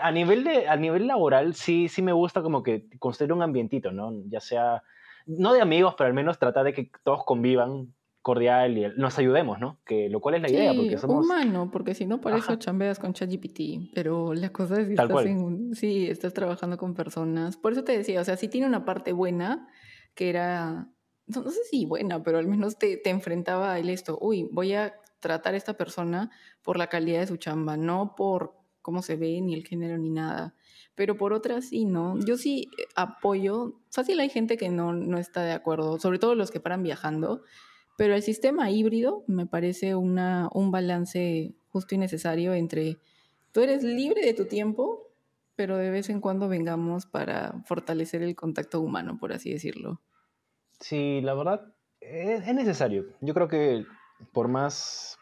a 0.00 0.10
nivel, 0.10 0.44
de, 0.44 0.68
a 0.68 0.76
nivel 0.76 1.06
laboral 1.06 1.54
sí, 1.54 1.88
sí 1.88 2.02
me 2.02 2.12
gusta 2.12 2.42
como 2.42 2.62
que 2.62 2.86
construir 2.98 3.32
un 3.32 3.42
ambientito, 3.42 3.92
¿no? 3.92 4.12
Ya 4.28 4.40
sea, 4.40 4.82
no 5.26 5.52
de 5.52 5.60
amigos, 5.60 5.94
pero 5.96 6.08
al 6.08 6.14
menos 6.14 6.38
tratar 6.38 6.64
de 6.64 6.72
que 6.72 6.90
todos 7.02 7.24
convivan 7.24 7.94
cordial 8.22 8.78
y 8.78 8.86
nos 8.96 9.18
ayudemos, 9.18 9.60
¿no? 9.60 9.78
Que 9.84 10.08
lo 10.08 10.20
cual 10.20 10.36
es 10.36 10.42
la 10.42 10.50
idea, 10.50 10.72
porque 10.74 10.96
somos... 10.96 11.26
humano, 11.26 11.68
porque 11.70 11.92
si 11.92 12.06
no, 12.06 12.22
por 12.22 12.32
eso 12.32 12.56
chambeas 12.56 12.98
con 12.98 13.12
ChatGPT, 13.12 13.92
pero 13.94 14.32
la 14.32 14.48
cosa 14.48 14.80
es 14.80 14.86
que 14.86 14.94
estás, 14.94 15.26
en 15.26 15.74
sí, 15.74 16.06
estás 16.08 16.32
trabajando 16.32 16.78
con 16.78 16.94
personas. 16.94 17.58
Por 17.58 17.72
eso 17.72 17.84
te 17.84 17.96
decía, 17.96 18.22
o 18.22 18.24
sea, 18.24 18.38
sí 18.38 18.48
tiene 18.48 18.66
una 18.66 18.86
parte 18.86 19.12
buena, 19.12 19.68
que 20.14 20.30
era, 20.30 20.88
no, 21.26 21.50
sé 21.50 21.64
si 21.70 21.84
buena, 21.84 22.22
pero 22.22 22.38
al 22.38 22.46
menos 22.46 22.78
te, 22.78 22.96
te 22.96 23.10
enfrentaba 23.10 23.74
a 23.74 23.78
él 23.78 23.90
esto, 23.90 24.16
uy, 24.18 24.48
voy 24.50 24.72
a 24.72 24.94
tratar 25.20 25.52
a 25.52 25.58
esta 25.58 25.74
persona 25.74 26.30
por 26.62 26.78
la 26.78 26.86
calidad 26.86 27.20
de 27.20 27.26
su 27.26 27.36
chamba, 27.36 27.76
no 27.76 28.14
por 28.16 28.63
cómo 28.84 29.00
se 29.00 29.16
ve, 29.16 29.40
ni 29.40 29.54
el 29.54 29.66
género, 29.66 29.96
ni 29.96 30.10
nada. 30.10 30.54
Pero 30.94 31.16
por 31.16 31.32
otras 31.32 31.70
sí, 31.70 31.86
¿no? 31.86 32.18
Yo 32.20 32.36
sí 32.36 32.68
eh, 32.78 32.84
apoyo, 32.94 33.80
fácil 33.90 34.20
hay 34.20 34.28
gente 34.28 34.58
que 34.58 34.68
no, 34.68 34.92
no 34.92 35.16
está 35.16 35.42
de 35.42 35.52
acuerdo, 35.52 35.98
sobre 35.98 36.18
todo 36.18 36.34
los 36.34 36.50
que 36.50 36.60
paran 36.60 36.82
viajando, 36.82 37.42
pero 37.96 38.14
el 38.14 38.22
sistema 38.22 38.70
híbrido 38.70 39.24
me 39.26 39.46
parece 39.46 39.94
una, 39.94 40.50
un 40.52 40.70
balance 40.70 41.54
justo 41.70 41.94
y 41.94 41.98
necesario 41.98 42.52
entre 42.52 42.98
tú 43.52 43.62
eres 43.62 43.82
libre 43.82 44.20
de 44.20 44.34
tu 44.34 44.44
tiempo, 44.44 45.08
pero 45.56 45.78
de 45.78 45.88
vez 45.88 46.10
en 46.10 46.20
cuando 46.20 46.48
vengamos 46.48 47.06
para 47.06 47.62
fortalecer 47.64 48.22
el 48.22 48.36
contacto 48.36 48.82
humano, 48.82 49.16
por 49.18 49.32
así 49.32 49.50
decirlo. 49.50 50.02
Sí, 50.78 51.22
la 51.22 51.32
verdad, 51.32 51.74
es, 52.00 52.46
es 52.46 52.54
necesario. 52.54 53.06
Yo 53.22 53.32
creo 53.32 53.48
que 53.48 53.86
por 54.34 54.48
más 54.48 55.16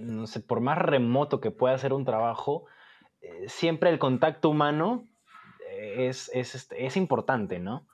no 0.00 0.26
sé, 0.26 0.40
por 0.40 0.60
más 0.60 0.78
remoto 0.78 1.40
que 1.40 1.50
pueda 1.50 1.76
ser 1.78 1.92
un 1.92 2.04
trabajo, 2.04 2.64
eh, 3.20 3.44
siempre 3.48 3.90
el 3.90 3.98
contacto 3.98 4.50
humano 4.50 5.04
es, 5.76 6.30
es, 6.34 6.54
este, 6.54 6.86
es, 6.86 6.96
importante, 6.96 7.58
¿no? 7.58 7.86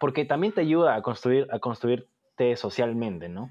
Porque 0.00 0.24
también 0.24 0.52
te 0.52 0.60
ayuda 0.60 0.94
a, 0.94 1.02
construir, 1.02 1.46
a 1.50 1.58
construirte 1.58 2.56
socialmente, 2.56 3.28
¿no? 3.28 3.50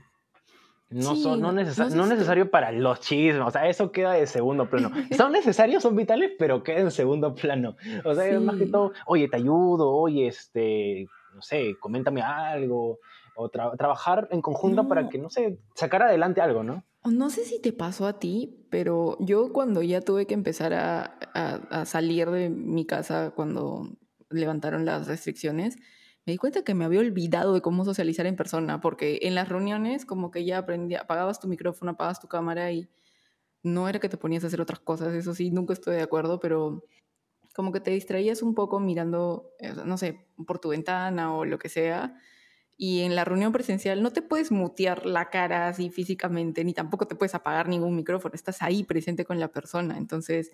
No, 0.89 1.15
son, 1.15 1.41
no, 1.41 1.51
no, 1.51 2.05
necesario 2.05 2.51
para 2.51 2.71
los 2.71 2.99
chismes, 2.99 3.41
o 3.41 3.49
sea, 3.49 3.67
eso 3.67 3.91
queda 3.91 4.13
de 4.13 4.27
segundo 4.27 4.69
plano. 4.69 4.91
Son 5.17 5.31
necesarios, 5.31 5.81
son 5.81 5.95
vitales, 5.95 6.33
pero 6.37 6.61
queda 6.61 6.79
en 6.79 6.91
segundo 6.91 7.33
plano. 7.33 7.75
O 8.03 8.13
sea, 8.13 8.27
es 8.27 8.39
más 8.39 8.55
que 8.55 8.67
todo, 8.67 8.93
oye, 9.07 9.27
te 9.27 9.37
ayudo, 9.37 9.89
oye, 9.89 10.27
este, 10.27 11.07
no 11.33 11.41
sé, 11.41 11.75
coméntame 11.79 12.21
algo, 12.21 12.99
o 13.35 13.49
trabajar 13.49 14.27
en 14.31 14.41
conjunto 14.41 14.87
para 14.87 15.09
que, 15.09 15.17
no 15.17 15.29
sé, 15.29 15.57
sacar 15.73 16.03
adelante 16.03 16.39
algo, 16.39 16.63
¿no? 16.63 16.83
No 17.05 17.29
sé 17.29 17.45
si 17.45 17.61
te 17.61 17.71
pasó 17.71 18.07
a 18.07 18.19
ti, 18.19 18.65
pero 18.71 19.15
yo 19.19 19.53
cuando 19.53 19.83
ya 19.83 20.01
tuve 20.01 20.25
que 20.25 20.33
empezar 20.33 20.73
a, 20.73 21.85
salir 21.85 22.29
de 22.31 22.49
mi 22.49 22.85
casa 22.85 23.31
cuando 23.35 23.95
levantaron 24.29 24.85
las 24.85 25.07
restricciones, 25.07 25.77
me 26.25 26.33
di 26.33 26.37
cuenta 26.37 26.63
que 26.63 26.73
me 26.73 26.83
había 26.85 27.01
olvidado 27.01 27.53
de 27.53 27.61
cómo 27.61 27.85
socializar 27.85 28.25
en 28.25 28.35
persona, 28.35 28.81
porque 28.81 29.19
en 29.21 29.35
las 29.35 29.49
reuniones 29.49 30.05
como 30.05 30.31
que 30.31 30.45
ya 30.45 30.57
aprendí, 30.57 30.95
apagabas 30.95 31.39
tu 31.39 31.47
micrófono, 31.47 31.91
apagabas 31.91 32.19
tu 32.19 32.27
cámara 32.27 32.71
y 32.71 32.89
no 33.61 33.87
era 33.87 33.99
que 33.99 34.09
te 34.09 34.17
ponías 34.17 34.43
a 34.43 34.47
hacer 34.47 34.61
otras 34.61 34.79
cosas, 34.79 35.13
eso 35.13 35.35
sí, 35.35 35.51
nunca 35.51 35.73
estoy 35.73 35.95
de 35.97 36.01
acuerdo, 36.01 36.39
pero 36.39 36.83
como 37.53 37.71
que 37.71 37.79
te 37.79 37.91
distraías 37.91 38.41
un 38.41 38.55
poco 38.55 38.79
mirando, 38.79 39.51
eh, 39.59 39.73
no 39.85 39.97
sé, 39.97 40.27
por 40.47 40.59
tu 40.59 40.69
ventana 40.69 41.35
o 41.35 41.45
lo 41.45 41.59
que 41.59 41.69
sea, 41.69 42.19
y 42.77 43.01
en 43.01 43.15
la 43.15 43.23
reunión 43.23 43.51
presencial 43.51 44.01
no 44.03 44.11
te 44.11 44.21
puedes 44.21 44.51
mutear 44.51 45.05
la 45.05 45.29
cara 45.29 45.67
así 45.67 45.89
físicamente, 45.89 46.63
ni 46.63 46.73
tampoco 46.73 47.07
te 47.07 47.15
puedes 47.15 47.33
apagar 47.33 47.69
ningún 47.69 47.95
micrófono, 47.95 48.35
estás 48.35 48.61
ahí 48.61 48.83
presente 48.83 49.23
con 49.23 49.39
la 49.39 49.47
persona. 49.49 49.97
Entonces 49.97 50.51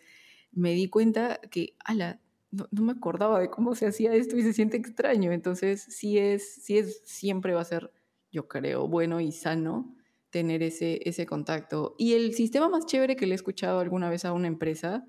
me 0.51 0.73
di 0.73 0.87
cuenta 0.87 1.39
que, 1.49 1.75
ala, 1.83 2.21
no, 2.51 2.67
me 2.71 2.91
acordaba 2.91 3.39
de 3.39 3.49
cómo 3.49 3.73
se 3.75 3.87
hacía 3.87 4.13
esto 4.13 4.37
y 4.37 4.43
se 4.43 4.53
siente 4.53 4.77
extraño. 4.77 5.31
Entonces 5.31 5.81
sí 5.81 6.19
es, 6.19 6.63
sí 6.63 6.77
es, 6.77 7.01
siempre 7.05 7.53
va 7.53 7.61
a 7.61 7.65
ser, 7.65 7.91
yo 8.31 8.47
creo, 8.47 8.87
bueno 8.87 9.19
y 9.19 9.31
sano 9.31 9.95
tener 10.29 10.61
ese, 10.61 10.99
ese 11.09 11.25
contacto. 11.25 11.95
Y 11.97 12.13
el 12.13 12.33
sistema 12.35 12.69
más 12.69 12.85
chévere 12.85 13.15
que 13.15 13.25
le 13.25 13.33
he 13.33 13.35
escuchado 13.35 13.79
alguna 13.79 14.09
vez 14.09 14.25
a 14.25 14.33
una 14.33 14.47
empresa, 14.47 15.05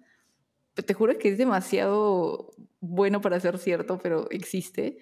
te 0.75 0.95
juro 0.95 1.19
que 1.19 1.29
es 1.29 1.39
demasiado 1.39 2.55
bueno 2.81 3.21
para 3.21 3.39
ser 3.39 3.59
cierto, 3.59 3.99
pero 3.99 4.31
existe 4.31 4.99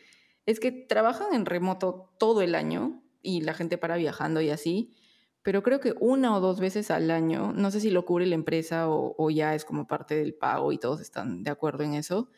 es 0.51 0.61
que 0.61 0.73
trabajan 0.73 1.33
en 1.35 1.47
remoto 1.47 2.13
todo 2.19 2.43
el 2.43 2.55
año 2.55 3.03
y 3.23 3.43
la 3.43 3.55
gente 3.55 3.79
para 3.79 3.97
viajando 3.97 4.41
y 4.41 4.51
así, 4.51 4.95
pero 5.43 5.63
creo 5.63 5.81
que 5.81 5.95
una 6.01 6.37
o 6.37 6.41
dos 6.41 6.61
veces 6.61 6.91
al 6.91 7.11
año, 7.11 7.53
no 7.53 7.71
sé 7.71 7.81
si 7.81 7.91
lo 7.91 8.05
cubre 8.05 8.27
la 8.27 8.35
empresa 8.35 8.89
o, 8.89 9.31
ya 9.31 9.55
es 9.55 9.65
como 9.65 9.87
parte 9.87 10.15
del 10.15 10.35
pago 10.35 10.73
y 10.73 10.79
todos 10.79 11.01
están 11.01 11.43
de 11.43 11.51
acuerdo 11.51 11.85
en 11.85 11.95
eso, 11.95 12.31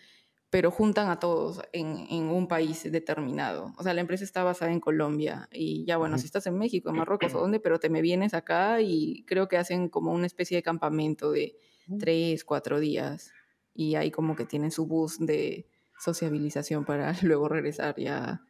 pero 0.51 0.71
juntan 0.71 1.09
a 1.09 1.19
todos 1.19 1.63
en, 1.73 2.29
un 2.29 2.47
país 2.47 2.91
determinado. 2.91 3.73
O 3.79 3.83
sea, 3.83 3.95
la 3.95 4.03
empresa 4.03 4.23
está 4.23 4.45
basada 4.45 4.71
en 4.71 4.81
Colombia 4.81 5.49
y 5.51 5.85
ya 5.85 5.97
bueno, 5.97 6.19
si 6.19 6.27
estás 6.27 6.47
en 6.47 6.59
México, 6.59 6.91
en 6.91 6.97
Marruecos 6.97 7.35
o 7.35 7.41
dónde, 7.41 7.59
pero 7.59 7.81
te 7.81 7.89
me 7.89 8.03
vienes 8.03 8.35
acá 8.35 8.81
y 8.81 9.25
creo 9.27 9.49
que 9.49 9.57
hacen 9.57 9.89
como 9.89 10.13
una 10.13 10.27
especie 10.27 10.57
de 10.59 10.63
campamento 10.63 11.33
de 11.33 11.57
tres, 11.99 12.45
cuatro 12.45 12.79
días 12.79 13.33
y 13.75 13.95
ahí 13.97 14.11
como 14.11 14.37
que 14.37 14.45
tienen 14.45 14.71
su 14.71 14.87
bus 14.87 15.19
de 15.19 15.67
sociabilización 16.03 16.85
para 16.85 17.13
luego 17.23 17.49
regresar 17.49 17.95
ya 17.97 18.43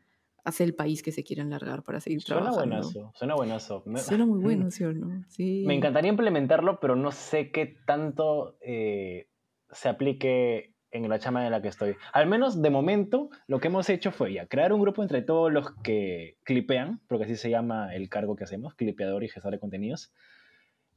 hacia 0.44 0.64
el 0.64 0.74
país 0.74 1.03
que 1.03 1.12
se 1.12 1.22
quieren 1.22 1.50
largar 1.50 1.84
para 1.84 2.00
seguir 2.00 2.20
suena 2.20 2.42
trabajando. 2.42 2.76
Buenazo, 2.76 3.12
suena 3.14 3.34
buenazo. 3.34 3.84
Suena 3.96 4.26
muy 4.26 4.40
bueno, 4.42 4.70
¿sí 4.70 4.84
o 4.84 4.92
no? 4.92 5.24
Sí. 5.28 5.64
Me 5.66 5.74
encantaría 5.74 6.11
implementarlo, 6.11 6.80
pero 6.80 6.96
no 6.96 7.12
sé 7.12 7.50
qué 7.53 7.76
tanto 7.86 8.57
eh, 8.61 9.28
se 9.70 9.88
aplique 9.88 10.74
en 10.90 11.09
la 11.09 11.18
chama 11.18 11.46
en 11.46 11.53
la 11.53 11.62
que 11.62 11.68
estoy. 11.68 11.96
Al 12.12 12.26
menos 12.26 12.61
de 12.61 12.70
momento, 12.70 13.30
lo 13.46 13.61
que 13.61 13.68
hemos 13.68 13.88
hecho 13.88 14.11
fue 14.11 14.34
ya 14.34 14.46
crear 14.46 14.72
un 14.72 14.80
grupo 14.80 15.03
entre 15.03 15.22
todos 15.22 15.50
los 15.50 15.70
que 15.82 16.36
clipean, 16.44 17.00
porque 17.09 17.24
así 17.24 17.36
se 17.36 17.50
llama 17.50 17.94
el 17.94 18.09
cargo 18.09 18.36
que 18.36 18.44
hacemos, 18.44 18.74
clipeador 18.74 19.24
y 19.24 19.28
gestor 19.28 19.53
de 19.53 19.61
contenidos. 19.61 20.12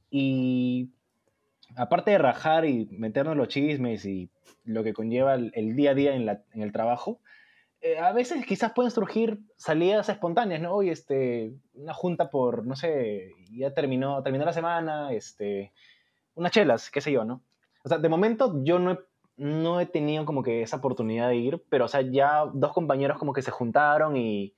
Y 0.09 0.91
aparte 1.75 2.11
de 2.11 2.17
rajar 2.17 2.65
y 2.65 2.87
meternos 2.91 3.35
los 3.35 3.47
chismes 3.47 4.05
y 4.05 4.29
lo 4.63 4.83
que 4.83 4.93
conlleva 4.93 5.35
el, 5.35 5.75
día 5.75 5.91
a 5.91 5.93
día 5.93 6.15
en, 6.15 6.27
el 6.61 6.71
trabajo, 6.71 7.19
eh, 7.81 7.97
a 7.99 8.11
veces 8.13 8.45
quizás 8.45 8.73
pueden 8.73 8.91
surgir 8.91 9.39
salidas 9.57 10.09
espontáneas, 10.09 10.61
¿no? 10.61 10.73
Hoy, 10.73 10.89
este, 10.89 11.53
una 11.73 11.93
junta 11.93 12.29
por, 12.29 12.65
no 12.65 12.75
sé, 12.75 13.31
ya 13.51 13.73
terminó, 13.73 14.23
terminó 14.23 14.45
la 14.45 14.53
semana, 14.53 15.11
este, 15.13 15.71
unas 16.33 16.51
chelas, 16.51 16.89
qué 16.89 17.01
sé 17.01 17.11
yo, 17.11 17.25
¿no? 17.25 17.43
O 17.83 17.89
sea, 17.89 17.99
de 17.99 18.09
momento 18.09 18.63
yo 18.63 18.79
no 18.79 18.93
he, 18.93 18.99
no 19.37 19.79
he 19.79 19.85
tenido 19.85 20.25
como 20.25 20.41
que 20.41 20.61
esa 20.61 20.77
oportunidad 20.77 21.29
de 21.29 21.35
ir, 21.35 21.63
pero, 21.69 21.85
o 21.85 21.87
sea, 21.87 22.01
ya 22.01 22.45
dos 22.53 22.73
compañeros 22.73 23.17
como 23.17 23.33
que 23.33 23.41
se 23.41 23.51
juntaron 23.51 24.17
y, 24.17 24.55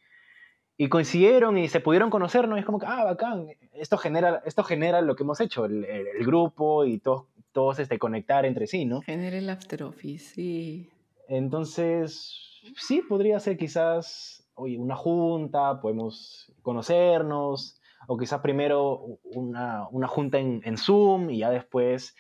y 0.77 0.89
coincidieron 0.89 1.57
y 1.57 1.67
se 1.67 1.79
pudieron 1.79 2.09
conocer, 2.09 2.47
¿no? 2.47 2.55
Y 2.55 2.59
es 2.59 2.65
como 2.65 2.79
que, 2.79 2.85
ah, 2.85 3.03
bacán, 3.03 3.47
esto 3.73 3.97
genera, 3.97 4.43
esto 4.45 4.63
genera 4.63 5.01
lo 5.01 5.15
que 5.15 5.23
hemos 5.23 5.39
hecho, 5.39 5.65
el, 5.65 5.83
el, 5.85 6.25
grupo 6.25 6.85
y 6.85 6.99
todos, 6.99 7.25
todos 7.51 7.79
este, 7.79 7.97
conectar 7.97 8.45
entre 8.45 8.67
sí, 8.67 8.85
¿no? 8.85 9.01
Genera 9.01 9.37
el 9.37 9.49
after 9.49 9.83
office, 9.83 10.35
sí. 10.35 10.89
Entonces, 11.27 12.61
sí, 12.75 13.01
podría 13.01 13.39
ser 13.39 13.57
quizás, 13.57 14.47
oye, 14.53 14.77
una 14.77 14.95
junta, 14.95 15.81
podemos 15.81 16.53
conocernos, 16.61 17.81
o 18.07 18.17
quizás 18.17 18.39
primero 18.41 19.19
una, 19.23 19.87
una 19.89 20.07
junta 20.07 20.37
en, 20.37 20.61
en, 20.63 20.77
Zoom 20.77 21.31
y 21.31 21.39
ya 21.39 21.49
después 21.49 22.15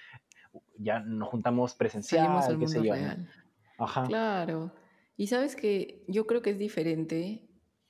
ya 0.79 0.99
nos 0.99 1.29
juntamos 1.29 1.75
presencial, 1.75 2.57
qué 2.59 2.67
sé 2.67 2.83
yo. 2.83 2.93
Ajá. 3.77 4.03
Claro. 4.03 4.71
Y 5.15 5.27
sabes 5.27 5.55
que 5.55 6.03
yo 6.07 6.27
creo 6.27 6.41
que 6.41 6.51
es 6.51 6.59
diferente 6.59 7.46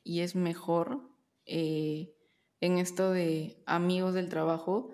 y 0.07 0.21
es 0.21 0.35
mejor 0.35 1.01
eh, 1.45 2.15
en 2.61 2.77
esto 2.77 3.11
de 3.11 3.61
amigos 3.65 4.13
del 4.13 4.29
trabajo 4.29 4.91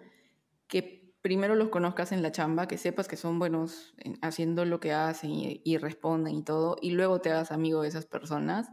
que 0.68 1.14
primero 1.22 1.56
los 1.56 1.70
conozcas 1.70 2.12
en 2.12 2.24
la 2.24 2.32
chamba, 2.32 2.68
que 2.68 2.80
sepas 2.80 3.08
que 3.08 3.16
son 3.16 3.38
buenos 3.38 3.94
haciendo 4.22 4.66
lo 4.66 4.80
que 4.80 4.92
hacen 4.92 5.32
y, 5.32 5.78
responden 5.78 6.36
y 6.36 6.44
todo, 6.44 6.78
y 6.82 6.92
luego 6.92 7.22
te 7.22 7.30
hagas 7.30 7.52
amigo 7.52 7.84
de 7.84 7.90
esas 7.90 8.06
personas, 8.06 8.70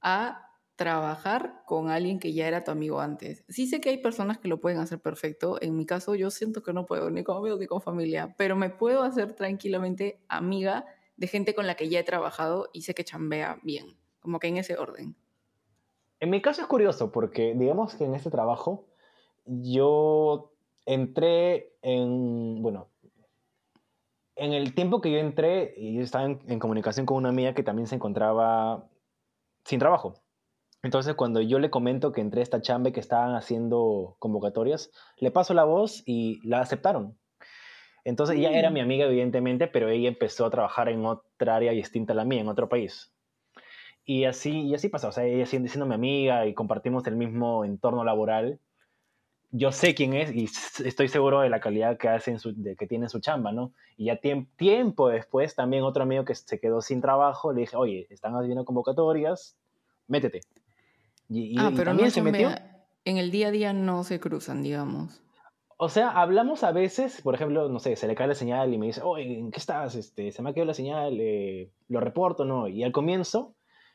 a 0.00 0.50
trabajar 0.74 1.62
con 1.66 1.90
alguien 1.90 2.18
que 2.18 2.32
ya 2.32 2.48
era 2.48 2.64
tu 2.64 2.72
amigo 2.72 3.00
antes. 3.00 3.44
Sí 3.48 3.68
sé 3.68 3.80
que 3.80 3.90
hay 3.90 3.98
personas 3.98 4.38
que 4.38 4.48
lo 4.48 4.60
pueden 4.60 4.78
hacer 4.78 5.00
perfecto, 5.00 5.58
en 5.60 5.76
mi 5.76 5.86
caso 5.86 6.14
yo 6.14 6.30
siento 6.30 6.62
que 6.62 6.72
no 6.72 6.86
puedo, 6.86 7.10
ni 7.10 7.22
con 7.22 7.36
amigos 7.36 7.60
ni 7.60 7.66
con 7.66 7.82
familia, 7.82 8.34
pero 8.38 8.56
me 8.56 8.70
puedo 8.70 9.02
hacer 9.02 9.34
tranquilamente 9.34 10.24
amiga 10.28 10.86
de 11.16 11.28
gente 11.28 11.54
con 11.54 11.66
la 11.66 11.76
que 11.76 11.88
ya 11.90 12.00
he 12.00 12.04
trabajado 12.04 12.70
y 12.72 12.82
sé 12.82 12.94
que 12.94 13.04
chambea 13.04 13.60
bien, 13.62 13.98
como 14.18 14.40
que 14.40 14.48
en 14.48 14.56
ese 14.56 14.76
orden. 14.78 15.14
En 16.24 16.30
mi 16.30 16.40
caso 16.40 16.62
es 16.62 16.66
curioso 16.66 17.12
porque 17.12 17.52
digamos 17.54 17.96
que 17.96 18.06
en 18.06 18.14
este 18.14 18.30
trabajo 18.30 18.86
yo 19.44 20.52
entré 20.86 21.74
en, 21.82 22.62
bueno, 22.62 22.88
en 24.34 24.54
el 24.54 24.74
tiempo 24.74 25.02
que 25.02 25.12
yo 25.12 25.18
entré, 25.18 25.74
yo 25.76 26.00
estaba 26.00 26.24
en, 26.24 26.58
comunicación 26.58 27.04
con 27.04 27.18
una 27.18 27.28
amiga 27.28 27.52
que 27.52 27.62
también 27.62 27.88
se 27.88 27.96
encontraba 27.96 28.88
sin 29.66 29.78
trabajo. 29.78 30.14
Entonces, 30.82 31.14
cuando 31.14 31.42
yo 31.42 31.58
le 31.58 31.68
comento 31.68 32.10
que 32.10 32.22
entré 32.22 32.40
a 32.40 32.44
esta 32.44 32.62
chamba 32.62 32.88
y 32.88 32.92
que 32.92 33.00
estaban 33.00 33.34
haciendo 33.34 34.16
convocatorias, 34.18 34.90
le 35.18 35.30
paso 35.30 35.52
la 35.52 35.64
voz 35.64 36.02
y 36.06 36.40
la 36.48 36.60
aceptaron. 36.60 37.18
Entonces, 38.02 38.38
ella 38.38 38.50
era 38.50 38.70
mm. 38.70 38.72
mi 38.72 38.80
amiga, 38.80 39.04
evidentemente, 39.04 39.66
pero 39.66 39.90
ella 39.90 40.08
empezó 40.08 40.46
a 40.46 40.50
trabajar 40.50 40.88
en 40.88 41.04
otra 41.04 41.56
área 41.56 41.72
distinta 41.72 42.14
a 42.14 42.16
la 42.16 42.24
mía, 42.24 42.40
en 42.40 42.48
otro 42.48 42.70
país. 42.70 43.13
Y 44.04 44.24
así, 44.24 44.62
y 44.62 44.74
así 44.74 44.88
pasó. 44.88 45.08
O 45.08 45.12
sea, 45.12 45.24
ella 45.24 45.46
siendo, 45.46 45.68
siendo 45.68 45.86
mi 45.86 45.94
amiga 45.94 46.46
y 46.46 46.54
compartimos 46.54 47.06
el 47.06 47.16
mismo 47.16 47.64
entorno 47.64 48.04
laboral 48.04 48.60
yo 49.56 49.70
sé 49.70 49.94
quién 49.94 50.14
es 50.14 50.34
y 50.34 50.48
estoy 50.84 51.08
seguro 51.08 51.40
de 51.40 51.48
la 51.48 51.60
calidad 51.60 51.96
que, 51.96 52.08
hace 52.08 52.36
su, 52.40 52.52
de, 52.60 52.74
que 52.74 52.88
tiene 52.88 53.08
su 53.08 53.20
chamba, 53.20 53.52
¿no? 53.52 53.72
Y 53.96 54.06
ya 54.06 54.16
tiempo 54.16 55.08
después, 55.08 55.54
también 55.54 55.84
otro 55.84 56.02
amigo 56.02 56.24
que 56.24 56.34
se 56.34 56.58
quedó 56.58 56.80
sin 56.80 57.00
trabajo, 57.00 57.52
le 57.52 57.60
dije, 57.60 57.76
oye, 57.76 58.08
están 58.10 58.34
haciendo 58.34 58.64
convocatorias, 58.64 59.56
métete. 60.08 60.40
Y, 61.28 61.56
ah, 61.56 61.70
pero 61.70 61.90
también 61.90 62.10
se 62.10 62.20
metió. 62.20 62.50
En 63.04 63.18
el 63.18 63.30
día 63.30 63.48
a 63.48 63.50
día 63.52 63.72
no 63.72 64.02
se 64.02 64.18
cruzan, 64.18 64.64
digamos. 64.64 65.20
O 65.76 65.88
sea, 65.88 66.10
hablamos 66.10 66.64
a 66.64 66.72
veces, 66.72 67.20
por 67.22 67.36
ejemplo, 67.36 67.68
no 67.68 67.78
sé, 67.78 67.94
se 67.94 68.08
le 68.08 68.16
cae 68.16 68.26
la 68.26 68.34
señal 68.34 68.74
y 68.74 68.78
me 68.78 68.86
dice, 68.86 69.02
oye, 69.04 69.38
¿en 69.38 69.52
qué 69.52 69.60
estás? 69.60 69.94
Este, 69.94 70.32
se 70.32 70.42
me 70.42 70.50
ha 70.50 70.52
quedado 70.52 70.68
la 70.68 70.74
señal, 70.74 71.16
eh, 71.20 71.70
lo 71.88 72.00
reporto, 72.00 72.44
¿no? 72.44 72.66
Y 72.66 72.82
al 72.82 72.92
comienzo 72.92 73.54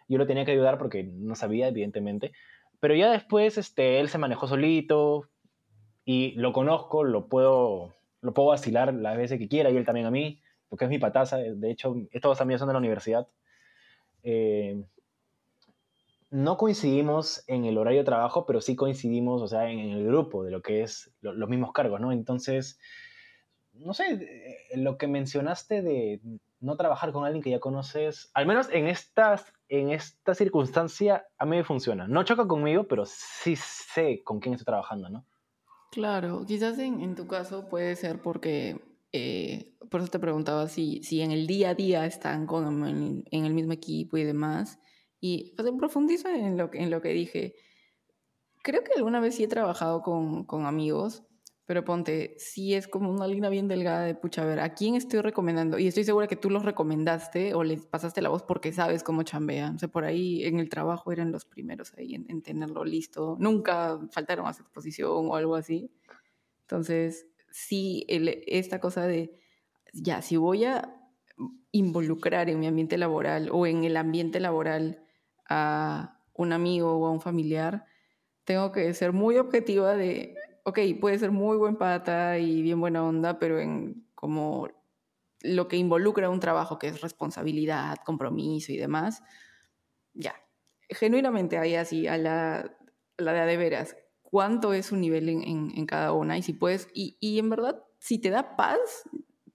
yo 0.09 0.17
lo 0.17 0.27
tenía 0.27 0.43
que 0.43 0.51
ayudar 0.51 0.77
porque 0.77 1.03
no 1.03 1.35
sabía, 1.35 1.69
evidentemente. 1.69 2.33
Pero 2.81 2.95
ya 2.95 3.11
después 3.11 3.57
este, 3.57 3.99
él 3.99 4.09
se 4.09 4.17
manejó 4.17 4.47
solito, 4.47 5.29
y 6.11 6.31
lo 6.31 6.53
conozco, 6.53 7.03
lo 7.03 7.27
puedo, 7.27 7.93
lo 8.21 8.33
puedo 8.33 8.49
vacilar 8.49 8.91
las 8.95 9.15
veces 9.15 9.37
que 9.37 9.47
quiera 9.47 9.69
y 9.69 9.77
él 9.77 9.85
también 9.85 10.07
a 10.07 10.09
mí, 10.09 10.41
porque 10.67 10.85
es 10.85 10.89
mi 10.89 10.97
pataza. 10.97 11.37
De 11.37 11.69
hecho, 11.69 11.95
estos 12.09 12.41
amigos 12.41 12.61
son 12.61 12.67
de 12.67 12.73
la 12.73 12.79
universidad. 12.79 13.27
Eh, 14.23 14.83
no 16.31 16.57
coincidimos 16.57 17.43
en 17.45 17.65
el 17.65 17.77
horario 17.77 17.99
de 17.99 18.05
trabajo, 18.05 18.47
pero 18.47 18.59
sí 18.59 18.75
coincidimos, 18.75 19.43
o 19.43 19.47
sea, 19.47 19.69
en, 19.69 19.77
el 19.77 20.03
grupo 20.03 20.43
de 20.43 20.49
lo 20.49 20.63
que 20.63 20.81
es 20.81 21.11
los 21.21 21.47
mismos 21.47 21.73
cargos, 21.73 22.01
¿no? 22.01 22.11
Entonces, 22.11 22.79
no 23.73 23.93
sé, 23.93 24.13
eh, 24.71 24.77
lo 24.77 24.97
que 24.97 25.05
mencionaste 25.05 25.83
de 25.83 26.21
no 26.59 26.75
trabajar 26.75 27.11
con 27.11 27.25
alguien 27.25 27.41
que 27.41 27.49
ya 27.51 27.59
conoces, 27.59 28.29
al 28.33 28.45
menos 28.45 28.69
en 28.71 28.87
estas, 28.87 29.53
en 29.67 29.91
esta 29.91 30.33
circunstancia, 30.33 31.25
a 31.37 31.45
mí 31.45 31.57
me 31.57 31.63
funciona. 31.63 32.07
No 32.07 32.23
choca 32.23 32.47
conmigo, 32.47 32.87
pero 32.87 33.05
sí 33.05 33.55
sé 33.55 34.21
con 34.23 34.39
quién 34.39 34.53
estoy 34.53 34.65
trabajando, 34.65 35.09
¿no? 35.09 35.25
Claro, 35.91 36.45
quizás 36.45 36.77
en, 36.79 37.15
tu 37.15 37.27
caso 37.27 37.67
puede 37.67 37.95
ser 37.95 38.21
porque, 38.21 38.79
eh, 39.11 39.73
por 39.89 40.01
eso 40.01 40.11
te 40.11 40.19
preguntaba 40.19 40.67
si, 40.67 41.01
si 41.03 41.21
en 41.21 41.31
el 41.31 41.47
día 41.47 41.71
a 41.71 41.75
día 41.75 42.05
están 42.05 42.45
con, 42.45 42.85
en, 42.85 43.45
el 43.45 43.53
mismo 43.53 43.73
equipo 43.73 44.17
y 44.17 44.23
demás. 44.23 44.79
Y 45.19 45.53
pues 45.55 45.69
profundizo 45.77 46.29
en 46.29 46.57
lo, 46.57 46.69
en 46.73 46.91
lo 46.91 47.01
que 47.01 47.09
dije. 47.09 47.55
Creo 48.61 48.83
que 48.83 48.91
alguna 48.95 49.19
vez 49.19 49.35
sí 49.35 49.45
he 49.45 49.47
trabajado 49.47 50.01
con, 50.01 50.43
con 50.45 50.65
amigos 50.65 51.23
pero 51.69 51.85
ponte, 51.85 52.33
si 52.39 52.73
es 52.73 52.87
como 52.87 53.11
una 53.11 53.27
línea 53.27 53.47
bien 53.47 53.67
delgada 53.67 54.03
de, 54.03 54.15
pucha, 54.15 54.41
a 54.41 54.45
ver, 54.45 54.59
¿a 54.59 54.73
quién 54.73 54.95
estoy 54.95 55.21
recomendando? 55.21 55.77
Y 55.77 55.85
estoy 55.85 56.03
segura 56.03 56.25
que 56.25 56.35
tú 56.35 56.49
los 56.49 56.65
recomendaste 56.65 57.53
o 57.53 57.63
les 57.63 57.85
pasaste 57.85 58.23
la 58.23 58.29
voz 58.29 58.41
porque 58.41 58.71
sabes 58.73 59.03
cómo 59.03 59.21
chambean. 59.21 59.75
O 59.75 59.77
sea, 59.77 59.87
por 59.87 60.03
ahí 60.03 60.45
en 60.45 60.57
el 60.57 60.67
trabajo 60.67 61.11
eran 61.11 61.31
los 61.31 61.45
primeros 61.45 61.93
ahí 61.95 62.15
en, 62.15 62.41
tenerlo 62.41 62.83
listo. 62.83 63.37
Nunca 63.39 63.99
faltaron 64.09 64.47
a 64.47 64.53
su 64.53 64.63
exposición 64.63 65.11
o 65.29 65.35
algo 65.35 65.53
así. 65.53 65.91
Entonces, 66.61 67.27
sí, 67.51 68.03
esta 68.07 68.79
cosa 68.79 69.05
de, 69.05 69.39
ya, 69.93 70.23
si 70.23 70.37
voy 70.37 70.65
a 70.65 70.95
involucrar 71.71 72.49
en 72.49 72.59
mi 72.59 72.65
ambiente 72.65 72.97
laboral 72.97 73.47
o 73.51 73.67
en 73.67 73.83
el 73.83 73.95
ambiente 73.95 74.39
laboral 74.39 75.03
a 75.47 76.19
un 76.33 76.51
amigo 76.51 76.93
o 76.93 77.05
a 77.05 77.11
un 77.11 77.21
familiar, 77.21 77.85
tengo 78.43 78.71
que 78.71 78.91
ser 78.95 79.13
muy 79.13 79.37
objetiva 79.37 79.95
de 79.95 80.33
ok, 80.63 80.79
puede 80.99 81.19
ser 81.19 81.31
muy 81.31 81.57
buen 81.57 81.75
pata 81.77 82.37
y 82.37 82.61
bien 82.61 82.79
buena 82.79 83.03
onda, 83.03 83.39
pero 83.39 83.59
en 83.59 84.05
como 84.15 84.69
lo 85.41 85.67
que 85.67 85.77
involucra 85.77 86.29
un 86.29 86.39
trabajo 86.39 86.79
que 86.79 86.87
es 86.87 87.01
responsabilidad, 87.01 87.97
compromiso 88.05 88.71
y 88.71 88.77
demás, 88.77 89.23
ya. 90.13 90.35
Genuinamente 90.89 91.57
ahí 91.57 91.75
así, 91.75 92.07
a 92.07 92.17
la, 92.17 92.77
la 93.17 93.33
de 93.33 93.39
a 93.39 93.45
de 93.45 93.57
veras, 93.57 93.95
cuánto 94.21 94.73
es 94.73 94.87
su 94.87 94.97
nivel 94.97 95.29
en, 95.29 95.43
en, 95.43 95.85
cada 95.85 96.13
una 96.13 96.37
y 96.37 96.41
si 96.41 96.53
puedes, 96.53 96.87
y, 96.93 97.17
y, 97.19 97.39
en 97.39 97.49
verdad, 97.49 97.83
si 97.99 98.19
te 98.19 98.29
da 98.29 98.55
paz, 98.55 99.03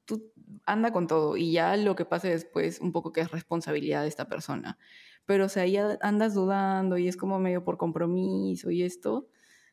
tú 0.04 0.32
anda 0.64 0.92
con 0.92 1.06
todo 1.06 1.36
y 1.36 1.52
ya 1.52 1.76
lo 1.76 1.96
que 1.96 2.04
pase 2.04 2.30
después, 2.30 2.80
un 2.80 2.92
poco 2.92 3.12
que 3.12 3.20
es 3.20 3.30
responsabilidad 3.30 4.02
de 4.02 4.08
esta 4.08 4.28
persona. 4.28 4.78
Pero 5.26 5.46
o 5.46 5.48
sea, 5.48 5.66
ya 5.66 5.98
andas 6.02 6.34
dudando 6.34 6.98
y 6.98 7.08
es 7.08 7.16
como 7.16 7.38
medio 7.38 7.64
por 7.64 7.78
compromiso 7.78 8.70
y 8.70 8.82
esto, 8.82 9.28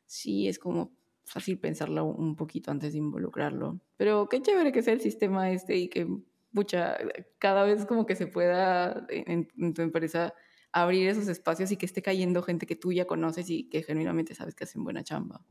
sí 0.05 0.47
es 0.47 0.59
como 0.59 0.91
fácil 1.31 1.57
pensarlo 1.57 2.05
un 2.05 2.35
poquito 2.35 2.71
antes 2.71 2.91
de 2.91 2.99
involucrarlo. 2.99 3.79
Pero 3.95 4.27
qué 4.27 4.41
chévere 4.41 4.73
que 4.73 4.81
sea 4.81 4.93
el 4.93 4.99
sistema 4.99 5.49
este 5.51 5.77
y 5.77 5.87
que, 5.87 6.05
pucha, 6.53 6.97
cada 7.39 7.63
vez 7.63 7.85
como 7.85 8.05
que 8.05 8.17
se 8.17 8.27
pueda 8.27 9.07
en, 9.09 9.47
tu 9.73 9.81
empresa 9.81 10.33
abrir 10.73 11.07
esos 11.07 11.29
espacios 11.29 11.71
y 11.71 11.77
que 11.77 11.85
esté 11.85 12.01
cayendo 12.01 12.43
gente 12.43 12.67
que 12.67 12.75
tú 12.75 12.91
ya 12.91 13.05
conoces 13.05 13.49
y 13.49 13.69
que 13.69 13.81
genuinamente 13.81 14.35
sabes 14.35 14.55
que 14.55 14.65
hacen 14.65 14.83
buena 14.83 15.03
chamba. 15.03 15.41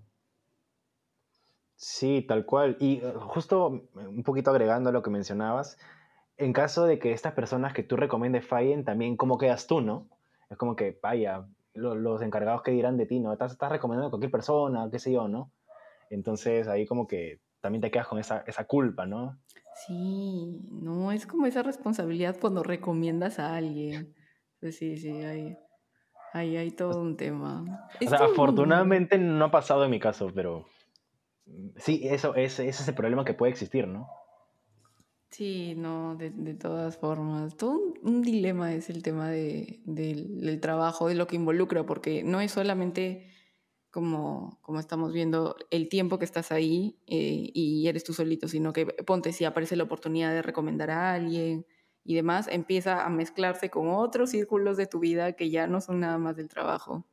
Sí, 1.77 2.27
tal 2.29 2.45
cual. 2.45 2.77
Y 2.79 2.99
eh, 2.99 3.15
justo 3.19 3.89
eh, 3.99 4.07
un 4.07 4.23
poquito 4.23 4.51
agregando 4.51 4.91
a 4.91 4.93
lo 4.93 5.03
que 5.03 5.09
mencionabas, 5.09 5.79
en 6.37 6.53
caso 6.53 6.85
de 6.85 6.99
que 6.99 7.13
estas 7.13 7.33
personas 7.33 7.73
que 7.73 7.83
tú 7.83 7.97
recomiendes 7.97 8.47
fallen, 8.47 8.85
también 8.85 9.17
cómo 9.17 9.39
quedas 9.39 9.67
tú, 9.67 9.81
¿no? 9.81 10.09
Es 10.51 10.59
como 10.59 10.77
que, 10.77 10.99
vaya, 11.03 11.47
los 11.73 12.21
encargados 12.21 12.61
que 12.63 12.73
dirán 12.73 12.99
de 12.99 13.07
ti, 13.07 13.19
¿no? 13.19 13.33
Estás, 13.33 13.53
estás 13.53 13.73
recomendando 13.73 14.09
a 14.09 14.11
cualquier 14.11 14.31
persona, 14.31 14.91
qué 14.91 14.99
sé 14.99 15.13
yo, 15.13 15.27
¿no? 15.27 15.51
Entonces 16.11 16.69
ahí 16.69 16.87
como 16.87 17.07
que 17.07 17.41
también 17.61 17.81
te 17.81 17.91
quedas 17.91 18.09
con 18.09 18.19
esa, 18.19 18.45
esa 18.47 18.65
culpa, 18.65 19.07
¿no? 19.07 19.39
Sí, 19.87 20.61
no, 20.71 21.13
es 21.13 21.27
como 21.27 21.47
esa 21.47 21.63
responsabilidad 21.63 22.37
cuando 22.39 22.63
recomiendas 22.63 23.39
a 23.39 23.55
alguien. 23.55 24.15
Sí, 24.61 24.99
sí, 24.99 25.11
hay, 25.23 25.57
hay, 26.33 26.57
hay 26.57 26.71
todo 26.73 27.01
un 27.01 27.17
tema. 27.17 27.89
O 28.05 28.09
sea, 28.09 28.19
afortunadamente 28.25 29.17
no 29.17 29.47
ha 29.47 29.51
pasado 29.51 29.85
en 29.85 29.91
mi 29.91 30.01
caso, 30.01 30.31
pero 30.35 30.67
sí, 31.77 32.03
eso 32.05 32.35
es, 32.35 32.59
ese 32.59 32.83
es 32.83 32.89
el 32.89 32.95
problema 32.95 33.25
que 33.25 33.35
puede 33.35 33.53
existir, 33.53 33.87
¿no? 33.87 34.09
Sí, 35.31 35.75
no, 35.77 36.17
de, 36.17 36.31
de 36.31 36.55
todas 36.55 36.99
formas. 36.99 37.57
Todo 37.57 37.95
un, 38.03 38.21
dilema 38.21 38.75
es 38.75 38.91
el 38.91 39.03
tema 39.03 39.31
de, 39.31 39.81
del 39.85 40.61
trabajo, 40.61 41.09
de 41.09 41.15
lo 41.15 41.29
que 41.29 41.37
involucra, 41.37 41.87
porque 41.87 42.25
no 42.25 42.41
es 42.41 42.51
solamente 42.51 43.31
como, 43.91 44.59
como 44.63 44.79
estamos 44.79 45.13
viendo, 45.13 45.57
el 45.71 45.89
tiempo 45.89 46.19
que 46.19 46.25
estás 46.25 46.53
ahí 46.53 46.97
eh, 47.07 47.51
y 47.53 47.89
eres 47.89 48.05
tú 48.05 48.13
solito, 48.13 48.49
sino 48.49 48.73
que 48.73 48.87
ponte 48.87 49.33
si 49.33 49.45
aparece 49.45 49.77
la 49.77 49.85
oportunidad 49.85 50.33
de 50.33 50.43
recomendar 50.43 50.91
a 50.91 51.13
alguien 51.13 51.67
y 52.05 52.15
demás, 52.15 52.49
empieza 52.49 53.05
a 53.05 53.11
mezclarse 53.11 53.71
con 53.71 53.89
otros 53.89 54.31
círculos 54.31 54.77
de 54.77 54.87
tu 54.87 55.01
vida 55.01 55.33
que 55.33 55.51
ya 55.51 55.67
no 55.67 55.81
son 55.81 56.01
nada 56.01 56.19
más 56.19 56.37
del 56.37 56.49
trabajo. 56.49 57.05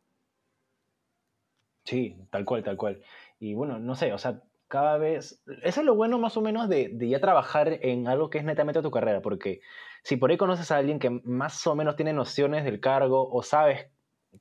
Sí, 1.84 2.18
tal 2.32 2.46
cual, 2.46 2.64
tal 2.64 2.78
cual. 2.78 3.02
Y 3.40 3.54
bueno, 3.54 3.80
no 3.80 3.96
sé, 3.96 4.14
o 4.14 4.18
sea, 4.18 4.44
cada 4.68 4.98
vez, 4.98 5.42
eso 5.64 5.80
es 5.80 5.86
lo 5.86 5.96
bueno 5.96 6.20
más 6.20 6.36
o 6.38 6.42
menos 6.42 6.68
de, 6.70 6.90
de 6.90 7.10
ya 7.10 7.20
trabajar 7.20 7.80
en 7.82 8.08
algo 8.08 8.30
que 8.30 8.38
es 8.38 8.44
netamente 8.44 8.82
tu 8.82 8.92
carrera, 8.92 9.22
porque 9.22 9.62
si 10.04 10.18
por 10.18 10.30
ahí 10.30 10.38
conoces 10.38 10.72
a 10.72 10.78
alguien 10.78 11.00
que 11.00 11.10
más 11.10 11.66
o 11.66 11.76
menos 11.76 11.96
tiene 11.96 12.14
nociones 12.14 12.64
del 12.66 12.80
cargo 12.80 13.30
o 13.30 13.42
sabes 13.44 13.88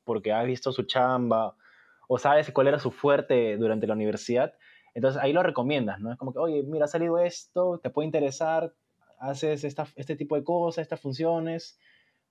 porque 0.04 0.32
has 0.32 0.46
visto 0.46 0.72
su 0.72 0.84
chamba 0.84 1.56
o 2.08 2.18
sabes 2.18 2.50
cuál 2.52 2.68
era 2.68 2.78
su 2.78 2.90
fuerte 2.90 3.56
durante 3.56 3.86
la 3.86 3.94
universidad, 3.94 4.54
entonces 4.94 5.20
ahí 5.22 5.32
lo 5.32 5.42
recomiendas, 5.42 6.00
¿no? 6.00 6.10
Es 6.10 6.18
como 6.18 6.32
que, 6.32 6.38
oye, 6.38 6.62
mira, 6.62 6.86
ha 6.86 6.88
salido 6.88 7.18
esto, 7.18 7.80
te 7.82 7.90
puede 7.90 8.06
interesar, 8.06 8.74
haces 9.18 9.64
esta, 9.64 9.86
este 9.94 10.16
tipo 10.16 10.36
de 10.36 10.44
cosas, 10.44 10.82
estas 10.82 11.00
funciones. 11.00 11.78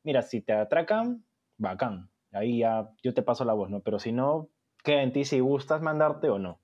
Mira, 0.03 0.23
si 0.23 0.41
te 0.41 0.53
atracan, 0.53 1.23
bacán. 1.57 2.09
Ahí 2.31 2.59
ya 2.59 2.89
yo 3.03 3.13
te 3.13 3.21
paso 3.21 3.45
la 3.45 3.53
voz, 3.53 3.69
¿no? 3.69 3.81
Pero 3.81 3.99
si 3.99 4.11
no, 4.11 4.49
queda 4.83 5.03
en 5.03 5.13
ti 5.13 5.25
si 5.25 5.39
gustas 5.39 5.81
mandarte 5.81 6.29
o 6.29 6.39
no. 6.39 6.59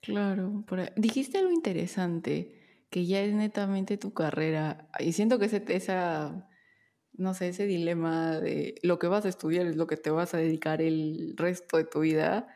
Claro, 0.00 0.64
dijiste 0.96 1.38
algo 1.38 1.50
interesante, 1.50 2.86
que 2.88 3.04
ya 3.04 3.20
es 3.20 3.34
netamente 3.34 3.98
tu 3.98 4.14
carrera. 4.14 4.88
Y 4.98 5.12
siento 5.12 5.38
que 5.38 5.46
ese, 5.46 5.62
esa 5.68 6.47
no 7.18 7.34
sé, 7.34 7.48
ese 7.48 7.66
dilema 7.66 8.40
de 8.40 8.76
lo 8.82 8.98
que 8.98 9.08
vas 9.08 9.24
a 9.24 9.28
estudiar 9.28 9.66
es 9.66 9.76
lo 9.76 9.86
que 9.86 9.96
te 9.96 10.10
vas 10.10 10.34
a 10.34 10.38
dedicar 10.38 10.80
el 10.80 11.34
resto 11.36 11.76
de 11.76 11.84
tu 11.84 12.00
vida, 12.00 12.48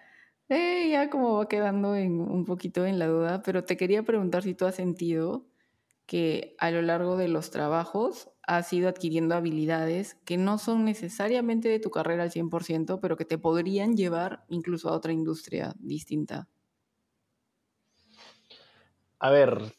eh, 0.49 0.89
ya 0.91 1.11
como 1.11 1.37
va 1.37 1.49
quedando 1.49 1.91
un 1.93 2.45
poquito 2.45 2.87
en 2.87 2.99
la 2.99 3.07
duda, 3.07 3.43
pero 3.43 3.65
te 3.65 3.77
quería 3.77 4.03
preguntar 4.05 4.43
si 4.45 4.55
tú 4.55 4.65
has 4.67 4.77
sentido 4.77 5.47
que 6.07 6.55
a 6.59 6.71
lo 6.71 6.83
largo 6.83 7.17
de 7.17 7.29
los 7.29 7.51
trabajos 7.51 8.31
has 8.43 8.73
ido 8.73 8.89
adquiriendo 8.89 9.35
habilidades 9.35 10.15
que 10.25 10.37
no 10.37 10.59
son 10.59 10.85
necesariamente 10.85 11.69
de 11.69 11.79
tu 11.81 11.91
carrera 11.91 12.25
al 12.25 12.31
100%, 12.31 13.01
pero 13.01 13.17
que 13.17 13.25
te 13.25 13.39
podrían 13.39 13.97
llevar 13.97 14.45
incluso 14.49 14.89
a 14.89 14.93
otra 14.93 15.13
industria 15.13 15.75
distinta. 15.79 16.49
A 19.19 19.31
ver, 19.31 19.75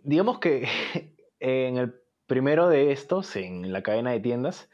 digamos 0.00 0.38
que 0.40 0.66
en 1.40 1.78
el 1.78 2.05
primero 2.26 2.68
de 2.68 2.92
estos, 2.92 3.36
en 3.36 3.72
la 3.72 3.82
cadena 3.82 4.10
de 4.10 4.20
tiendas, 4.20 4.68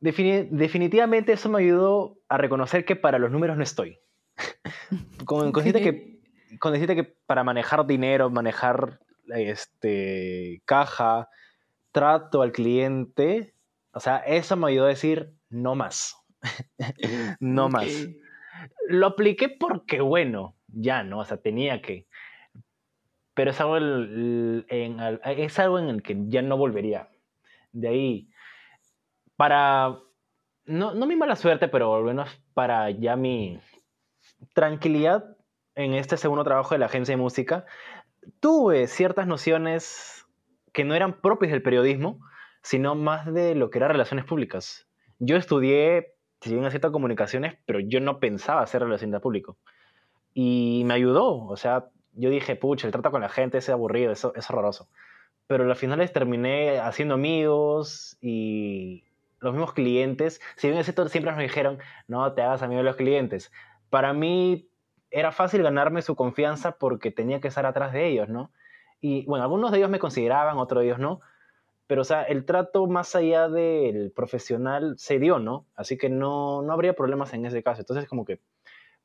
definitivamente 0.00 1.32
eso 1.32 1.48
me 1.48 1.60
ayudó 1.60 2.18
a 2.28 2.36
reconocer 2.36 2.84
que 2.84 2.96
para 2.96 3.18
los 3.18 3.30
números 3.30 3.56
no 3.56 3.62
estoy. 3.62 4.00
con, 5.24 5.52
que, 5.52 6.20
con 6.58 6.72
decirte 6.72 6.96
que 6.96 7.04
para 7.26 7.44
manejar 7.44 7.86
dinero, 7.86 8.30
manejar 8.30 9.00
este, 9.28 10.62
caja, 10.64 11.28
trato 11.92 12.42
al 12.42 12.52
cliente, 12.52 13.54
o 13.92 14.00
sea, 14.00 14.18
eso 14.18 14.56
me 14.56 14.68
ayudó 14.68 14.86
a 14.86 14.88
decir 14.88 15.34
no 15.50 15.74
más. 15.74 16.16
no 17.40 17.68
más. 17.68 18.08
Lo 18.88 19.06
apliqué 19.06 19.48
porque, 19.48 20.00
bueno, 20.00 20.56
ya, 20.66 21.02
¿no? 21.04 21.20
O 21.20 21.24
sea, 21.24 21.36
tenía 21.36 21.80
que. 21.82 22.06
Pero 23.34 23.50
es 23.50 23.60
algo, 23.60 23.76
en, 23.78 25.00
es 25.24 25.58
algo 25.58 25.78
en 25.78 25.88
el 25.88 26.02
que 26.02 26.16
ya 26.28 26.42
no 26.42 26.56
volvería. 26.56 27.08
De 27.72 27.88
ahí, 27.88 28.28
para, 29.36 29.98
no, 30.66 30.94
no 30.94 31.06
mi 31.06 31.16
mala 31.16 31.36
suerte, 31.36 31.68
pero 31.68 31.94
al 31.94 32.04
menos 32.04 32.28
para 32.52 32.90
ya 32.90 33.16
mi 33.16 33.58
tranquilidad 34.54 35.36
en 35.74 35.94
este 35.94 36.16
segundo 36.16 36.44
trabajo 36.44 36.74
de 36.74 36.78
la 36.78 36.86
agencia 36.86 37.16
de 37.16 37.22
música, 37.22 37.64
tuve 38.40 38.86
ciertas 38.86 39.26
nociones 39.26 40.26
que 40.72 40.84
no 40.84 40.94
eran 40.94 41.20
propias 41.20 41.52
del 41.52 41.62
periodismo, 41.62 42.20
sino 42.62 42.94
más 42.94 43.32
de 43.32 43.54
lo 43.54 43.70
que 43.70 43.78
era 43.78 43.88
relaciones 43.88 44.24
públicas. 44.24 44.86
Yo 45.18 45.36
estudié, 45.36 46.14
si 46.40 46.54
bien 46.54 46.68
ciertas 46.70 46.92
comunicaciones, 46.92 47.58
pero 47.66 47.80
yo 47.80 48.00
no 48.00 48.20
pensaba 48.20 48.62
hacer 48.62 48.82
relaciones 48.82 49.20
público. 49.20 49.58
Y 50.34 50.82
me 50.86 50.94
ayudó, 50.94 51.46
o 51.46 51.56
sea, 51.56 51.88
yo 52.12 52.30
dije, 52.30 52.56
pucha, 52.56 52.86
el 52.86 52.92
trato 52.92 53.10
con 53.10 53.20
la 53.20 53.28
gente 53.28 53.58
es 53.58 53.68
aburrido, 53.68 54.12
eso 54.12 54.32
es 54.34 54.48
horroroso. 54.50 54.88
Pero 55.46 55.64
al 55.64 55.76
final 55.76 56.10
terminé 56.12 56.78
haciendo 56.78 57.14
amigos 57.14 58.16
y 58.20 59.04
los 59.40 59.52
mismos 59.52 59.72
clientes. 59.72 60.40
Si 60.56 60.68
bien 60.68 60.78
es 60.78 60.86
cierto, 60.86 61.08
siempre 61.08 61.32
nos 61.32 61.40
dijeron, 61.40 61.78
no 62.06 62.32
te 62.32 62.42
hagas 62.42 62.62
amigo 62.62 62.78
de 62.78 62.84
los 62.84 62.96
clientes. 62.96 63.52
Para 63.90 64.12
mí 64.12 64.68
era 65.10 65.32
fácil 65.32 65.62
ganarme 65.62 66.02
su 66.02 66.16
confianza 66.16 66.72
porque 66.78 67.10
tenía 67.10 67.40
que 67.40 67.48
estar 67.48 67.66
atrás 67.66 67.92
de 67.92 68.08
ellos, 68.08 68.28
¿no? 68.28 68.50
Y 69.00 69.26
bueno, 69.26 69.42
algunos 69.44 69.72
de 69.72 69.78
ellos 69.78 69.90
me 69.90 69.98
consideraban, 69.98 70.58
otros 70.58 70.80
de 70.80 70.86
ellos 70.86 70.98
no, 70.98 71.20
pero 71.86 72.02
o 72.02 72.04
sea, 72.04 72.22
el 72.22 72.44
trato 72.46 72.86
más 72.86 73.14
allá 73.14 73.48
del 73.48 74.12
profesional 74.12 74.94
se 74.96 75.18
dio, 75.18 75.38
¿no? 75.38 75.66
Así 75.74 75.98
que 75.98 76.08
no, 76.08 76.62
no 76.62 76.72
habría 76.72 76.94
problemas 76.94 77.34
en 77.34 77.44
ese 77.44 77.62
caso. 77.62 77.82
Entonces, 77.82 78.08
como 78.08 78.24
que 78.24 78.40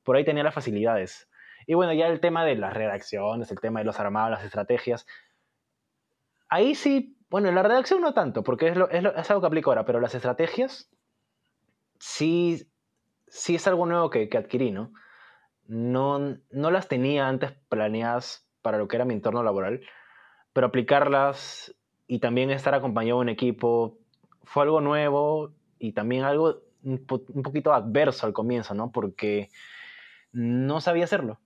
por 0.04 0.16
ahí 0.16 0.24
tenía 0.24 0.44
las 0.44 0.54
facilidades. 0.54 1.28
Y 1.68 1.76
bueno, 1.76 1.94
ya 1.94 2.08
el 2.08 2.20
tema 2.20 2.44
de 2.44 2.56
las 2.56 2.74
redacciones, 2.74 3.52
el 3.52 3.60
tema 3.60 3.82
de 3.82 3.86
los 3.86 4.00
armados, 4.00 4.32
las 4.32 4.44
estrategias, 4.44 5.06
ahí 6.50 6.74
sí, 6.74 7.16
bueno, 7.30 7.50
en 7.50 7.56
la 7.56 7.62
redacción 7.62 8.02
no 8.02 8.16
tanto, 8.16 8.42
porque 8.42 8.70
es, 8.70 8.78
es, 8.92 9.30
algo 9.30 9.42
que 9.42 9.48
aplico 9.48 9.70
ahora, 9.70 9.86
pero 9.86 10.00
las 10.00 10.16
estrategias 10.16 10.90
sí, 12.00 12.68
sí 13.28 13.56
es 13.56 13.68
algo 13.68 13.86
nuevo 13.86 14.10
que, 14.10 14.30
que 14.30 14.38
adquirí, 14.40 14.72
¿no? 14.72 14.92
no, 15.68 16.38
no 16.50 16.72
las 16.72 16.88
tenía 16.88 17.28
antes 17.28 17.52
planeadas 17.70 18.48
para 18.62 18.78
lo 18.78 18.88
que 18.88 18.96
era 18.96 19.06
mi 19.06 19.14
entorno 19.14 19.44
laboral, 19.44 19.82
pero 20.54 20.68
aplicarlas 20.68 21.76
y 22.08 22.20
también 22.20 22.50
estar 22.50 22.74
acompañado 22.74 23.20
de 23.20 23.24
un 23.24 23.30
equipo 23.30 23.98
fue 24.44 24.64
algo 24.64 24.82
nuevo 24.82 25.52
y 25.78 25.92
también 25.92 26.24
algo 26.24 26.62
un, 26.84 27.06
poquito 27.06 27.74
adverso 27.74 28.26
al 28.26 28.34
comienzo, 28.34 28.74
¿no? 28.74 28.92
Porque 28.92 29.50
no 30.32 30.80
sabía 30.80 31.04
hacerlo. 31.04 31.40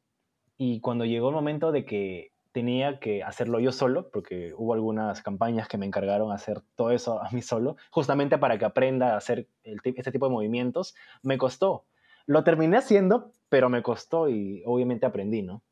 Y 0.63 0.79
cuando 0.79 1.05
llegó 1.05 1.29
el 1.29 1.33
momento 1.33 1.71
de 1.71 1.85
que 1.85 2.33
tenía 2.51 2.99
que 2.99 3.23
hacerlo 3.23 3.59
yo 3.59 3.71
solo, 3.71 4.11
porque 4.11 4.53
hubo 4.55 4.75
algunas 4.75 5.23
campañas 5.23 5.67
que 5.67 5.79
me 5.79 5.87
encargaron 5.87 6.31
hacer 6.31 6.61
todo 6.75 6.91
eso 6.91 7.19
a 7.19 7.31
mí 7.31 7.41
solo, 7.41 7.77
justamente 7.89 8.37
para 8.37 8.59
que 8.59 8.65
aprenda 8.65 9.15
a 9.15 9.17
hacer 9.17 9.47
este 9.63 10.11
tipo 10.11 10.27
de 10.27 10.33
movimientos, 10.33 10.93
me 11.23 11.39
costó. 11.39 11.85
Lo 12.27 12.43
terminé 12.43 12.77
haciendo, 12.77 13.31
pero 13.49 13.69
me 13.69 13.81
costó 13.81 14.29
y 14.29 14.61
obviamente 14.67 15.07
aprendí, 15.07 15.41
¿no? 15.41 15.63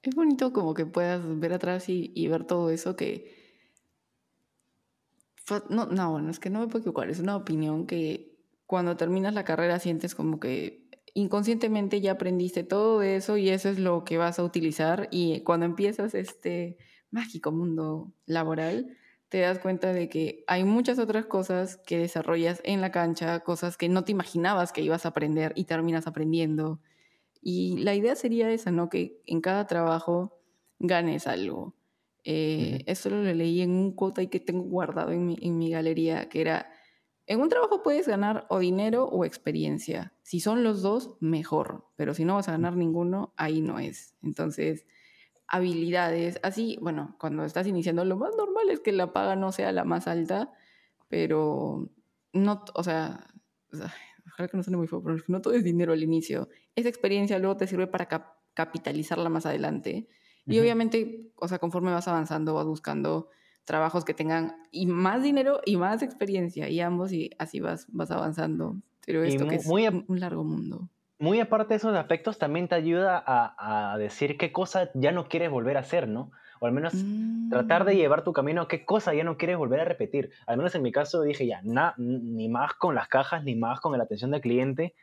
Es 0.00 0.14
bonito 0.14 0.52
como 0.52 0.72
que 0.72 0.86
puedas 0.86 1.20
ver 1.40 1.52
atrás 1.52 1.88
y, 1.88 2.28
ver 2.28 2.44
todo 2.44 2.70
eso 2.70 2.94
que... 2.94 3.34
No, 5.70 5.86
no, 5.86 6.12
bueno, 6.12 6.30
es 6.30 6.38
que 6.38 6.50
no 6.50 6.60
me 6.60 6.66
puedo 6.66 6.78
equivocar, 6.78 7.10
es 7.10 7.18
una 7.18 7.34
opinión 7.34 7.88
que 7.88 8.32
cuando 8.64 8.96
terminas 8.96 9.34
la 9.34 9.44
carrera 9.44 9.80
sientes 9.80 10.14
como 10.14 10.38
que 10.38 10.85
inconscientemente 11.16 12.02
ya 12.02 12.12
aprendiste 12.12 12.62
todo 12.62 13.00
eso 13.00 13.38
y 13.38 13.48
eso 13.48 13.70
es 13.70 13.78
lo 13.78 14.04
que 14.04 14.18
vas 14.18 14.38
a 14.38 14.44
utilizar 14.44 15.08
y 15.10 15.40
cuando 15.40 15.64
empiezas 15.64 16.14
este 16.14 16.76
mágico 17.10 17.52
mundo 17.52 18.12
laboral, 18.26 18.98
te 19.30 19.40
das 19.40 19.58
cuenta 19.58 19.94
de 19.94 20.10
que 20.10 20.44
hay 20.46 20.64
muchas 20.64 20.98
otras 20.98 21.24
cosas 21.24 21.78
que 21.78 21.98
desarrollas 21.98 22.60
en 22.64 22.82
la 22.82 22.92
cancha, 22.92 23.40
cosas 23.40 23.78
que 23.78 23.88
no 23.88 24.04
te 24.04 24.12
imaginabas 24.12 24.72
que 24.72 24.82
ibas 24.82 25.06
a 25.06 25.08
aprender 25.08 25.54
y 25.56 25.64
terminas 25.64 26.06
aprendiendo. 26.06 26.80
Y 27.40 27.78
la 27.78 27.94
idea 27.94 28.14
sería 28.14 28.50
esa, 28.50 28.70
¿no? 28.70 28.90
Que 28.90 29.22
en 29.24 29.40
cada 29.40 29.66
trabajo 29.66 30.38
ganes 30.78 31.26
algo. 31.26 31.74
Eh, 32.24 32.84
eso 32.86 33.08
lo 33.08 33.22
leí 33.22 33.62
en 33.62 33.70
un 33.70 33.92
quote 33.92 34.22
y 34.24 34.26
que 34.28 34.40
tengo 34.40 34.64
guardado 34.64 35.12
en 35.12 35.24
mi, 35.24 35.38
en 35.40 35.56
mi 35.56 35.70
galería, 35.70 36.28
que 36.28 36.42
era, 36.42 36.70
en 37.26 37.40
un 37.40 37.48
trabajo 37.48 37.82
puedes 37.82 38.06
ganar 38.06 38.46
o 38.48 38.60
dinero 38.60 39.04
o 39.04 39.24
experiencia. 39.24 40.12
Si 40.22 40.40
son 40.40 40.62
los 40.62 40.82
dos, 40.82 41.16
mejor. 41.20 41.86
Pero 41.96 42.14
si 42.14 42.24
no 42.24 42.34
vas 42.34 42.48
a 42.48 42.52
ganar 42.52 42.76
ninguno, 42.76 43.34
ahí 43.36 43.60
no 43.60 43.78
es. 43.78 44.14
Entonces, 44.22 44.86
habilidades, 45.48 46.38
así, 46.42 46.78
bueno, 46.80 47.16
cuando 47.18 47.44
estás 47.44 47.66
iniciando, 47.66 48.04
lo 48.04 48.16
más 48.16 48.36
normal 48.36 48.70
es 48.70 48.80
que 48.80 48.92
la 48.92 49.12
paga 49.12 49.36
no 49.36 49.52
sea 49.52 49.72
la 49.72 49.84
más 49.84 50.06
alta, 50.06 50.52
pero 51.08 51.88
no, 52.32 52.64
o 52.74 52.82
sea, 52.82 53.26
ojalá 53.72 54.48
que 54.48 54.56
no 54.56 54.62
suene 54.62 54.76
muy 54.76 54.86
feo, 54.86 55.02
pero 55.02 55.16
no 55.28 55.40
todo 55.40 55.54
es 55.54 55.64
dinero 55.64 55.92
al 55.92 56.02
inicio. 56.02 56.48
Esa 56.74 56.88
experiencia 56.88 57.38
luego 57.38 57.56
te 57.56 57.66
sirve 57.66 57.86
para 57.86 58.08
capitalizarla 58.54 59.28
más 59.28 59.46
adelante. 59.46 60.08
Y 60.48 60.60
obviamente, 60.60 61.32
o 61.34 61.48
sea, 61.48 61.58
conforme 61.58 61.90
vas 61.90 62.06
avanzando, 62.06 62.54
vas 62.54 62.66
buscando 62.66 63.30
trabajos 63.66 64.06
que 64.06 64.14
tengan 64.14 64.56
y 64.70 64.86
más 64.86 65.22
dinero 65.22 65.60
y 65.66 65.76
más 65.76 66.02
experiencia, 66.02 66.70
y 66.70 66.80
ambos, 66.80 67.12
y 67.12 67.30
así 67.38 67.60
vas, 67.60 67.86
vas 67.88 68.10
avanzando. 68.10 68.76
Pero 69.04 69.22
esto 69.22 69.46
que 69.46 69.56
es 69.56 69.66
un 69.68 70.20
largo 70.20 70.42
mundo 70.42 70.88
muy 71.18 71.40
aparte 71.40 71.74
de 71.74 71.76
esos 71.76 71.94
aspectos, 71.94 72.38
también 72.38 72.68
te 72.68 72.74
ayuda 72.74 73.22
a, 73.26 73.96
decir 73.98 74.36
qué 74.36 74.52
cosa 74.52 74.90
ya 74.94 75.12
no 75.12 75.28
quieres 75.28 75.50
volver 75.50 75.76
a 75.76 75.80
hacer, 75.80 76.08
¿no? 76.08 76.30
O 76.60 76.66
al 76.66 76.72
menos 76.72 76.94
tratar 77.50 77.84
de 77.84 77.94
mm. 77.94 77.96
llevar 77.96 78.24
tu 78.24 78.32
camino 78.32 78.62
a 78.62 78.68
qué 78.68 78.84
cosa 78.84 79.14
ya 79.14 79.24
no 79.24 79.36
quieres 79.36 79.56
volver 79.56 79.80
a 79.80 79.84
repetir. 79.84 80.30
Al 80.46 80.56
menos 80.56 80.74
en 80.74 80.82
mi 80.82 80.92
caso 80.92 81.22
dije 81.22 81.46
ya, 81.46 81.62
ni 81.96 82.48
más 82.48 82.74
con 82.74 82.94
las 82.94 83.08
cajas, 83.08 83.44
ni 83.44 83.54
más 83.54 83.80
con 83.80 83.96
la 83.96 84.04
atención 84.04 84.30
del 84.30 84.40
cliente, 84.40 84.94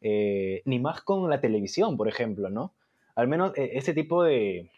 eh, 0.00 0.62
ni 0.64 0.78
más 0.78 1.00
con 1.02 1.28
la 1.30 1.40
televisión, 1.40 1.96
por 1.96 2.08
ejemplo, 2.08 2.50
¿no? 2.50 2.74
Al 3.14 3.28
menos 3.28 3.56
eh, 3.56 3.72
ese 3.74 3.94
tipo 3.94 4.22
de, 4.22 4.70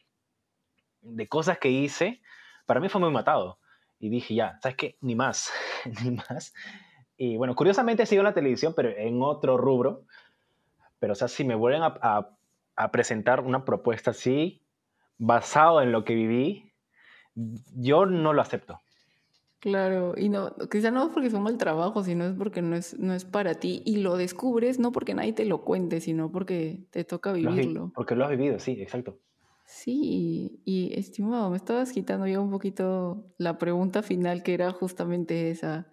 de 1.03 1.29
cosas 1.29 1.59
que 1.59 1.71
hice, 1.71 2.21
para 2.69 2.79
mí 2.79 2.89
fue 2.89 3.01
muy 3.01 3.11
matado. 3.11 3.59
Y 3.99 4.11
dije 4.11 4.37
ya, 4.37 4.61
¿sabes 4.63 4.77
qué? 4.77 4.97
Ni 5.01 5.17
más, 5.17 5.51
ni 6.05 6.13
más. 6.13 6.55
Y 7.17 7.37
bueno, 7.37 7.57
curiosamente 7.57 8.07
sigo 8.07 8.21
en 8.21 8.27
la 8.27 8.35
televisión, 8.35 8.75
pero 8.77 8.91
en 8.91 9.21
otro 9.23 9.57
rubro 9.57 10.05
pero, 10.99 11.13
o 11.13 11.17
sea, 11.17 11.29
si 11.29 11.45
me 11.45 11.55
vuelven 11.55 11.83
a, 11.83 12.29
a, 12.77 12.91
presentar 12.91 13.41
una 13.41 13.65
propuesta 13.65 14.11
así, 14.11 14.61
basado 15.17 15.83
en 15.83 15.93
lo 15.93 16.05
que 16.05 16.15
viví, 16.15 16.73
yo 17.35 18.07
no 18.07 18.33
lo 18.33 18.43
acepto. 18.43 18.81
Claro, 19.61 20.15
y 20.17 20.29
no, 20.29 20.55
quizá 20.71 20.93
no 20.93 21.07
es 21.07 21.09
porque 21.11 21.29
es 21.29 21.35
un 21.35 21.43
mal 21.43 21.59
trabajo, 21.59 22.05
sino 22.05 22.25
es 22.25 22.35
porque 22.35 22.63
no 22.63 22.77
es, 22.77 22.97
no 22.99 23.13
es 23.13 23.25
para 23.25 23.55
ti 23.55 23.83
y 23.85 23.99
lo 23.99 24.17
descubres 24.17 24.79
no 24.79 24.93
porque 24.93 25.15
nadie 25.15 25.33
te 25.33 25.45
lo 25.45 25.63
cuente, 25.63 26.01
sino 26.01 26.31
porque 26.31 26.85
te 26.91 27.03
toca 27.03 27.33
vivirlo. 27.33 27.91
porque 27.95 28.15
lo 28.15 28.25
has 28.25 28.31
vivido, 28.31 28.61
sí, 28.61 28.81
exacto. 28.81 29.19
Sí, 29.71 30.63
y 30.65 30.99
estimado, 30.99 31.51
me 31.51 31.59
estabas 31.59 31.93
quitando 31.93 32.27
ya 32.27 32.41
un 32.41 32.51
poquito 32.51 33.35
la 33.37 33.59
pregunta 33.59 34.03
final 34.03 34.43
que 34.43 34.55
era 34.55 34.73
justamente 34.73 35.51
esa. 35.51 35.93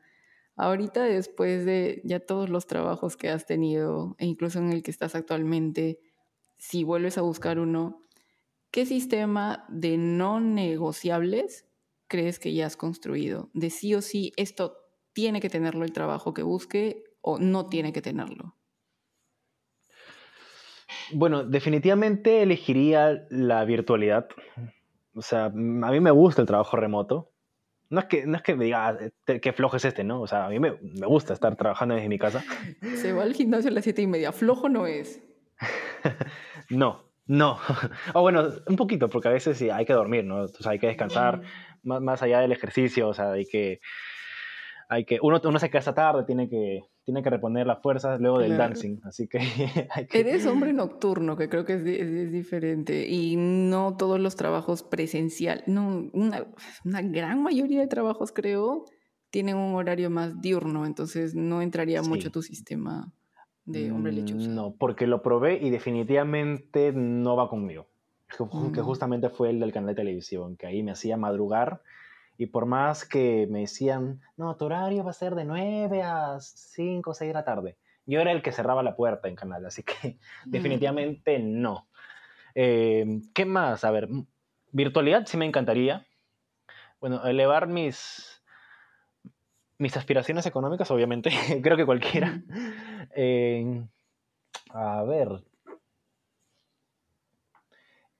Ahorita, 0.55 1.03
después 1.03 1.65
de 1.65 2.01
ya 2.05 2.21
todos 2.21 2.49
los 2.49 2.67
trabajos 2.67 3.17
que 3.17 3.29
has 3.29 3.45
tenido, 3.45 4.15
e 4.17 4.27
incluso 4.27 4.59
en 4.59 4.71
el 4.71 4.81
que 4.81 4.91
estás 4.91 5.13
actualmente, 5.15 5.99
si 6.57 6.85
vuelves 6.85 7.17
a 7.17 7.21
buscar 7.21 7.59
uno, 7.59 8.01
¿qué 8.71 8.85
sistema 8.85 9.65
de 9.69 9.97
no 9.97 10.39
negociables 10.41 11.65
crees 12.07 12.39
que 12.39 12.53
ya 12.53 12.67
has 12.67 12.77
construido? 12.77 13.51
De 13.53 13.69
sí 13.71 13.95
o 13.95 14.01
sí, 14.01 14.33
esto 14.37 14.77
tiene 15.13 15.41
que 15.41 15.49
tenerlo 15.49 15.85
el 15.85 15.93
trabajo 15.93 16.33
que 16.33 16.43
busque 16.43 17.03
o 17.21 17.39
no 17.39 17.67
tiene 17.69 17.93
que 17.93 18.01
tenerlo. 18.01 18.55
Bueno, 21.13 21.43
definitivamente 21.43 22.41
elegiría 22.41 23.25
la 23.29 23.63
virtualidad. 23.65 24.27
O 25.13 25.21
sea, 25.21 25.45
a 25.45 25.49
mí 25.49 25.99
me 25.99 26.11
gusta 26.11 26.41
el 26.41 26.47
trabajo 26.47 26.77
remoto. 26.77 27.31
No 27.89 27.99
es 27.99 28.05
que, 28.05 28.25
no 28.25 28.35
es 28.35 28.41
que 28.41 28.55
me 28.55 28.65
diga 28.65 28.87
ah, 28.87 28.97
qué 29.39 29.53
flojo 29.53 29.77
es 29.77 29.85
este, 29.85 30.03
¿no? 30.03 30.21
O 30.21 30.27
sea, 30.27 30.47
a 30.47 30.49
mí 30.49 30.59
me, 30.59 30.71
me, 30.81 31.05
gusta 31.05 31.33
estar 31.33 31.55
trabajando 31.55 31.95
desde 31.95 32.09
mi 32.09 32.17
casa. 32.17 32.43
Se 32.95 33.13
va 33.13 33.23
al 33.23 33.33
gimnasio 33.33 33.69
a 33.69 33.73
las 33.73 33.83
siete 33.83 34.01
y 34.01 34.07
media. 34.07 34.31
Flojo 34.31 34.69
no 34.69 34.87
es. 34.87 35.21
no, 36.69 37.05
No, 37.27 37.59
o 38.13 38.21
bueno, 38.21 38.49
un 38.67 38.75
poquito, 38.75 39.09
porque 39.09 39.27
a 39.27 39.31
veces 39.31 39.57
sí 39.57 39.69
hay 39.69 39.85
que 39.85 39.93
dormir, 39.93 40.25
¿no? 40.25 40.43
O 40.43 40.47
sea, 40.47 40.73
hay 40.73 40.79
que 40.79 40.87
descansar, 40.87 41.41
más, 41.83 42.01
más 42.01 42.21
allá 42.21 42.39
del 42.39 42.51
ejercicio, 42.51 43.07
o 43.07 43.13
sea, 43.13 43.31
hay 43.31 43.45
que, 43.45 43.79
hay 44.89 45.05
que, 45.05 45.19
uno, 45.21 45.41
uno 45.43 45.59
se 45.59 45.69
casa 45.69 45.93
tarde, 45.93 46.23
tiene 46.25 46.49
que, 46.49 46.81
tiene 47.05 47.21
que 47.21 47.29
reponer 47.29 47.67
las 47.67 47.81
fuerzas 47.81 48.19
luego 48.19 48.39
del 48.39 48.57
dancing, 48.57 48.97
así 49.03 49.27
que, 49.27 49.37
hay 49.91 50.07
que... 50.07 50.19
Eres 50.19 50.45
hombre 50.47 50.73
nocturno, 50.73 51.37
que 51.37 51.47
creo 51.49 51.63
que 51.63 51.75
es, 51.75 51.85
es, 51.85 52.31
diferente, 52.31 53.07
y 53.07 53.35
no 53.37 53.95
todos 53.95 54.19
los 54.19 54.35
trabajos 54.35 54.81
presencial, 54.81 55.63
no, 55.67 56.09
una, 56.13 56.47
una 56.83 57.01
gran 57.03 57.43
mayoría 57.43 57.79
de 57.79 57.87
trabajos 57.87 58.31
creo 58.31 58.85
tienen 59.29 59.57
un 59.57 59.75
horario 59.75 60.09
más 60.09 60.41
diurno, 60.41 60.85
entonces 60.85 61.35
no 61.35 61.61
entraría 61.61 62.01
mucho 62.01 62.31
tu 62.31 62.41
sistema 62.41 63.11
de 63.65 63.91
hombre 63.91 64.13
lechuza. 64.13 64.49
No, 64.49 64.75
porque 64.79 65.07
lo 65.07 65.21
probé 65.21 65.59
y 65.61 65.69
definitivamente 65.69 66.91
no 66.93 67.35
va 67.35 67.49
conmigo. 67.49 67.87
Que, 68.29 68.37
que 68.73 68.81
mm. 68.81 68.83
justamente 68.83 69.29
fue 69.29 69.49
el 69.49 69.59
del 69.59 69.71
canal 69.71 69.89
de 69.89 69.95
televisión, 69.95 70.55
que 70.55 70.67
ahí 70.67 70.83
me 70.83 70.91
hacía 70.91 71.17
madrugar 71.17 71.81
y 72.37 72.47
por 72.47 72.65
más 72.65 73.05
que 73.05 73.47
me 73.49 73.61
decían, 73.61 74.21
no, 74.37 74.55
tu 74.55 74.65
horario 74.65 75.03
va 75.03 75.11
a 75.11 75.13
ser 75.13 75.35
de 75.35 75.45
9 75.45 76.01
a 76.03 76.37
5 76.39 77.09
o 77.09 77.13
6 77.13 77.29
de 77.29 77.33
la 77.33 77.45
tarde, 77.45 77.77
yo 78.05 78.21
era 78.21 78.31
el 78.31 78.41
que 78.41 78.51
cerraba 78.51 78.83
la 78.83 78.95
puerta 78.95 79.27
en 79.27 79.35
canal, 79.35 79.65
así 79.65 79.83
que 79.83 80.17
mm. 80.45 80.51
definitivamente 80.51 81.39
no. 81.39 81.87
Eh, 82.53 83.21
¿Qué 83.33 83.45
más? 83.45 83.83
A 83.83 83.91
ver, 83.91 84.07
virtualidad 84.71 85.25
sí 85.25 85.37
me 85.37 85.45
encantaría. 85.45 86.05
Bueno, 86.99 87.25
elevar 87.25 87.67
mis, 87.67 88.41
mis 89.77 89.97
aspiraciones 89.97 90.45
económicas, 90.45 90.89
obviamente, 90.91 91.29
creo 91.61 91.77
que 91.77 91.85
cualquiera. 91.85 92.41
Eh, 93.15 93.83
a 94.69 95.03
ver, 95.03 95.43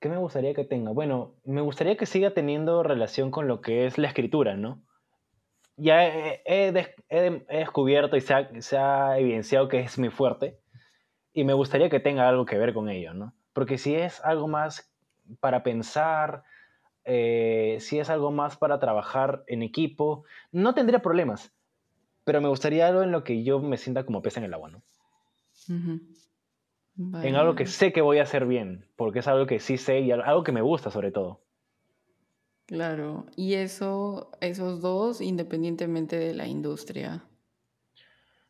¿qué 0.00 0.08
me 0.08 0.16
gustaría 0.16 0.54
que 0.54 0.64
tenga? 0.64 0.92
Bueno, 0.92 1.34
me 1.44 1.60
gustaría 1.60 1.96
que 1.96 2.06
siga 2.06 2.32
teniendo 2.32 2.82
relación 2.82 3.30
con 3.30 3.48
lo 3.48 3.60
que 3.60 3.86
es 3.86 3.98
la 3.98 4.08
escritura, 4.08 4.56
¿no? 4.56 4.82
Ya 5.76 6.06
he, 6.06 6.72
descubierto 7.48 8.16
y 8.16 8.20
se 8.22 8.76
ha, 8.78 9.18
evidenciado 9.18 9.68
que 9.68 9.80
es 9.80 9.98
mi 9.98 10.08
fuerte 10.08 10.58
y 11.32 11.44
me 11.44 11.52
gustaría 11.52 11.90
que 11.90 12.00
tenga 12.00 12.28
algo 12.28 12.46
que 12.46 12.56
ver 12.56 12.72
con 12.72 12.88
ello, 12.88 13.12
¿no? 13.12 13.34
Porque 13.52 13.76
si 13.76 13.94
es 13.94 14.24
algo 14.24 14.48
más 14.48 14.90
para 15.40 15.62
pensar, 15.62 16.44
eh, 17.04 17.76
si 17.80 17.98
es 17.98 18.08
algo 18.08 18.30
más 18.30 18.56
para 18.56 18.78
trabajar 18.78 19.44
en 19.48 19.62
equipo, 19.62 20.24
no 20.50 20.74
tendría 20.74 21.00
problemas 21.00 21.52
pero 22.26 22.40
me 22.40 22.48
gustaría 22.48 22.88
algo 22.88 23.04
en 23.04 23.12
lo 23.12 23.22
que 23.22 23.44
yo 23.44 23.60
me 23.60 23.76
sienta 23.76 24.04
como 24.04 24.20
pez 24.20 24.36
en 24.36 24.42
el 24.42 24.52
agua, 24.52 24.68
¿no? 24.68 24.82
En 26.98 27.36
algo 27.36 27.54
que 27.54 27.66
sé 27.66 27.92
que 27.92 28.00
voy 28.00 28.18
a 28.18 28.22
hacer 28.22 28.46
bien, 28.46 28.86
porque 28.96 29.18
es 29.18 29.28
algo 29.28 29.46
que 29.46 29.60
sí 29.60 29.76
sé 29.76 30.00
y 30.00 30.10
algo 30.10 30.44
que 30.44 30.52
me 30.52 30.62
gusta 30.62 30.90
sobre 30.90 31.12
todo. 31.12 31.40
Claro, 32.66 33.26
y 33.36 33.54
eso, 33.54 34.32
esos 34.40 34.80
dos 34.80 35.20
independientemente 35.20 36.16
de 36.18 36.34
la 36.34 36.48
industria. 36.48 37.24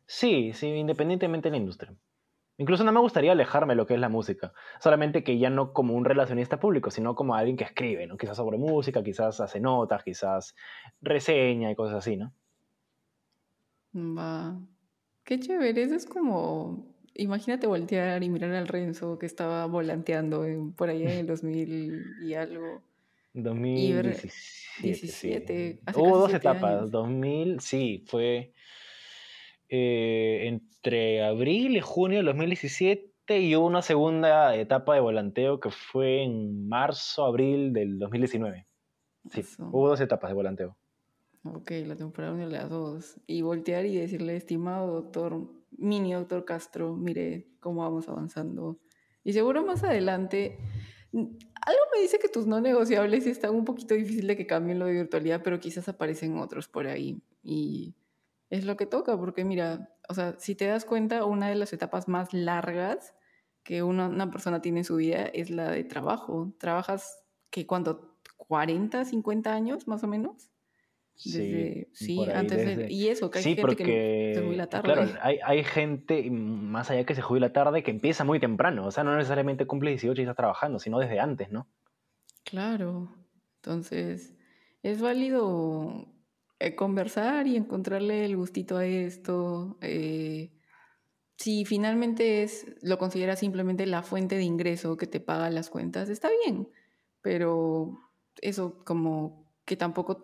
Sí, 0.07 0.53
sí, 0.53 0.67
independientemente 0.67 1.47
de 1.49 1.51
la 1.51 1.57
industria. 1.57 1.93
Incluso 2.57 2.83
no 2.83 2.91
me 2.91 2.99
gustaría 2.99 3.33
alejarme 3.33 3.73
de 3.73 3.77
lo 3.77 3.87
que 3.87 3.95
es 3.95 3.99
la 3.99 4.09
música, 4.09 4.53
solamente 4.79 5.23
que 5.23 5.37
ya 5.39 5.49
no 5.49 5.73
como 5.73 5.95
un 5.95 6.05
relacionista 6.05 6.59
público, 6.59 6.91
sino 6.91 7.15
como 7.15 7.35
alguien 7.35 7.57
que 7.57 7.65
escribe, 7.65 8.07
¿no? 8.07 8.17
Quizás 8.17 8.37
sobre 8.37 8.57
música, 8.57 9.03
quizás 9.03 9.39
hace 9.41 9.59
notas, 9.59 10.03
quizás 10.03 10.55
reseña 11.01 11.71
y 11.71 11.75
cosas 11.75 11.97
así, 11.97 12.17
¿no? 12.17 12.33
Va. 13.93 14.57
Qué 15.25 15.39
chévere, 15.39 15.81
eso 15.83 15.95
es 15.95 16.05
como, 16.05 16.95
imagínate 17.17 17.67
voltear 17.67 18.23
y 18.23 18.29
mirar 18.29 18.53
al 18.53 18.67
Renzo 18.67 19.19
que 19.19 19.25
estaba 19.25 19.65
volanteando 19.65 20.45
por 20.75 20.89
allá 20.89 21.13
en 21.13 21.19
el 21.19 21.27
2000 21.27 22.03
y 22.23 22.33
algo. 22.33 22.81
2017. 23.33 25.81
Hubo 25.95 26.17
dos 26.17 26.33
etapas, 26.33 26.89
2000, 26.89 27.59
sí, 27.59 28.03
fue 28.07 28.53
eh, 29.69 30.47
entre 30.47 31.23
abril 31.23 31.77
y 31.77 31.81
junio 31.81 32.19
del 32.19 32.27
2017 32.27 33.39
y 33.39 33.55
hubo 33.55 33.67
una 33.67 33.81
segunda 33.81 34.55
etapa 34.55 34.93
de 34.95 35.01
volanteo 35.01 35.59
que 35.59 35.69
fue 35.69 36.23
en 36.23 36.67
marzo, 36.67 37.25
abril 37.25 37.73
del 37.73 37.99
2019. 37.99 38.65
Sí, 39.29 39.43
hubo 39.59 39.89
dos 39.89 40.01
etapas 40.01 40.31
de 40.31 40.35
volanteo. 40.35 40.75
Ok, 41.43 41.71
la 41.85 41.95
temporada 41.95 42.33
1 42.33 42.47
y 42.47 42.51
la 42.51 42.65
2. 42.65 43.19
Y 43.27 43.41
voltear 43.41 43.85
y 43.85 43.97
decirle, 43.97 44.35
estimado 44.35 44.93
doctor, 44.93 45.47
mini 45.71 46.13
doctor 46.13 46.45
Castro, 46.45 46.95
mire 46.95 47.47
cómo 47.59 47.81
vamos 47.81 48.07
avanzando. 48.09 48.79
Y 49.23 49.33
seguro 49.33 49.65
más 49.65 49.83
adelante, 49.83 50.57
algo 51.11 51.81
me 51.93 52.01
dice 52.01 52.19
que 52.19 52.29
tus 52.29 52.47
no 52.47 52.61
negociables 52.61 53.25
están 53.27 53.55
un 53.55 53.65
poquito 53.65 53.93
difícil 53.93 54.27
de 54.27 54.37
que 54.37 54.47
cambien 54.47 54.79
lo 54.79 54.85
de 54.85 54.93
virtualidad, 54.93 55.41
pero 55.43 55.59
quizás 55.59 55.89
aparecen 55.89 56.37
otros 56.37 56.67
por 56.67 56.87
ahí. 56.87 57.21
Y 57.43 57.95
es 58.49 58.65
lo 58.65 58.77
que 58.77 58.85
toca, 58.85 59.17
porque 59.17 59.43
mira, 59.43 59.93
o 60.07 60.13
sea, 60.13 60.35
si 60.39 60.55
te 60.55 60.65
das 60.65 60.85
cuenta, 60.85 61.25
una 61.25 61.49
de 61.49 61.55
las 61.55 61.73
etapas 61.73 62.07
más 62.07 62.33
largas 62.33 63.13
que 63.63 63.83
una, 63.83 64.07
una 64.07 64.31
persona 64.31 64.61
tiene 64.61 64.79
en 64.79 64.85
su 64.85 64.95
vida 64.95 65.25
es 65.25 65.49
la 65.49 65.71
de 65.71 65.83
trabajo. 65.83 66.53
Trabajas, 66.57 67.23
que 67.49 67.67
cuando 67.67 68.17
40, 68.37 69.03
50 69.03 69.53
años 69.53 69.87
más 69.87 70.03
o 70.03 70.07
menos 70.07 70.49
sí, 71.17 71.87
sí 71.93 72.19
antes 72.33 72.77
de, 72.77 72.91
y 72.91 73.07
eso, 73.09 73.29
que 73.29 73.39
hay 73.39 73.43
gente 73.43 73.61
porque, 73.61 73.83
que 73.83 74.31
se 74.35 74.41
jubila 74.41 74.67
tarde. 74.67 74.93
Claro, 74.93 75.09
hay, 75.21 75.39
hay, 75.43 75.63
gente, 75.63 76.29
más 76.31 76.89
allá 76.91 77.05
que 77.05 77.15
se 77.15 77.21
jubila 77.21 77.51
tarde, 77.51 77.83
que 77.83 77.91
empieza 77.91 78.23
muy 78.23 78.39
temprano. 78.39 78.85
O 78.85 78.91
sea, 78.91 79.03
no 79.03 79.15
necesariamente 79.15 79.65
cumple 79.65 79.89
18 79.91 80.21
y 80.21 80.23
está 80.23 80.35
trabajando, 80.35 80.79
sino 80.79 80.99
desde 80.99 81.19
antes, 81.19 81.51
¿no? 81.51 81.67
Claro. 82.43 83.13
Entonces, 83.57 84.33
es 84.83 85.01
válido 85.01 86.07
eh, 86.59 86.75
conversar 86.75 87.47
y 87.47 87.55
encontrarle 87.55 88.23
el 88.23 88.37
gustito 88.37 88.77
a 88.77 88.85
esto. 88.85 89.77
Eh, 89.81 90.51
si 91.35 91.65
finalmente 91.65 92.43
es, 92.43 92.65
lo 92.81 92.97
consideras 92.97 93.39
simplemente 93.39 93.85
la 93.85 94.01
fuente 94.01 94.35
de 94.35 94.43
ingreso 94.43 94.97
que 94.97 95.07
te 95.07 95.19
paga 95.19 95.49
las 95.49 95.69
cuentas, 95.69 96.09
está 96.09 96.29
bien. 96.45 96.69
Pero 97.21 97.99
eso 98.41 98.83
como 98.85 99.45
que 99.65 99.75
tampoco 99.75 100.23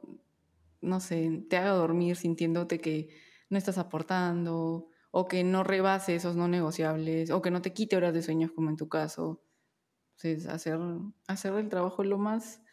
no 0.83 0.99
sé, 0.99 1.45
te 1.49 1.57
haga 1.57 1.71
dormir 1.71 2.15
sintiéndote 2.15 2.79
que 2.79 3.09
no 3.49 3.57
estás 3.57 3.77
aportando 3.77 4.89
o 5.11 5.27
que 5.27 5.43
no 5.43 5.63
rebase 5.63 6.15
esos 6.15 6.35
no 6.35 6.47
negociables 6.47 7.29
o 7.31 7.41
que 7.41 7.51
no 7.51 7.61
te 7.61 7.73
quite 7.73 7.95
horas 7.95 8.13
de 8.13 8.23
sueños 8.23 8.51
como 8.51 8.69
en 8.69 8.77
tu 8.77 8.89
caso. 8.89 9.43
Entonces, 10.17 10.47
hacer, 10.47 10.79
hacer 11.27 11.53
el 11.53 11.69
trabajo 11.69 12.03
lo 12.03 12.17
más 12.17 12.63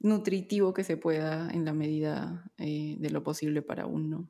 nutritivo 0.00 0.74
que 0.74 0.84
se 0.84 0.96
pueda 0.96 1.50
en 1.50 1.64
la 1.64 1.72
medida 1.72 2.44
eh, 2.58 2.96
de 2.98 3.10
lo 3.10 3.22
posible 3.22 3.62
para 3.62 3.86
uno. 3.86 4.28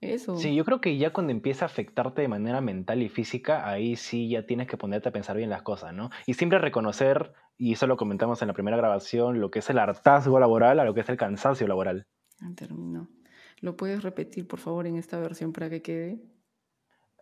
Eso. 0.00 0.36
Sí, 0.36 0.54
yo 0.54 0.64
creo 0.64 0.80
que 0.80 0.96
ya 0.96 1.12
cuando 1.12 1.30
empieza 1.30 1.66
a 1.66 1.68
afectarte 1.68 2.22
de 2.22 2.28
manera 2.28 2.62
mental 2.62 3.02
y 3.02 3.10
física, 3.10 3.68
ahí 3.68 3.96
sí 3.96 4.30
ya 4.30 4.46
tienes 4.46 4.66
que 4.66 4.78
ponerte 4.78 5.10
a 5.10 5.12
pensar 5.12 5.36
bien 5.36 5.50
las 5.50 5.60
cosas, 5.60 5.92
¿no? 5.92 6.10
Y 6.26 6.34
siempre 6.34 6.58
reconocer, 6.58 7.34
y 7.58 7.74
eso 7.74 7.86
lo 7.86 7.98
comentamos 7.98 8.40
en 8.40 8.48
la 8.48 8.54
primera 8.54 8.78
grabación, 8.78 9.40
lo 9.40 9.50
que 9.50 9.58
es 9.58 9.68
el 9.68 9.78
hartazgo 9.78 10.40
laboral 10.40 10.80
a 10.80 10.84
lo 10.84 10.94
que 10.94 11.02
es 11.02 11.08
el 11.10 11.18
cansancio 11.18 11.68
laboral. 11.68 12.06
Terminó. 12.56 13.08
¿Lo 13.60 13.76
puedes 13.76 14.02
repetir, 14.02 14.48
por 14.48 14.58
favor, 14.58 14.86
en 14.86 14.96
esta 14.96 15.18
versión 15.18 15.52
para 15.52 15.68
que 15.68 15.82
quede? 15.82 16.20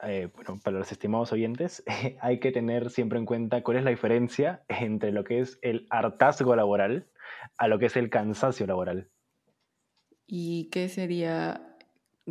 Eh, 0.03 0.31
bueno, 0.35 0.61
para 0.63 0.79
los 0.79 0.93
estimados 0.93 1.33
oyentes, 1.33 1.83
hay 2.21 2.39
que 2.39 2.53
tener 2.53 2.91
siempre 2.91 3.19
en 3.19 3.27
cuenta 3.27 3.63
cuál 3.63 3.79
es 3.79 3.85
la 3.85 3.91
diferencia 3.91 4.65
entre 4.69 5.13
lo 5.13 5.25
que 5.25 5.41
es 5.41 5.59
el 5.63 5.87
hartazgo 5.91 6.55
laboral 6.55 7.11
a 7.57 7.69
lo 7.69 7.79
que 7.79 7.87
es 7.87 7.97
el 7.97 8.11
cansancio 8.11 8.67
laboral. 8.67 9.11
¿Y 10.27 10.69
qué 10.71 10.89
sería 10.89 11.77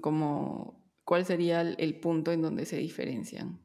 como, 0.02 0.82
cuál 1.04 1.26
sería 1.26 1.62
el 1.62 2.00
punto 2.00 2.32
en 2.32 2.42
donde 2.42 2.66
se 2.66 2.78
diferencian? 2.78 3.60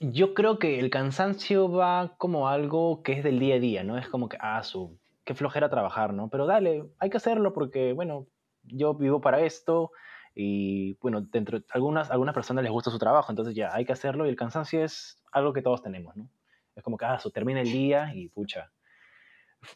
Yo 0.00 0.34
creo 0.34 0.58
que 0.58 0.78
el 0.78 0.90
cansancio 0.90 1.70
va 1.70 2.16
como 2.16 2.48
algo 2.48 3.02
que 3.02 3.12
es 3.12 3.24
del 3.24 3.38
día 3.38 3.56
a 3.56 3.60
día, 3.60 3.84
¿no? 3.84 3.98
Es 3.98 4.08
como 4.08 4.28
que, 4.28 4.36
ah, 4.40 4.62
su, 4.62 4.98
qué 5.24 5.34
flojera 5.34 5.68
trabajar, 5.68 6.12
¿no? 6.12 6.28
Pero 6.28 6.46
dale, 6.46 6.84
hay 6.98 7.10
que 7.10 7.16
hacerlo 7.16 7.52
porque, 7.52 7.92
bueno, 7.92 8.26
yo 8.64 8.94
vivo 8.94 9.20
para 9.20 9.40
esto 9.40 9.92
y, 10.34 10.94
bueno, 11.00 11.20
dentro 11.20 11.60
algunas, 11.70 12.10
algunas 12.10 12.34
personas 12.34 12.64
les 12.64 12.72
gusta 12.72 12.90
su 12.90 12.98
trabajo, 12.98 13.30
entonces 13.30 13.54
ya, 13.54 13.74
hay 13.74 13.84
que 13.84 13.92
hacerlo 13.92 14.26
y 14.26 14.30
el 14.30 14.36
cansancio 14.36 14.84
es 14.84 15.22
algo 15.30 15.52
que 15.52 15.62
todos 15.62 15.82
tenemos, 15.82 16.16
¿no? 16.16 16.28
Es 16.74 16.82
como 16.82 16.96
que, 16.96 17.04
ah, 17.04 17.20
termina 17.32 17.60
el 17.60 17.70
día 17.70 18.12
y, 18.14 18.28
pucha, 18.28 18.70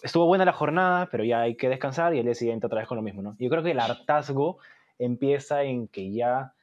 estuvo 0.03 0.27
buena 0.27 0.45
la 0.45 0.53
jornada, 0.53 1.09
pero 1.11 1.25
ya 1.25 1.43
hay 1.43 1.57
que 1.57 1.69
descansar 1.69 2.15
y 2.15 2.19
el 2.19 2.25
día 2.25 2.35
siguiente 2.35 2.67
otra 2.67 2.81
vez 2.81 2.89
con 2.89 2.97
lo 2.97 3.03
mismo, 3.03 3.23
¿no? 3.23 3.37
Yo 3.39 3.51
creo 3.51 3.63
que 3.63 3.73
el 3.73 3.81
hartazgo 3.81 4.59
empieza 4.99 5.63
en 5.63 5.89
que 5.89 6.13
ya 6.13 6.55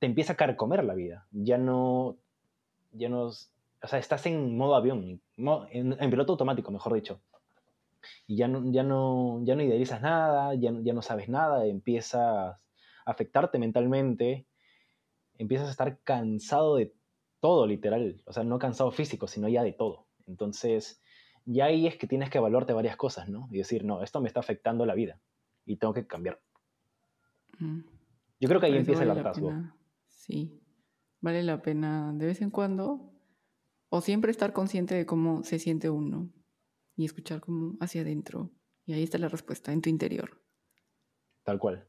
te 0.00 0.06
empieza 0.06 0.34
a 0.34 0.36
carcomer 0.36 0.84
la 0.84 0.94
vida, 0.94 1.26
ya 1.30 1.56
no, 1.56 2.16
ya 2.92 3.08
no, 3.08 3.26
o 3.26 3.88
sea, 3.88 3.98
estás 3.98 4.26
en 4.26 4.56
modo 4.56 4.74
avión, 4.74 5.22
en 5.38 6.10
piloto 6.10 6.32
automático, 6.32 6.70
mejor 6.70 6.92
dicho 6.92 7.20
y 8.26 8.36
ya 8.36 8.48
no, 8.48 8.62
ya 8.72 8.82
no, 8.82 9.40
ya 9.44 9.54
no 9.56 9.62
idealizas 9.62 10.00
nada, 10.02 10.54
ya 10.54 10.70
no, 10.72 10.80
ya 10.82 10.92
no 10.92 11.02
sabes 11.02 11.28
nada, 11.28 11.66
empiezas 11.66 12.14
a 12.14 12.60
afectarte 13.04 13.58
mentalmente, 13.58 14.46
empiezas 15.38 15.68
a 15.68 15.70
estar 15.70 16.00
cansado 16.02 16.76
de 16.76 16.94
todo, 17.40 17.66
literal, 17.66 18.22
o 18.26 18.32
sea, 18.32 18.42
no 18.44 18.58
cansado 18.58 18.90
físico, 18.90 19.26
sino 19.26 19.48
ya 19.48 19.62
de 19.62 19.72
todo. 19.72 20.06
Entonces, 20.26 21.00
ya 21.44 21.66
ahí 21.66 21.86
es 21.86 21.96
que 21.96 22.06
tienes 22.08 22.30
que 22.30 22.38
evaluarte 22.38 22.72
varias 22.72 22.96
cosas, 22.96 23.28
¿no? 23.28 23.48
Y 23.52 23.58
decir, 23.58 23.84
no, 23.84 24.02
esto 24.02 24.20
me 24.20 24.26
está 24.28 24.40
afectando 24.40 24.84
la 24.86 24.94
vida 24.94 25.20
y 25.64 25.76
tengo 25.76 25.94
que 25.94 26.06
cambiar. 26.06 26.40
Mm. 27.58 27.80
Yo 28.40 28.48
creo 28.48 28.60
que 28.60 28.66
ahí 28.66 28.72
Por 28.72 28.80
eso 28.80 28.90
empieza 28.92 29.02
el 29.02 29.08
vale 29.08 29.22
la 29.22 29.28
hartazgo. 29.28 29.48
pena- 29.48 29.76
Sí, 30.08 30.60
vale 31.20 31.42
la 31.44 31.62
pena 31.62 32.12
de 32.14 32.26
vez 32.26 32.42
en 32.42 32.50
cuando 32.50 33.12
o 33.90 34.00
siempre 34.00 34.30
estar 34.32 34.52
consciente 34.52 34.94
de 34.96 35.06
cómo 35.06 35.44
se 35.44 35.58
siente 35.60 35.88
uno 35.88 36.30
y 36.96 37.04
escuchar 37.04 37.40
como 37.40 37.76
hacia 37.80 38.02
adentro. 38.02 38.50
Y 38.84 38.94
ahí 38.94 39.02
está 39.02 39.18
la 39.18 39.28
respuesta, 39.28 39.72
en 39.72 39.82
tu 39.82 39.90
interior. 39.90 40.42
Tal 41.44 41.58
cual. 41.58 41.86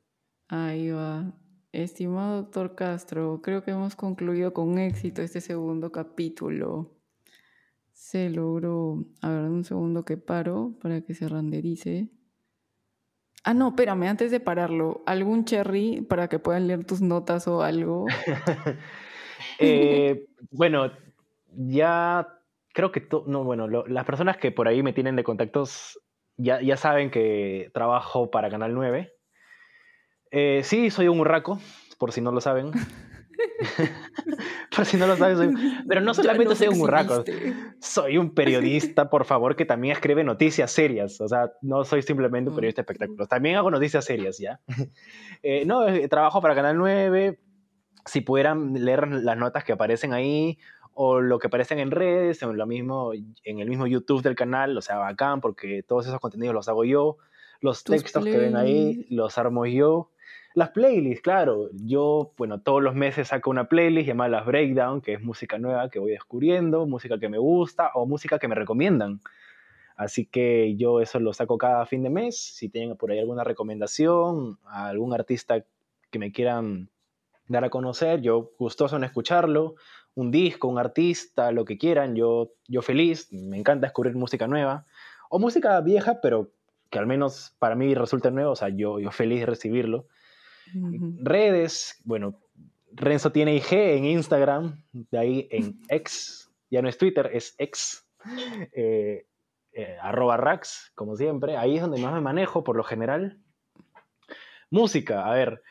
Ahí 0.48 0.92
va. 0.92 1.34
Estimado 1.72 2.44
doctor 2.44 2.76
Castro, 2.76 3.42
creo 3.42 3.64
que 3.64 3.72
hemos 3.72 3.96
concluido 3.96 4.54
con 4.54 4.78
éxito 4.78 5.22
este 5.22 5.42
segundo 5.42 5.92
capítulo. 5.92 6.98
Se 7.92 8.30
logró. 8.30 9.06
A 9.22 9.30
ver, 9.30 9.44
un 9.44 9.64
segundo 9.64 10.06
que 10.06 10.18
paro 10.18 10.78
para 10.82 11.02
que 11.02 11.14
se 11.14 11.28
renderice. 11.28 12.10
Ah, 13.44 13.54
no, 13.54 13.70
espérame, 13.70 14.04
antes 14.04 14.32
de 14.32 14.40
pararlo, 14.40 15.04
¿algún 15.06 15.46
cherry 15.46 16.02
para 16.02 16.28
que 16.28 16.40
puedan 16.40 16.68
leer 16.68 16.86
tus 16.86 17.02
notas 17.02 17.48
o 17.48 17.62
algo? 17.62 18.06
Eh, 19.60 20.28
bueno, 20.52 20.92
ya 21.52 22.37
creo 22.78 22.92
que, 22.92 23.08
no, 23.26 23.44
bueno, 23.44 23.68
lo- 23.68 23.88
las 23.88 24.06
personas 24.06 24.38
que 24.38 24.52
por 24.52 24.68
ahí 24.68 24.84
me 24.84 24.94
tienen 24.94 25.16
de 25.16 25.24
contactos 25.24 26.00
ya, 26.38 26.62
ya 26.62 26.78
saben 26.78 27.10
que 27.10 27.72
trabajo 27.74 28.30
para 28.30 28.52
Canal 28.52 28.76
9. 28.76 29.14
Eh, 30.30 30.62
sí, 30.64 30.92
soy 30.92 31.08
un 31.08 31.20
urraco, 31.20 31.60
por 31.98 32.12
si 32.12 32.22
no 32.22 32.32
lo 32.32 32.40
saben. 32.40 32.72
por 34.76 34.86
si 34.86 34.98
no 34.98 35.08
lo 35.08 35.18
saben, 35.18 35.38
soy- 35.38 35.84
pero 35.88 36.02
no 36.02 36.14
solamente 36.14 36.50
nos 36.50 36.58
soy 36.60 36.68
un 36.68 36.80
urraco, 36.82 37.22
exhibiste. 37.22 37.56
soy 37.80 38.18
un 38.20 38.36
periodista, 38.36 39.10
por 39.10 39.26
favor, 39.26 39.56
que 39.56 39.66
también 39.66 39.94
escribe 39.94 40.24
noticias 40.24 40.72
serias. 40.72 41.20
O 41.22 41.28
sea, 41.28 41.52
no 41.64 41.84
soy 41.84 42.04
simplemente 42.04 42.52
un 42.52 42.56
periodista 42.56 42.82
de 42.82 42.84
espectáculos. 42.84 43.28
También 43.28 43.56
hago 43.56 43.72
noticias 43.72 44.06
serias, 44.06 44.38
¿ya? 44.38 44.60
Eh, 45.42 45.66
no, 45.66 45.88
eh, 45.88 46.08
trabajo 46.08 46.42
para 46.42 46.54
Canal 46.54 46.78
9. 46.78 47.40
Si 48.06 48.22
pudieran 48.22 48.74
leer 48.86 49.08
las 49.08 49.36
notas 49.38 49.64
que 49.64 49.74
aparecen 49.74 50.14
ahí 50.14 50.58
o 51.00 51.22
lo 51.22 51.38
que 51.38 51.46
aparecen 51.46 51.78
en 51.78 51.92
redes, 51.92 52.42
en, 52.42 52.58
lo 52.58 52.66
mismo, 52.66 53.12
en 53.14 53.60
el 53.60 53.70
mismo 53.70 53.86
YouTube 53.86 54.24
del 54.24 54.36
canal, 54.36 54.76
o 54.76 54.82
sea, 54.82 54.98
bacán, 54.98 55.42
porque 55.42 55.84
todos 55.84 56.08
esos 56.08 56.20
contenidos 56.20 56.56
los 56.56 56.68
hago 56.70 56.86
yo. 56.86 57.18
Los 57.62 57.84
Tus 57.84 57.98
textos 57.98 58.26
que 58.26 58.36
ven 58.36 58.56
ahí 58.56 59.06
los 59.12 59.38
armo 59.38 59.68
yo. 59.68 60.10
Las 60.56 60.70
playlists, 60.70 61.22
claro. 61.22 61.70
Yo, 61.72 62.34
bueno, 62.36 62.62
todos 62.62 62.82
los 62.82 62.96
meses 62.96 63.28
saco 63.28 63.52
una 63.52 63.70
playlist 63.70 64.08
llamada 64.08 64.30
Las 64.30 64.48
Breakdown, 64.48 65.02
que 65.02 65.14
es 65.14 65.22
música 65.22 65.60
nueva 65.60 65.88
que 65.92 66.00
voy 66.00 66.14
descubriendo, 66.14 66.88
música 66.88 67.20
que 67.20 67.30
me 67.30 67.38
gusta 67.38 67.92
o 67.94 68.08
música 68.08 68.40
que 68.40 68.48
me 68.48 68.56
recomiendan. 68.56 69.22
Así 69.96 70.26
que 70.26 70.76
yo 70.78 71.00
eso 71.00 71.20
lo 71.20 71.32
saco 71.32 71.60
cada 71.60 71.86
fin 71.86 72.02
de 72.02 72.10
mes. 72.10 72.56
Si 72.56 72.70
tienen 72.70 72.98
por 72.98 73.12
ahí 73.12 73.20
alguna 73.20 73.44
recomendación, 73.44 74.58
a 74.66 74.88
algún 74.88 75.14
artista 75.14 75.64
que 76.10 76.18
me 76.18 76.32
quieran 76.32 76.90
dar 77.48 77.64
a 77.64 77.70
conocer, 77.70 78.22
yo 78.22 78.52
gustoso 78.58 78.96
en 78.98 79.04
escucharlo. 79.04 79.76
Un 80.18 80.32
disco, 80.32 80.68
un 80.68 80.80
artista, 80.80 81.52
lo 81.52 81.64
que 81.64 81.78
quieran, 81.78 82.16
yo, 82.16 82.54
yo 82.68 82.82
feliz. 82.82 83.32
Me 83.32 83.58
encanta 83.58 83.88
descubrir 83.88 84.16
música 84.16 84.48
nueva. 84.48 84.86
O 85.30 85.40
música 85.40 85.80
vieja, 85.82 86.20
pero 86.22 86.52
que 86.90 87.00
al 87.00 87.08
menos 87.08 87.56
para 87.60 87.76
mí 87.76 87.94
resulte 87.94 88.32
nueva. 88.32 88.52
O 88.52 88.56
sea, 88.56 88.70
yo, 88.70 89.00
yo 89.00 89.12
feliz 89.12 89.42
de 89.42 89.46
recibirlo 89.46 90.08
redes, 91.20 92.02
bueno, 92.04 92.40
Renzo 92.92 93.32
tiene 93.32 93.56
IG 93.56 93.74
en 93.74 94.06
Instagram, 94.06 94.84
de 94.92 95.18
ahí 95.18 95.48
en 95.52 95.80
X, 95.90 96.50
ya 96.70 96.82
no 96.82 96.90
es 96.90 96.98
Twitter, 96.98 97.30
es 97.34 97.56
X, 97.58 98.06
eh, 98.74 99.26
eh, 99.74 99.98
arroba 100.02 100.38
Rax, 100.38 100.92
como 100.96 101.16
siempre, 101.16 101.58
ahí 101.58 101.76
es 101.76 101.82
donde 101.82 102.02
más 102.02 102.14
me 102.14 102.22
manejo 102.22 102.64
por 102.64 102.76
lo 102.76 102.84
general. 102.84 103.40
Música, 104.70 105.26
a 105.26 105.34
ver, 105.34 105.62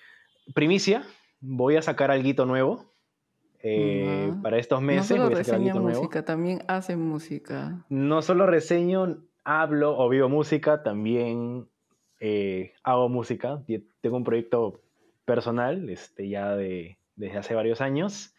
primicia, 0.55 1.05
voy 1.41 1.77
a 1.77 1.83
sacar 1.83 2.11
algo 2.11 2.47
nuevo. 2.47 2.96
Eh, 3.69 4.29
Ujú. 4.31 4.43
para 4.43 4.59
estos 4.59 4.81
No 4.81 4.87
meses 4.87 5.07
solo 5.09 5.23
a 5.23 5.25
sacar 5.27 5.39
reseña 5.39 5.73
algo 5.73 5.83
nuevo. 5.85 5.99
música, 6.03 6.25
también 6.25 6.63
hace 6.69 6.97
música. 6.97 7.85
No 7.89 8.23
solo 8.23 8.47
reseño, 8.47 9.19
hablo 9.45 9.99
o 9.99 10.09
vivo 10.09 10.29
música, 10.29 10.83
también 10.83 11.67
eh, 12.21 12.73
hago 12.85 13.09
música. 13.09 13.63
Tengo 14.01 14.17
un 14.17 14.25
proyecto 14.25 14.81
personal 15.25 15.89
este, 15.91 16.29
ya 16.29 16.55
de, 16.55 16.99
desde 17.17 17.39
hace 17.39 17.55
varios 17.55 17.81
años. 17.81 18.35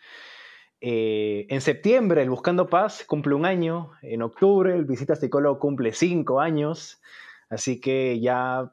Eh, 0.79 1.47
en 1.49 1.59
septiembre, 1.61 2.21
el 2.21 2.29
Buscando 2.29 2.67
Paz 2.67 3.03
cumple 3.05 3.33
un 3.35 3.45
año. 3.45 3.91
En 4.01 4.21
octubre, 4.21 4.73
el 4.75 4.85
Visita 4.85 5.15
Psicólogo 5.15 5.59
cumple 5.59 5.91
cinco 5.91 6.39
años. 6.39 7.01
Así 7.49 7.81
que 7.81 8.19
ya 8.19 8.71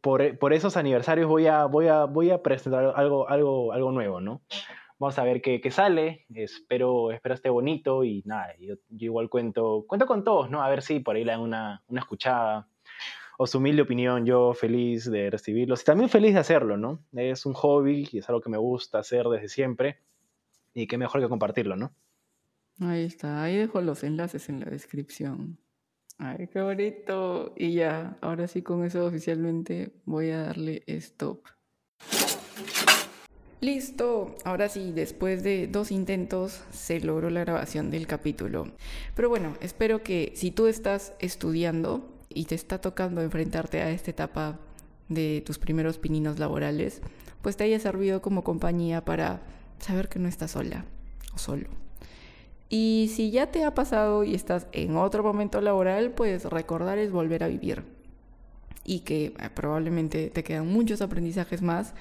por, 0.00 0.38
por 0.38 0.52
esos 0.52 0.76
aniversarios 0.76 1.28
voy 1.28 1.46
a, 1.46 1.64
voy 1.66 1.88
a, 1.88 2.04
voy 2.04 2.30
a 2.30 2.42
presentar 2.42 2.92
algo, 2.94 3.28
algo, 3.28 3.72
algo 3.72 3.92
nuevo, 3.92 4.20
¿no? 4.20 4.42
Vamos 5.02 5.18
a 5.18 5.24
ver 5.24 5.42
qué, 5.42 5.60
qué 5.60 5.72
sale. 5.72 6.26
Espero, 6.32 7.10
espero 7.10 7.34
esté 7.34 7.50
bonito 7.50 8.04
y 8.04 8.22
nada, 8.24 8.54
yo, 8.60 8.76
yo 8.88 9.06
igual 9.06 9.28
cuento, 9.28 9.84
cuento 9.88 10.06
con 10.06 10.22
todos, 10.22 10.48
¿no? 10.48 10.62
A 10.62 10.70
ver 10.70 10.80
si 10.80 11.00
por 11.00 11.16
ahí 11.16 11.24
le 11.24 11.32
dan 11.32 11.40
una, 11.40 11.82
una 11.88 12.00
escuchada 12.02 12.68
o 13.36 13.48
su 13.48 13.58
humilde 13.58 13.82
opinión, 13.82 14.24
yo 14.24 14.54
feliz 14.54 15.10
de 15.10 15.28
recibirlos 15.28 15.82
y 15.82 15.86
también 15.86 16.08
feliz 16.08 16.34
de 16.34 16.38
hacerlo, 16.38 16.76
¿no? 16.76 17.00
Es 17.14 17.46
un 17.46 17.52
hobby 17.54 18.08
y 18.12 18.18
es 18.18 18.28
algo 18.28 18.40
que 18.40 18.48
me 18.48 18.58
gusta 18.58 19.00
hacer 19.00 19.26
desde 19.26 19.48
siempre 19.48 19.98
y 20.72 20.86
qué 20.86 20.98
mejor 20.98 21.20
que 21.20 21.28
compartirlo, 21.28 21.74
¿no? 21.74 21.92
Ahí 22.78 23.02
está, 23.02 23.42
ahí 23.42 23.56
dejo 23.56 23.80
los 23.80 24.04
enlaces 24.04 24.48
en 24.50 24.60
la 24.60 24.66
descripción. 24.66 25.58
Ay, 26.18 26.46
qué 26.46 26.62
bonito. 26.62 27.54
Y 27.56 27.72
ya, 27.72 28.18
ahora 28.20 28.46
sí 28.46 28.62
con 28.62 28.84
eso 28.84 29.04
oficialmente 29.04 29.90
voy 30.04 30.30
a 30.30 30.42
darle 30.42 30.84
stop. 30.86 31.48
Listo, 33.62 34.34
ahora 34.44 34.68
sí, 34.68 34.90
después 34.90 35.44
de 35.44 35.68
dos 35.68 35.92
intentos 35.92 36.64
se 36.72 36.98
logró 36.98 37.30
la 37.30 37.42
grabación 37.42 37.92
del 37.92 38.08
capítulo. 38.08 38.66
Pero 39.14 39.28
bueno, 39.28 39.54
espero 39.60 40.02
que 40.02 40.32
si 40.34 40.50
tú 40.50 40.66
estás 40.66 41.12
estudiando 41.20 42.10
y 42.28 42.46
te 42.46 42.56
está 42.56 42.80
tocando 42.80 43.22
enfrentarte 43.22 43.80
a 43.80 43.90
esta 43.92 44.10
etapa 44.10 44.58
de 45.08 45.44
tus 45.46 45.60
primeros 45.60 45.98
pininos 45.98 46.40
laborales, 46.40 47.02
pues 47.40 47.56
te 47.56 47.62
haya 47.62 47.78
servido 47.78 48.20
como 48.20 48.42
compañía 48.42 49.04
para 49.04 49.42
saber 49.78 50.08
que 50.08 50.18
no 50.18 50.26
estás 50.26 50.50
sola 50.50 50.84
o 51.32 51.38
solo. 51.38 51.68
Y 52.68 53.12
si 53.14 53.30
ya 53.30 53.52
te 53.52 53.62
ha 53.62 53.74
pasado 53.74 54.24
y 54.24 54.34
estás 54.34 54.66
en 54.72 54.96
otro 54.96 55.22
momento 55.22 55.60
laboral, 55.60 56.10
pues 56.10 56.46
recordar 56.46 56.98
es 56.98 57.12
volver 57.12 57.44
a 57.44 57.48
vivir. 57.48 57.84
Y 58.84 59.00
que 59.00 59.26
eh, 59.26 59.34
probablemente 59.54 60.30
te 60.30 60.42
quedan 60.42 60.66
muchos 60.66 61.00
aprendizajes 61.00 61.62
más. 61.62 61.94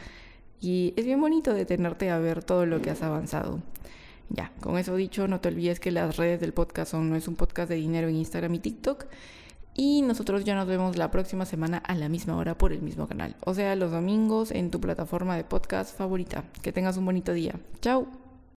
Y 0.61 0.93
es 0.95 1.05
bien 1.05 1.19
bonito 1.19 1.53
detenerte 1.53 2.09
a 2.11 2.19
ver 2.19 2.43
todo 2.43 2.65
lo 2.65 2.81
que 2.81 2.91
has 2.91 3.01
avanzado. 3.01 3.59
Ya, 4.29 4.53
con 4.61 4.77
eso 4.77 4.95
dicho, 4.95 5.27
no 5.27 5.41
te 5.41 5.49
olvides 5.49 5.79
que 5.79 5.91
las 5.91 6.15
redes 6.15 6.39
del 6.39 6.53
podcast 6.53 6.91
son 6.91 7.09
No 7.09 7.17
es 7.17 7.27
un 7.27 7.35
podcast 7.35 7.67
de 7.67 7.75
dinero 7.75 8.07
en 8.07 8.15
Instagram 8.15 8.53
y 8.55 8.59
TikTok. 8.59 9.05
Y 9.73 10.01
nosotros 10.01 10.43
ya 10.43 10.55
nos 10.55 10.67
vemos 10.67 10.97
la 10.97 11.11
próxima 11.11 11.45
semana 11.45 11.77
a 11.79 11.95
la 11.95 12.09
misma 12.09 12.37
hora 12.37 12.57
por 12.57 12.73
el 12.73 12.81
mismo 12.81 13.07
canal. 13.07 13.35
O 13.45 13.53
sea, 13.53 13.75
los 13.75 13.91
domingos 13.91 14.51
en 14.51 14.69
tu 14.69 14.79
plataforma 14.79 15.35
de 15.35 15.43
podcast 15.43 15.97
favorita. 15.97 16.43
Que 16.61 16.71
tengas 16.71 16.97
un 16.97 17.05
bonito 17.05 17.33
día. 17.33 17.55
Chao. 17.81 18.20